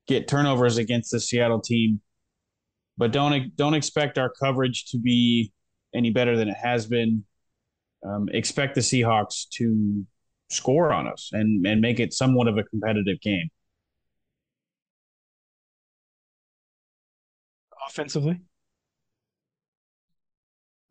get 0.08 0.28
turnovers 0.28 0.78
against 0.78 1.10
the 1.10 1.18
Seattle 1.18 1.60
team, 1.60 2.00
but 2.96 3.10
don't 3.10 3.56
don't 3.56 3.74
expect 3.74 4.18
our 4.18 4.30
coverage 4.30 4.84
to 4.86 4.98
be 4.98 5.52
any 5.92 6.10
better 6.10 6.36
than 6.36 6.48
it 6.48 6.56
has 6.56 6.86
been. 6.86 7.24
Um, 8.06 8.28
expect 8.30 8.76
the 8.76 8.82
Seahawks 8.82 9.48
to 9.54 10.06
score 10.48 10.92
on 10.92 11.08
us 11.08 11.30
and 11.32 11.66
and 11.66 11.80
make 11.80 11.98
it 11.98 12.12
somewhat 12.12 12.46
of 12.46 12.56
a 12.56 12.62
competitive 12.62 13.20
game. 13.20 13.50
Offensively? 17.86 18.40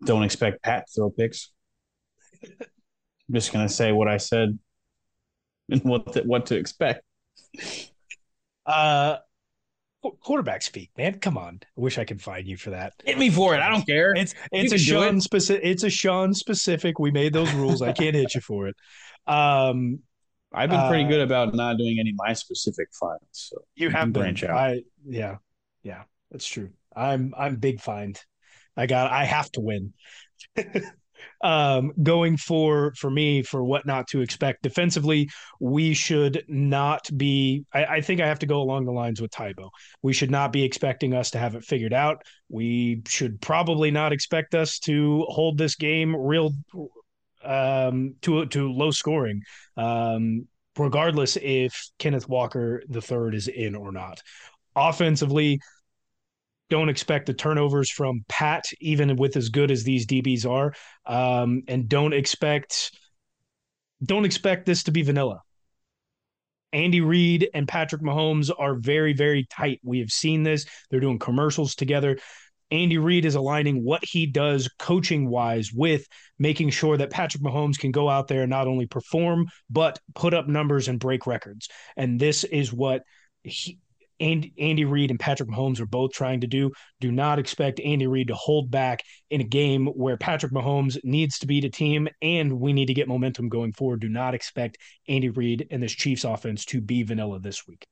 Don't 0.03 0.23
expect 0.23 0.61
Pat 0.61 0.87
to 0.87 0.93
throw 0.93 1.09
picks. 1.09 1.51
I'm 2.43 3.33
just 3.33 3.51
gonna 3.51 3.69
say 3.69 3.91
what 3.91 4.07
I 4.07 4.17
said 4.17 4.59
and 5.69 5.83
what 5.83 6.13
to, 6.13 6.21
what 6.21 6.47
to 6.47 6.55
expect. 6.55 7.01
Uh, 8.65 9.17
quarterback 10.21 10.61
speak, 10.61 10.91
man. 10.97 11.19
Come 11.19 11.37
on. 11.37 11.59
I 11.63 11.81
wish 11.81 11.97
I 11.97 12.05
could 12.05 12.21
find 12.21 12.47
you 12.47 12.57
for 12.57 12.71
that. 12.71 12.93
Hit 13.03 13.17
me 13.17 13.29
for 13.29 13.55
it. 13.55 13.61
I 13.61 13.69
don't 13.69 13.85
care. 13.85 14.13
It's 14.15 14.35
it's 14.51 14.73
a 14.73 14.77
Sean 14.77 15.17
it. 15.17 15.21
specific. 15.21 15.63
It's 15.63 15.83
a 15.83 15.89
Sean 15.89 16.33
specific. 16.33 16.99
We 16.99 17.11
made 17.11 17.33
those 17.33 17.51
rules. 17.53 17.81
I 17.81 17.91
can't 17.91 18.15
hit 18.15 18.35
you 18.35 18.41
for 18.41 18.67
it. 18.67 18.75
Um, 19.27 19.99
I've 20.53 20.69
been 20.69 20.87
pretty 20.87 21.05
uh, 21.05 21.09
good 21.09 21.21
about 21.21 21.53
not 21.53 21.77
doing 21.77 21.97
any 21.99 22.13
my 22.15 22.33
specific 22.33 22.87
files. 22.93 23.19
So 23.31 23.57
you 23.75 23.89
have 23.89 24.13
branch 24.13 24.43
out. 24.43 24.51
I 24.51 24.81
yeah 25.05 25.37
yeah 25.83 26.03
that's 26.31 26.47
true. 26.47 26.69
I'm 26.95 27.33
I'm 27.37 27.57
big 27.57 27.81
find. 27.81 28.19
I 28.77 28.85
got 28.87 29.11
I 29.11 29.25
have 29.25 29.51
to 29.51 29.61
win. 29.61 29.93
um, 31.41 31.91
going 32.01 32.37
for 32.37 32.93
for 32.95 33.09
me 33.09 33.43
for 33.43 33.63
what 33.63 33.85
not 33.85 34.07
to 34.09 34.21
expect 34.21 34.63
defensively, 34.63 35.29
we 35.59 35.93
should 35.93 36.43
not 36.47 37.09
be. 37.15 37.65
I, 37.73 37.85
I, 37.85 38.01
think 38.01 38.21
I 38.21 38.27
have 38.27 38.39
to 38.39 38.45
go 38.45 38.61
along 38.61 38.85
the 38.85 38.91
lines 38.91 39.21
with 39.21 39.31
Tybo. 39.31 39.69
We 40.01 40.13
should 40.13 40.31
not 40.31 40.51
be 40.51 40.63
expecting 40.63 41.13
us 41.13 41.31
to 41.31 41.37
have 41.37 41.55
it 41.55 41.63
figured 41.63 41.93
out. 41.93 42.21
We 42.49 43.01
should 43.07 43.41
probably 43.41 43.91
not 43.91 44.13
expect 44.13 44.55
us 44.55 44.79
to 44.79 45.25
hold 45.29 45.57
this 45.57 45.75
game 45.75 46.15
real 46.15 46.53
um, 47.43 48.15
to 48.21 48.45
to 48.47 48.71
low 48.71 48.91
scoring. 48.91 49.41
Um, 49.77 50.47
regardless 50.77 51.37
if 51.41 51.89
Kenneth 51.99 52.27
Walker 52.27 52.83
the 52.89 53.01
third 53.01 53.35
is 53.35 53.47
in 53.47 53.75
or 53.75 53.91
not. 53.91 54.21
Offensively, 54.75 55.59
don't 56.69 56.89
expect 56.89 57.27
the 57.27 57.33
turnovers 57.33 57.91
from 57.91 58.25
Pat, 58.27 58.65
even 58.79 59.15
with 59.15 59.37
as 59.37 59.49
good 59.49 59.71
as 59.71 59.83
these 59.83 60.07
DBs 60.07 60.49
are, 60.49 60.73
um, 61.05 61.63
and 61.67 61.87
don't 61.87 62.13
expect 62.13 62.91
don't 64.03 64.25
expect 64.25 64.65
this 64.65 64.83
to 64.83 64.91
be 64.91 65.01
vanilla. 65.03 65.41
Andy 66.73 66.99
Reid 66.99 67.49
and 67.53 67.67
Patrick 67.67 68.01
Mahomes 68.01 68.51
are 68.55 68.75
very, 68.75 69.13
very 69.13 69.47
tight. 69.49 69.79
We 69.83 69.99
have 69.99 70.09
seen 70.09 70.43
this. 70.43 70.65
They're 70.89 70.99
doing 70.99 71.19
commercials 71.19 71.73
together. 71.73 72.17
Andy 72.71 72.97
Reid 72.97 73.23
is 73.25 73.35
aligning 73.35 73.83
what 73.83 74.03
he 74.03 74.25
does 74.25 74.69
coaching 74.79 75.29
wise 75.29 75.71
with 75.73 76.05
making 76.37 76.71
sure 76.71 76.97
that 76.97 77.11
Patrick 77.11 77.41
Mahomes 77.41 77.77
can 77.77 77.91
go 77.91 78.09
out 78.09 78.27
there 78.27 78.41
and 78.41 78.49
not 78.49 78.67
only 78.67 78.87
perform, 78.87 79.45
but 79.69 79.99
put 80.15 80.33
up 80.33 80.47
numbers 80.47 80.87
and 80.87 80.99
break 80.99 81.25
records. 81.25 81.69
And 81.95 82.19
this 82.19 82.43
is 82.43 82.73
what 82.73 83.03
he, 83.43 83.79
Andy, 84.19 84.53
Andy 84.57 84.85
Reid 84.85 85.11
and 85.11 85.19
Patrick 85.19 85.49
Mahomes 85.49 85.79
are 85.79 85.85
both 85.85 86.11
trying 86.11 86.41
to 86.41 86.47
do. 86.47 86.71
Do 86.99 87.11
not 87.11 87.39
expect 87.39 87.79
Andy 87.79 88.07
Reid 88.07 88.29
to 88.29 88.35
hold 88.35 88.71
back 88.71 89.03
in 89.29 89.41
a 89.41 89.45
game 89.45 89.87
where 89.87 90.17
Patrick 90.17 90.51
Mahomes 90.51 90.97
needs 91.03 91.39
to 91.39 91.47
beat 91.47 91.65
a 91.65 91.69
team 91.69 92.07
and 92.21 92.59
we 92.59 92.73
need 92.73 92.87
to 92.87 92.93
get 92.93 93.07
momentum 93.07 93.49
going 93.49 93.73
forward. 93.73 94.01
Do 94.01 94.09
not 94.09 94.33
expect 94.33 94.77
Andy 95.07 95.29
Reid 95.29 95.67
and 95.71 95.81
this 95.83 95.91
Chiefs 95.91 96.23
offense 96.23 96.65
to 96.65 96.81
be 96.81 97.03
vanilla 97.03 97.39
this 97.39 97.67
week. 97.67 97.85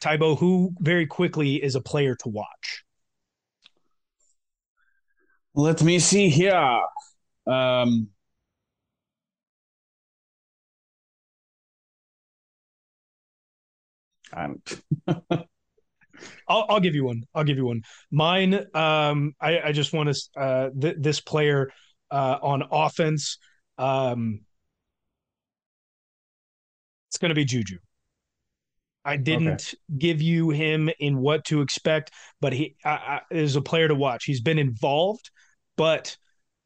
Tybo, 0.00 0.38
who 0.38 0.72
very 0.80 1.06
quickly 1.06 1.62
is 1.62 1.74
a 1.76 1.80
player 1.80 2.16
to 2.16 2.28
watch. 2.28 2.84
Let 5.54 5.82
me 5.82 5.98
see 5.98 6.28
here. 6.28 6.80
Um, 7.46 8.08
I'm 14.32 14.62
I'll, 16.48 16.66
I'll 16.68 16.80
give 16.80 16.94
you 16.94 17.04
one. 17.04 17.24
I'll 17.34 17.44
give 17.44 17.56
you 17.56 17.66
one. 17.66 17.82
Mine. 18.10 18.54
Um, 18.74 19.34
I, 19.40 19.60
I 19.60 19.72
just 19.72 19.92
want 19.92 20.14
to. 20.14 20.40
Uh, 20.40 20.70
th- 20.78 20.96
this 20.98 21.20
player 21.20 21.70
uh, 22.10 22.38
on 22.42 22.62
offense. 22.70 23.38
Um, 23.78 24.40
it's 27.08 27.18
going 27.18 27.30
to 27.30 27.34
be 27.34 27.44
Juju. 27.44 27.78
I 29.04 29.16
didn't 29.16 29.74
okay. 29.74 29.98
give 29.98 30.22
you 30.22 30.50
him 30.50 30.88
in 31.00 31.18
what 31.18 31.44
to 31.46 31.60
expect, 31.60 32.12
but 32.40 32.52
he 32.52 32.76
I, 32.84 32.90
I, 32.90 33.20
is 33.30 33.56
a 33.56 33.60
player 33.60 33.88
to 33.88 33.94
watch. 33.94 34.24
He's 34.24 34.40
been 34.40 34.58
involved, 34.58 35.30
but 35.76 36.16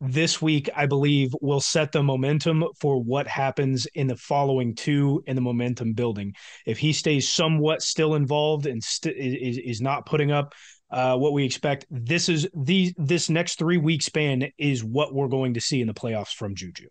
this 0.01 0.43
week, 0.43 0.69
I 0.77 0.87
believe, 0.87 1.35
will 1.41 1.61
set 1.61 1.93
the 1.93 2.03
momentum 2.03 2.65
for 2.81 3.03
what 3.03 3.27
happens 3.27 3.87
in 3.95 4.07
the 4.07 4.17
following 4.17 4.75
two 4.75 5.23
in 5.27 5.37
the 5.37 5.43
momentum 5.43 5.95
building. 5.95 6.35
If 6.67 6.79
he 6.79 6.93
stays 6.93 7.29
somewhat 7.29 7.83
still 7.83 8.15
involved 8.15 8.67
and 8.67 8.83
st- 8.83 9.17
is, 9.17 9.59
is 9.59 9.81
not 9.81 10.07
putting 10.07 10.31
up 10.31 10.55
uh, 10.91 11.17
what 11.17 11.33
we 11.33 11.45
expect, 11.45 11.87
this 11.91 12.29
is 12.29 12.49
the 12.55 12.93
this 12.97 13.31
next 13.31 13.59
three 13.59 13.79
week 13.79 14.03
span 14.03 14.51
is 14.59 14.85
what 14.85 15.15
we're 15.15 15.29
going 15.29 15.55
to 15.55 15.61
see 15.61 15.81
in 15.81 15.87
the 15.87 15.95
playoffs 15.95 16.35
from 16.35 16.55
Juju, 16.55 16.89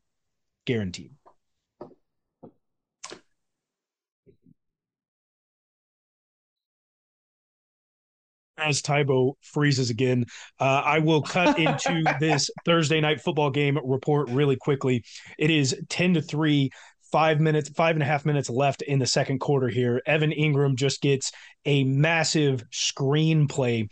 guaranteed. 0.65 1.11
As 8.57 8.81
Tybo 8.81 9.33
freezes 9.41 9.89
again, 9.89 10.25
uh, 10.59 10.81
I 10.85 10.99
will 10.99 11.21
cut 11.21 11.59
into 11.59 12.03
this 12.19 12.49
Thursday 12.63 13.01
night 13.01 13.21
football 13.21 13.49
game 13.49 13.77
report 13.83 14.29
really 14.29 14.55
quickly. 14.55 15.03
It 15.37 15.51
is 15.51 15.75
10 15.89 16.15
to 16.15 16.21
3, 16.21 16.69
five 17.11 17.39
minutes, 17.39 17.69
five 17.69 17.95
and 17.95 18.03
a 18.03 18.05
half 18.05 18.25
minutes 18.25 18.49
left 18.49 18.81
in 18.81 18.99
the 18.99 19.05
second 19.05 19.39
quarter 19.39 19.69
here. 19.69 20.01
Evan 20.05 20.31
Engram 20.31 20.75
just 20.75 21.01
gets 21.01 21.31
a 21.65 21.83
massive 21.83 22.63
screenplay 22.71 23.89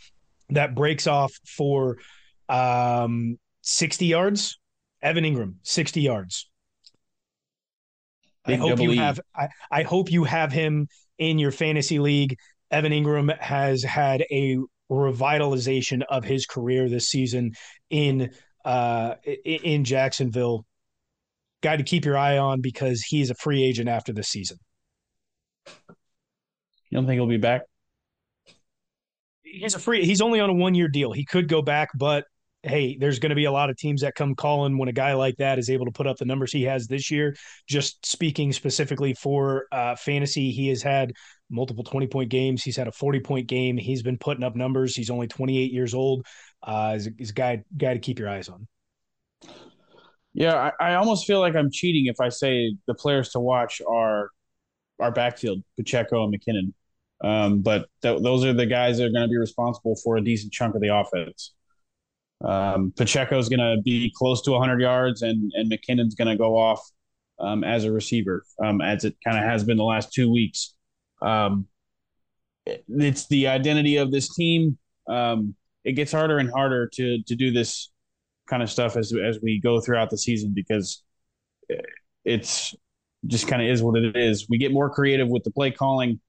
that 0.50 0.74
breaks 0.74 1.06
off 1.06 1.32
for 1.46 1.96
um, 2.48 3.38
60 3.62 4.06
yards. 4.06 4.58
Evan 5.02 5.24
Engram, 5.24 5.54
60 5.62 6.00
yards. 6.00 6.50
I 8.46 8.56
hope 8.56 8.78
you 8.78 8.92
have 8.98 9.20
I, 9.34 9.48
I 9.70 9.82
hope 9.84 10.12
you 10.12 10.24
have 10.24 10.52
him 10.52 10.88
in 11.18 11.38
your 11.38 11.50
fantasy 11.50 11.98
league. 11.98 12.36
Evan 12.74 12.90
Engram 12.90 13.38
has 13.38 13.84
had 13.84 14.22
a 14.32 14.58
revitalization 14.90 16.02
of 16.08 16.24
his 16.24 16.44
career 16.44 16.88
this 16.88 17.08
season 17.08 17.52
in 17.88 18.32
uh, 18.64 19.14
in 19.44 19.84
Jacksonville. 19.84 20.66
Guy 21.62 21.76
to 21.76 21.84
keep 21.84 22.04
your 22.04 22.18
eye 22.18 22.36
on 22.36 22.60
because 22.60 23.00
he's 23.00 23.30
a 23.30 23.34
free 23.36 23.62
agent 23.62 23.88
after 23.88 24.12
the 24.12 24.24
season. 24.24 24.58
You 25.68 26.98
don't 26.98 27.06
think 27.06 27.18
he'll 27.18 27.28
be 27.28 27.36
back? 27.36 27.62
He's 29.44 29.76
a 29.76 29.78
free. 29.78 30.04
He's 30.04 30.20
only 30.20 30.40
on 30.40 30.50
a 30.50 30.54
one 30.54 30.74
year 30.74 30.88
deal. 30.88 31.12
He 31.12 31.24
could 31.24 31.48
go 31.48 31.62
back, 31.62 31.90
but 31.94 32.24
hey, 32.64 32.96
there's 32.98 33.18
going 33.18 33.30
to 33.30 33.36
be 33.36 33.44
a 33.44 33.52
lot 33.52 33.70
of 33.70 33.76
teams 33.76 34.00
that 34.00 34.14
come 34.14 34.34
calling 34.34 34.78
when 34.78 34.88
a 34.88 34.92
guy 34.92 35.12
like 35.14 35.36
that 35.36 35.58
is 35.58 35.70
able 35.70 35.84
to 35.84 35.92
put 35.92 36.06
up 36.06 36.16
the 36.16 36.24
numbers 36.24 36.50
he 36.50 36.62
has 36.62 36.86
this 36.86 37.10
year. 37.10 37.36
Just 37.68 38.04
speaking 38.04 38.52
specifically 38.52 39.14
for 39.14 39.66
uh, 39.70 39.94
fantasy, 39.96 40.50
he 40.50 40.68
has 40.68 40.82
had 40.82 41.12
multiple 41.50 41.84
20 41.84 42.06
point 42.08 42.30
games. 42.30 42.62
He's 42.62 42.76
had 42.76 42.88
a 42.88 42.92
40 42.92 43.20
point 43.20 43.46
game. 43.46 43.76
He's 43.76 44.02
been 44.02 44.18
putting 44.18 44.44
up 44.44 44.56
numbers. 44.56 44.94
He's 44.96 45.10
only 45.10 45.26
28 45.26 45.72
years 45.72 45.94
old. 45.94 46.26
Uh, 46.62 46.94
he's, 46.94 47.06
a, 47.06 47.10
he's 47.18 47.30
a 47.30 47.34
guy, 47.34 47.64
guy 47.76 47.94
to 47.94 48.00
keep 48.00 48.18
your 48.18 48.28
eyes 48.28 48.48
on. 48.48 48.66
Yeah, 50.32 50.70
I, 50.80 50.90
I 50.90 50.94
almost 50.96 51.26
feel 51.26 51.40
like 51.40 51.54
I'm 51.54 51.70
cheating 51.70 52.06
if 52.06 52.20
I 52.20 52.28
say 52.28 52.74
the 52.86 52.94
players 52.94 53.30
to 53.30 53.40
watch 53.40 53.80
are 53.88 54.30
our 55.00 55.12
backfield, 55.12 55.62
Pacheco 55.76 56.24
and 56.24 56.34
McKinnon. 56.34 56.72
Um, 57.22 57.62
but 57.62 57.88
th- 58.02 58.22
those 58.22 58.44
are 58.44 58.52
the 58.52 58.66
guys 58.66 58.98
that 58.98 59.04
are 59.04 59.10
going 59.10 59.22
to 59.22 59.28
be 59.28 59.38
responsible 59.38 59.96
for 60.02 60.16
a 60.16 60.24
decent 60.24 60.52
chunk 60.52 60.74
of 60.74 60.80
the 60.80 60.94
offense. 60.94 61.54
Um, 62.44 62.92
Pacheco 62.96 63.38
is 63.38 63.48
going 63.48 63.60
to 63.60 63.80
be 63.82 64.12
close 64.14 64.42
to 64.42 64.50
100 64.50 64.80
yards, 64.80 65.22
and 65.22 65.52
and 65.54 65.70
McKinnon's 65.70 66.14
going 66.14 66.28
to 66.28 66.36
go 66.36 66.58
off 66.58 66.80
um, 67.38 67.64
as 67.64 67.84
a 67.84 67.92
receiver, 67.92 68.44
um, 68.62 68.80
as 68.80 69.04
it 69.04 69.16
kind 69.24 69.38
of 69.38 69.44
has 69.44 69.64
been 69.64 69.76
the 69.76 69.84
last 69.84 70.12
two 70.12 70.30
weeks. 70.30 70.73
Um, 71.24 71.66
it's 72.66 73.26
the 73.26 73.48
identity 73.48 73.96
of 73.96 74.10
this 74.10 74.34
team. 74.34 74.78
Um, 75.08 75.54
it 75.84 75.92
gets 75.92 76.12
harder 76.12 76.38
and 76.38 76.50
harder 76.50 76.88
to 76.94 77.22
to 77.22 77.34
do 77.34 77.50
this 77.50 77.90
kind 78.48 78.62
of 78.62 78.70
stuff 78.70 78.96
as 78.96 79.12
as 79.12 79.38
we 79.42 79.60
go 79.60 79.80
throughout 79.80 80.10
the 80.10 80.18
season 80.18 80.52
because 80.54 81.02
it's 82.24 82.74
just 83.26 83.48
kind 83.48 83.62
of 83.62 83.68
is 83.68 83.82
what 83.82 83.98
it 83.98 84.16
is. 84.16 84.46
We 84.48 84.58
get 84.58 84.72
more 84.72 84.90
creative 84.90 85.28
with 85.28 85.44
the 85.44 85.50
play 85.50 85.70
calling 85.70 86.20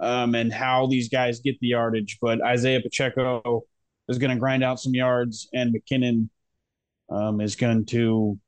um, 0.00 0.34
and 0.34 0.52
how 0.52 0.86
these 0.86 1.08
guys 1.08 1.40
get 1.40 1.58
the 1.60 1.68
yardage, 1.68 2.18
but 2.20 2.42
Isaiah 2.42 2.80
Pacheco 2.80 3.62
is 4.08 4.18
going 4.18 4.30
to 4.30 4.38
grind 4.38 4.62
out 4.62 4.80
some 4.80 4.94
yards, 4.94 5.48
and 5.52 5.74
McKinnon 5.74 6.28
um, 7.10 7.40
is 7.40 7.56
going 7.56 7.86
to 7.86 8.38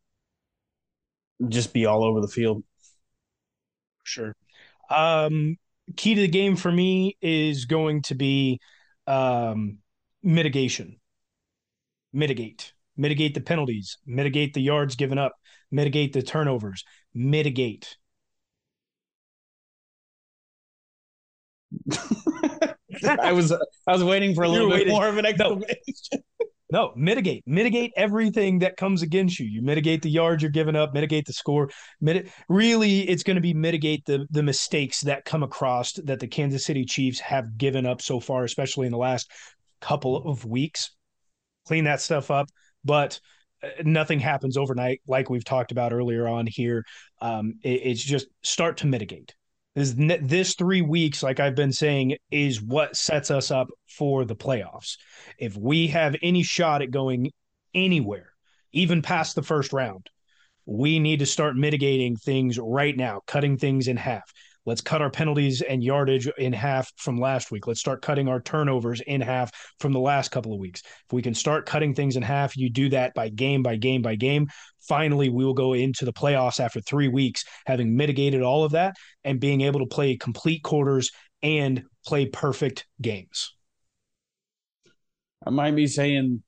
just 1.49 1.73
be 1.73 1.87
all 1.87 2.05
over 2.05 2.21
the 2.21 2.29
field. 2.29 2.63
Sure. 4.05 4.35
Um, 4.91 5.57
key 5.95 6.15
to 6.15 6.21
the 6.21 6.29
game 6.29 6.57
for 6.57 6.71
me 6.73 7.17
is 7.21 7.67
going 7.67 8.03
to 8.03 8.15
be 8.15 8.61
um, 9.07 9.79
mitigation. 10.23 10.99
Mitigate. 12.13 12.73
Mitigate 12.97 13.35
the 13.35 13.41
penalties. 13.41 13.99
Mitigate 14.07 14.55
the 14.55 14.63
yards 14.63 14.97
given 14.97 15.19
up. 15.19 15.33
Mitigate 15.71 16.13
the 16.13 16.23
turnovers. 16.23 16.85
Mitigate. 17.15 17.97
I 23.21 23.33
was 23.33 23.53
I 23.53 23.93
was 23.93 24.03
waiting 24.03 24.35
for 24.35 24.45
a 24.45 24.49
little 24.49 24.69
bit 24.71 24.79
waiting. 24.79 24.93
more 24.95 25.09
of 25.09 25.19
an 25.19 25.27
explanation. 25.27 25.75
No. 26.13 26.47
no, 26.71 26.93
mitigate, 26.97 27.45
mitigate 27.47 27.93
everything 27.97 28.59
that 28.59 28.77
comes 28.77 29.03
against 29.03 29.39
you. 29.39 29.47
You 29.47 29.63
mitigate 29.63 30.03
the 30.03 30.11
yards 30.11 30.43
you're 30.43 30.51
giving 30.51 30.75
up, 30.75 30.93
mitigate 30.93 31.27
the 31.27 31.33
score. 31.33 31.71
Miti- 32.01 32.31
really, 32.49 33.09
it's 33.09 33.23
going 33.23 33.37
to 33.37 33.41
be 33.41 33.55
mitigate 33.55 34.05
the 34.05 34.27
the 34.31 34.43
mistakes 34.43 35.03
that 35.03 35.25
come 35.25 35.43
across 35.43 35.93
that 35.93 36.19
the 36.19 36.27
Kansas 36.27 36.65
City 36.65 36.85
Chiefs 36.85 37.21
have 37.21 37.57
given 37.57 37.87
up 37.87 38.03
so 38.03 38.19
far, 38.19 38.45
especially 38.45 38.87
in 38.87 38.93
the 38.93 38.99
last 38.99 39.31
couple 39.81 40.29
of 40.29 40.45
weeks. 40.45 40.91
Clean 41.67 41.85
that 41.85 42.01
stuff 42.01 42.31
up, 42.31 42.49
but 42.85 43.21
uh, 43.63 43.69
nothing 43.85 44.19
happens 44.19 44.57
overnight, 44.57 45.01
like 45.07 45.31
we've 45.31 45.45
talked 45.45 45.73
about 45.73 45.93
earlier 45.93 46.27
on 46.27 46.47
here. 46.47 46.85
Um, 47.21 47.55
it, 47.63 47.81
it's 47.85 48.03
just 48.03 48.27
start 48.43 48.79
to 48.79 48.87
mitigate 48.87 49.35
this, 49.77 49.95
this 50.23 50.55
three 50.55 50.81
weeks, 50.81 51.23
like 51.23 51.39
I've 51.39 51.55
been 51.55 51.73
saying, 51.73 52.17
is 52.31 52.63
what 52.63 52.97
sets 52.97 53.31
us 53.31 53.51
up 53.51 53.69
for 53.87 54.25
the 54.25 54.35
playoffs. 54.35 54.97
If 55.39 55.57
we 55.57 55.89
have 55.89 56.17
any 56.23 56.43
shot 56.43 56.81
at 56.81 56.91
going 56.91 57.31
anywhere, 57.75 58.31
even 58.73 59.03
past 59.03 59.37
the 59.37 59.43
first 59.43 59.75
round, 59.75 60.09
we 60.65 60.99
need 60.99 61.19
to 61.19 61.27
start 61.27 61.57
mitigating 61.57 62.17
things 62.17 62.59
right 62.59 62.97
now, 62.97 63.21
cutting 63.27 63.59
things 63.59 63.87
in 63.87 63.99
half. 63.99 64.33
Let's 64.67 64.81
cut 64.81 65.01
our 65.01 65.11
penalties 65.11 65.63
and 65.63 65.83
yardage 65.83 66.27
in 66.39 66.53
half 66.53 66.93
from 66.97 67.19
last 67.19 67.53
week. 67.53 67.69
Let's 67.69 67.79
start 67.79 68.03
cutting 68.03 68.27
our 68.27 68.41
turnovers 68.41 69.01
in 69.01 69.21
half 69.21 69.53
from 69.79 69.93
the 69.93 70.01
last 70.01 70.31
couple 70.31 70.53
of 70.53 70.59
weeks. 70.59 70.83
If 70.85 71.13
we 71.13 71.23
can 71.23 71.35
start 71.35 71.67
cutting 71.67 71.95
things 71.95 72.17
in 72.17 72.23
half, 72.25 72.57
you 72.57 72.69
do 72.69 72.89
that 72.89 73.15
by 73.15 73.29
game 73.29 73.63
by 73.63 73.77
game 73.77 74.03
by 74.03 74.17
game. 74.17 74.49
Finally, 74.81 75.29
we 75.29 75.45
will 75.45 75.55
go 75.55 75.73
into 75.75 76.05
the 76.05 76.13
playoffs 76.13 76.59
after 76.59 76.81
three 76.81 77.07
weeks, 77.07 77.45
having 77.65 77.97
mitigated 77.97 78.43
all 78.43 78.65
of 78.65 78.73
that 78.73 78.97
and 79.23 79.39
being 79.39 79.61
able 79.61 79.79
to 79.79 79.87
play 79.87 80.17
complete 80.17 80.65
quarters 80.65 81.13
and 81.43 81.85
play 82.05 82.27
perfect 82.27 82.87
games. 83.01 83.55
I 85.47 85.51
might 85.51 85.77
be 85.77 85.87
saying 85.87 86.43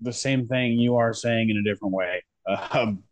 the 0.00 0.12
same 0.12 0.48
thing 0.48 0.78
you 0.78 0.96
are 0.96 1.12
saying 1.12 1.50
in 1.50 1.58
a 1.58 1.62
different 1.62 1.94
way. 1.94 2.24
Um, 2.72 3.02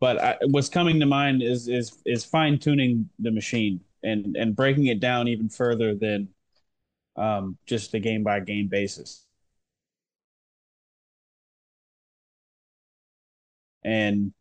but 0.00 0.18
I, 0.18 0.36
what's 0.46 0.70
coming 0.70 0.98
to 1.00 1.04
mind 1.04 1.42
is 1.42 1.68
is 1.68 2.00
is 2.06 2.24
fine 2.24 2.58
tuning 2.58 3.10
the 3.18 3.30
machine 3.30 3.80
and 4.02 4.36
and 4.36 4.54
breaking 4.54 4.86
it 4.86 5.00
down 5.00 5.28
even 5.28 5.48
further 5.48 5.94
than 5.94 6.28
um, 7.16 7.58
just 7.66 7.92
the 7.92 7.98
game 7.98 8.22
by 8.22 8.40
game 8.40 8.68
basis. 8.68 9.24
And, 13.84 14.32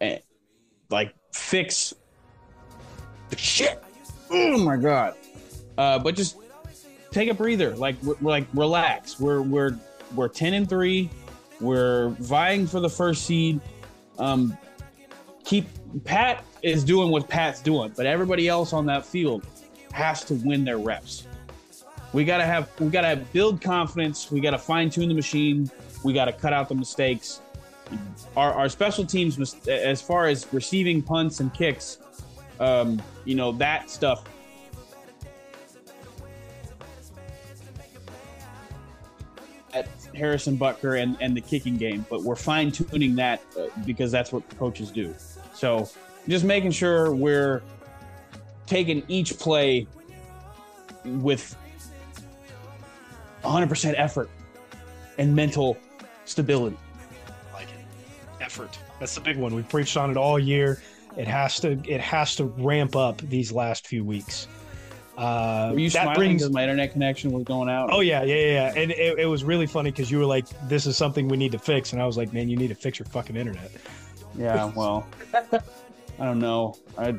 and 0.00 0.20
like 0.90 1.14
fix 1.32 1.94
the 3.30 3.36
shit. 3.36 3.82
Oh 4.30 4.58
my 4.58 4.76
god! 4.76 5.14
Uh, 5.76 5.98
but 5.98 6.14
just 6.14 6.36
take 7.10 7.28
a 7.28 7.34
breather. 7.34 7.74
Like 7.74 8.00
we're 8.02 8.16
like 8.20 8.46
relax. 8.54 9.18
We're 9.18 9.42
we're 9.42 9.78
we're 10.14 10.28
ten 10.28 10.54
and 10.54 10.68
three. 10.68 11.10
We're 11.60 12.10
vying 12.20 12.66
for 12.66 12.80
the 12.80 12.90
first 12.90 13.24
seed. 13.24 13.60
Um, 14.18 14.56
keep 15.44 15.66
Pat 16.04 16.44
is 16.62 16.84
doing 16.84 17.10
what 17.10 17.28
Pat's 17.28 17.60
doing, 17.60 17.92
but 17.96 18.06
everybody 18.06 18.48
else 18.48 18.72
on 18.72 18.86
that 18.86 19.04
field 19.04 19.46
has 19.92 20.24
to 20.24 20.34
win 20.34 20.64
their 20.64 20.78
reps. 20.78 21.26
We 22.12 22.24
gotta 22.24 22.44
have 22.44 22.70
we 22.80 22.88
gotta 22.88 23.16
build 23.32 23.60
confidence. 23.60 24.30
We 24.30 24.40
gotta 24.40 24.58
fine 24.58 24.90
tune 24.90 25.08
the 25.08 25.14
machine. 25.14 25.70
We 26.02 26.12
gotta 26.12 26.32
cut 26.32 26.52
out 26.52 26.68
the 26.68 26.74
mistakes. 26.74 27.40
Our, 28.36 28.52
our 28.52 28.68
special 28.68 29.04
teams, 29.04 29.56
as 29.68 30.02
far 30.02 30.26
as 30.26 30.52
receiving 30.52 31.02
punts 31.02 31.40
and 31.40 31.52
kicks, 31.54 31.98
um, 32.58 33.00
you 33.24 33.34
know 33.34 33.52
that 33.52 33.90
stuff. 33.90 34.24
At 39.72 39.88
Harrison 40.14 40.56
Butker 40.56 41.00
and, 41.02 41.16
and 41.20 41.36
the 41.36 41.40
kicking 41.40 41.76
game, 41.76 42.06
but 42.08 42.22
we're 42.22 42.34
fine 42.34 42.72
tuning 42.72 43.14
that 43.16 43.42
uh, 43.58 43.66
because 43.84 44.10
that's 44.10 44.32
what 44.32 44.48
coaches 44.58 44.90
do. 44.90 45.14
So 45.56 45.88
just 46.28 46.44
making 46.44 46.72
sure 46.72 47.14
we're 47.14 47.62
taking 48.66 49.02
each 49.08 49.38
play 49.38 49.86
with 51.04 51.56
100% 53.42 53.94
effort 53.96 54.28
and 55.16 55.34
mental 55.34 55.78
stability. 56.26 56.76
I 57.50 57.54
like 57.54 57.68
it. 57.68 58.42
Effort. 58.42 58.78
That's 59.00 59.14
the 59.14 59.20
big 59.22 59.38
one. 59.38 59.54
We've 59.54 59.68
preached 59.68 59.96
on 59.96 60.10
it 60.10 60.18
all 60.18 60.38
year. 60.38 60.82
It 61.16 61.26
has 61.26 61.58
to 61.60 61.80
it 61.88 62.02
has 62.02 62.36
to 62.36 62.44
ramp 62.44 62.94
up 62.94 63.18
these 63.22 63.50
last 63.50 63.86
few 63.86 64.04
weeks. 64.04 64.48
Uh, 65.16 65.70
were 65.72 65.78
you 65.78 65.88
that 65.88 66.02
smiling 66.02 66.14
brings, 66.16 66.42
because 66.42 66.52
my 66.52 66.62
internet 66.64 66.92
connection 66.92 67.32
was 67.32 67.44
going 67.44 67.70
out? 67.70 67.88
Oh 67.90 68.00
yeah, 68.00 68.22
yeah, 68.22 68.34
yeah. 68.34 68.74
And 68.76 68.90
it, 68.90 69.18
it 69.20 69.24
was 69.24 69.42
really 69.42 69.66
funny 69.66 69.90
because 69.90 70.10
you 70.10 70.18
were 70.18 70.26
like, 70.26 70.44
"This 70.68 70.84
is 70.84 70.98
something 70.98 71.26
we 71.26 71.38
need 71.38 71.52
to 71.52 71.58
fix," 71.58 71.94
and 71.94 72.02
I 72.02 72.06
was 72.06 72.18
like, 72.18 72.34
"Man, 72.34 72.50
you 72.50 72.56
need 72.58 72.68
to 72.68 72.74
fix 72.74 72.98
your 72.98 73.06
fucking 73.06 73.34
internet." 73.34 73.70
Yeah, 74.38 74.70
well, 74.74 75.06
I 75.34 76.24
don't 76.24 76.38
know. 76.38 76.76
I. 76.98 77.14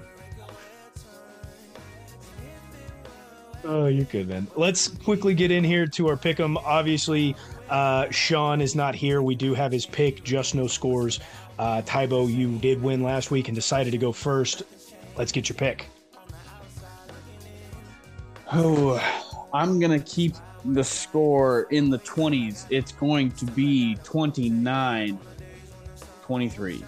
Oh, 3.64 3.88
you're 3.88 4.06
good, 4.06 4.30
man. 4.30 4.48
Let's 4.56 4.88
quickly 4.88 5.34
get 5.34 5.52
in 5.52 5.64
here 5.64 5.88
to 5.88 6.08
our 6.08 6.16
pick 6.16 6.40
'em. 6.40 6.58
Obviously, 6.58 7.36
uh, 7.70 8.10
Sean 8.12 8.62
is 8.62 8.76
not 8.76 8.96
here. 8.96 9.22
We 9.22 9.36
do 9.36 9.54
have 9.54 9.72
his 9.72 9.86
pick, 9.86 10.24
just 10.24 10.56
no 10.56 10.68
scores. 10.68 11.20
Uh, 11.60 11.82
Tybo, 11.82 12.32
you 12.32 12.58
did 12.60 12.82
win 12.82 13.04
last 13.04 13.32
week 13.32 13.48
and 13.48 13.56
decided 13.56 13.92
to 13.92 13.98
go 13.98 14.12
first. 14.12 14.64
Let's 15.18 15.32
get 15.32 15.50
your 15.50 15.58
pick. 15.58 15.88
Oh, 18.54 19.02
I'm 19.54 19.80
going 19.80 20.00
to 20.00 20.06
keep 20.06 20.36
the 20.64 20.84
score 20.84 21.64
in 21.72 21.90
the 21.90 22.00
20s. 22.00 22.66
It's 22.70 22.92
going 22.92 23.32
to 23.32 23.46
be 23.46 23.96
29 24.04 25.20
23 26.22 26.84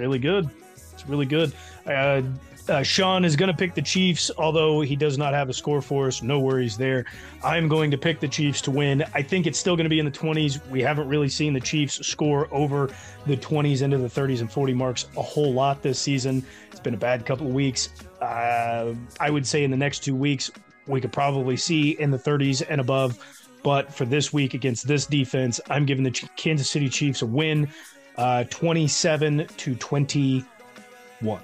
really 0.00 0.18
good. 0.18 0.48
It's 0.92 1.06
really 1.06 1.26
good. 1.26 1.52
Uh, 1.86 2.22
uh, 2.68 2.82
Sean 2.82 3.24
is 3.24 3.36
going 3.36 3.50
to 3.50 3.56
pick 3.56 3.74
the 3.74 3.82
Chiefs, 3.82 4.30
although 4.38 4.80
he 4.80 4.96
does 4.96 5.18
not 5.18 5.34
have 5.34 5.48
a 5.48 5.52
score 5.52 5.82
for 5.82 6.06
us. 6.06 6.22
No 6.22 6.40
worries 6.40 6.76
there. 6.76 7.04
I'm 7.42 7.68
going 7.68 7.90
to 7.90 7.98
pick 7.98 8.20
the 8.20 8.28
Chiefs 8.28 8.62
to 8.62 8.70
win. 8.70 9.04
I 9.12 9.22
think 9.22 9.46
it's 9.46 9.58
still 9.58 9.76
going 9.76 9.84
to 9.84 9.90
be 9.90 9.98
in 9.98 10.04
the 10.04 10.10
20s. 10.10 10.66
We 10.68 10.80
haven't 10.80 11.08
really 11.08 11.28
seen 11.28 11.52
the 11.52 11.60
Chiefs 11.60 12.06
score 12.06 12.48
over 12.50 12.90
the 13.26 13.36
20s 13.36 13.82
into 13.82 13.98
the 13.98 14.08
30s 14.08 14.40
and 14.40 14.50
40 14.50 14.72
marks 14.72 15.06
a 15.16 15.22
whole 15.22 15.52
lot 15.52 15.82
this 15.82 15.98
season. 15.98 16.44
It's 16.70 16.80
been 16.80 16.94
a 16.94 16.98
bad 16.98 17.26
couple 17.26 17.46
of 17.46 17.52
weeks. 17.52 17.90
Uh, 18.22 18.94
I 19.18 19.30
would 19.30 19.46
say 19.46 19.64
in 19.64 19.70
the 19.70 19.76
next 19.76 20.00
two 20.04 20.14
weeks, 20.14 20.50
we 20.86 21.00
could 21.00 21.12
probably 21.12 21.56
see 21.56 21.90
in 21.98 22.10
the 22.10 22.18
30s 22.18 22.62
and 22.68 22.80
above. 22.80 23.18
But 23.62 23.92
for 23.92 24.04
this 24.04 24.32
week 24.32 24.54
against 24.54 24.86
this 24.86 25.06
defense, 25.06 25.60
I'm 25.68 25.84
giving 25.84 26.04
the 26.04 26.12
Kansas 26.36 26.70
City 26.70 26.88
Chiefs 26.88 27.22
a 27.22 27.26
win, 27.26 27.68
uh, 28.20 28.44
27 28.44 29.46
to 29.56 29.74
21. 29.76 31.40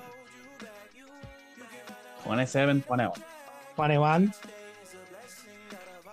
27, 2.22 2.82
21. 2.82 3.22
21. 3.74 4.34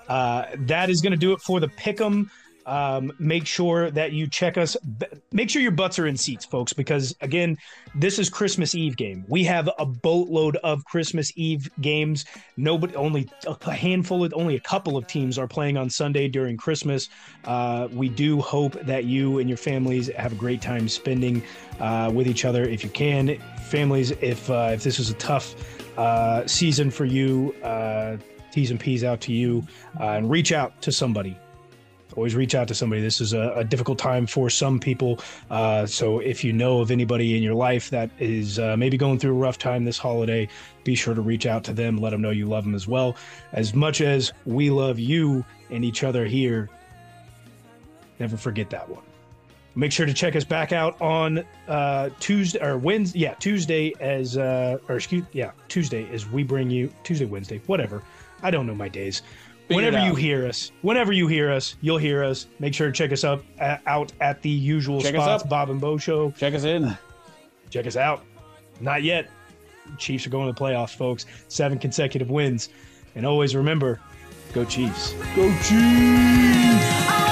Uh, 0.07 0.45
that 0.59 0.89
is 0.89 1.01
going 1.01 1.11
to 1.11 1.17
do 1.17 1.33
it 1.33 1.41
for 1.41 1.59
the 1.59 1.67
pick'em. 1.67 2.29
Um, 2.65 3.11
make 3.19 3.45
sure 3.45 3.91
that 3.91 4.13
you 4.13 4.27
check 4.27 4.57
us. 4.57 4.77
Make 5.31 5.49
sure 5.49 5.61
your 5.61 5.71
butts 5.71 5.99
are 5.99 6.07
in 6.07 6.15
seats, 6.15 6.45
folks, 6.45 6.73
because 6.73 7.15
again, 7.21 7.57
this 7.95 8.19
is 8.19 8.29
Christmas 8.29 8.75
Eve 8.75 8.95
game. 8.95 9.25
We 9.27 9.43
have 9.43 9.69
a 9.77 9.85
boatload 9.85 10.55
of 10.57 10.83
Christmas 10.85 11.31
Eve 11.35 11.69
games. 11.81 12.25
Nobody, 12.57 12.95
only 12.95 13.29
a 13.45 13.71
handful 13.71 14.23
of, 14.23 14.33
only 14.35 14.55
a 14.55 14.59
couple 14.59 14.97
of 14.97 15.07
teams 15.07 15.37
are 15.37 15.47
playing 15.47 15.77
on 15.77 15.89
Sunday 15.89 16.27
during 16.27 16.57
Christmas. 16.57 17.09
Uh, 17.43 17.87
we 17.91 18.09
do 18.09 18.41
hope 18.41 18.73
that 18.81 19.05
you 19.05 19.39
and 19.39 19.49
your 19.49 19.57
families 19.57 20.07
have 20.15 20.31
a 20.31 20.35
great 20.35 20.61
time 20.61 20.87
spending 20.87 21.43
uh, 21.79 22.11
with 22.13 22.27
each 22.27 22.45
other 22.45 22.63
if 22.63 22.83
you 22.83 22.89
can. 22.89 23.37
Families, 23.65 24.11
if 24.21 24.49
uh, 24.49 24.71
if 24.73 24.83
this 24.83 24.99
is 24.99 25.09
a 25.09 25.15
tough 25.15 25.55
uh, 25.97 26.45
season 26.47 26.89
for 26.89 27.05
you, 27.05 27.53
uh, 27.63 28.17
T's 28.51 28.71
and 28.71 28.79
P's 28.79 29.03
out 29.03 29.19
to 29.21 29.33
you, 29.33 29.65
uh, 29.99 30.11
and 30.11 30.29
reach 30.29 30.51
out 30.51 30.79
to 30.81 30.91
somebody 30.91 31.37
always 32.15 32.35
reach 32.35 32.55
out 32.55 32.67
to 32.67 32.75
somebody. 32.75 33.01
This 33.01 33.21
is 33.21 33.33
a, 33.33 33.53
a 33.55 33.63
difficult 33.63 33.97
time 33.97 34.25
for 34.27 34.49
some 34.49 34.79
people. 34.79 35.19
Uh, 35.49 35.85
so 35.85 36.19
if 36.19 36.43
you 36.43 36.53
know 36.53 36.81
of 36.81 36.91
anybody 36.91 37.35
in 37.35 37.43
your 37.43 37.55
life 37.55 37.89
that 37.89 38.09
is 38.19 38.59
uh, 38.59 38.77
maybe 38.77 38.97
going 38.97 39.19
through 39.19 39.31
a 39.31 39.39
rough 39.39 39.57
time 39.57 39.85
this 39.85 39.97
holiday, 39.97 40.47
be 40.83 40.95
sure 40.95 41.13
to 41.13 41.21
reach 41.21 41.45
out 41.45 41.63
to 41.65 41.73
them. 41.73 41.97
Let 41.97 42.11
them 42.11 42.21
know 42.21 42.31
you 42.31 42.45
love 42.45 42.63
them 42.63 42.75
as 42.75 42.87
well. 42.87 43.15
As 43.51 43.73
much 43.73 44.01
as 44.01 44.31
we 44.45 44.69
love 44.69 44.99
you 44.99 45.45
and 45.69 45.83
each 45.83 46.03
other 46.03 46.25
here, 46.25 46.69
never 48.19 48.37
forget 48.37 48.69
that 48.69 48.87
one. 48.89 49.03
Make 49.75 49.91
sure 49.91 50.05
to 50.05 50.13
check 50.13 50.35
us 50.35 50.43
back 50.43 50.71
out 50.71 51.01
on 51.01 51.43
uh, 51.67 52.09
Tuesday 52.19 52.63
or 52.63 52.77
Wednesday. 52.77 53.19
Yeah, 53.19 53.33
Tuesday 53.35 53.91
as 53.99 54.37
uh, 54.37 54.77
or 54.87 54.97
excuse 54.97 55.25
yeah 55.31 55.51
Tuesday 55.67 56.07
as 56.13 56.29
we 56.29 56.43
bring 56.43 56.69
you 56.69 56.93
Tuesday 57.03 57.25
Wednesday 57.25 57.59
whatever. 57.65 58.03
I 58.43 58.51
don't 58.51 58.67
know 58.67 58.75
my 58.75 58.89
days 58.89 59.23
whenever 59.75 60.05
you 60.05 60.15
hear 60.15 60.47
us, 60.47 60.71
whenever 60.81 61.11
you 61.11 61.27
hear 61.27 61.51
us, 61.51 61.75
you'll 61.81 61.97
hear 61.97 62.23
us. 62.23 62.47
Make 62.59 62.73
sure 62.73 62.87
to 62.87 62.93
check 62.93 63.11
us 63.11 63.23
up 63.23 63.43
at, 63.59 63.81
out 63.85 64.11
at 64.21 64.41
the 64.41 64.49
usual 64.49 65.01
check 65.01 65.15
spots. 65.15 65.43
Bob 65.43 65.69
and 65.69 65.79
Bo 65.81 65.97
Show. 65.97 66.31
Check 66.31 66.53
us 66.53 66.63
in. 66.63 66.97
Check 67.69 67.87
us 67.87 67.95
out. 67.95 68.23
Not 68.79 69.03
yet. 69.03 69.29
Chiefs 69.97 70.25
are 70.25 70.29
going 70.29 70.47
to 70.47 70.53
the 70.53 70.59
playoffs, 70.59 70.95
folks. 70.95 71.25
Seven 71.47 71.77
consecutive 71.77 72.29
wins, 72.29 72.69
and 73.15 73.25
always 73.25 73.55
remember, 73.55 73.99
go 74.53 74.63
Chiefs. 74.65 75.13
Go 75.35 75.53
Chiefs. 75.63 77.22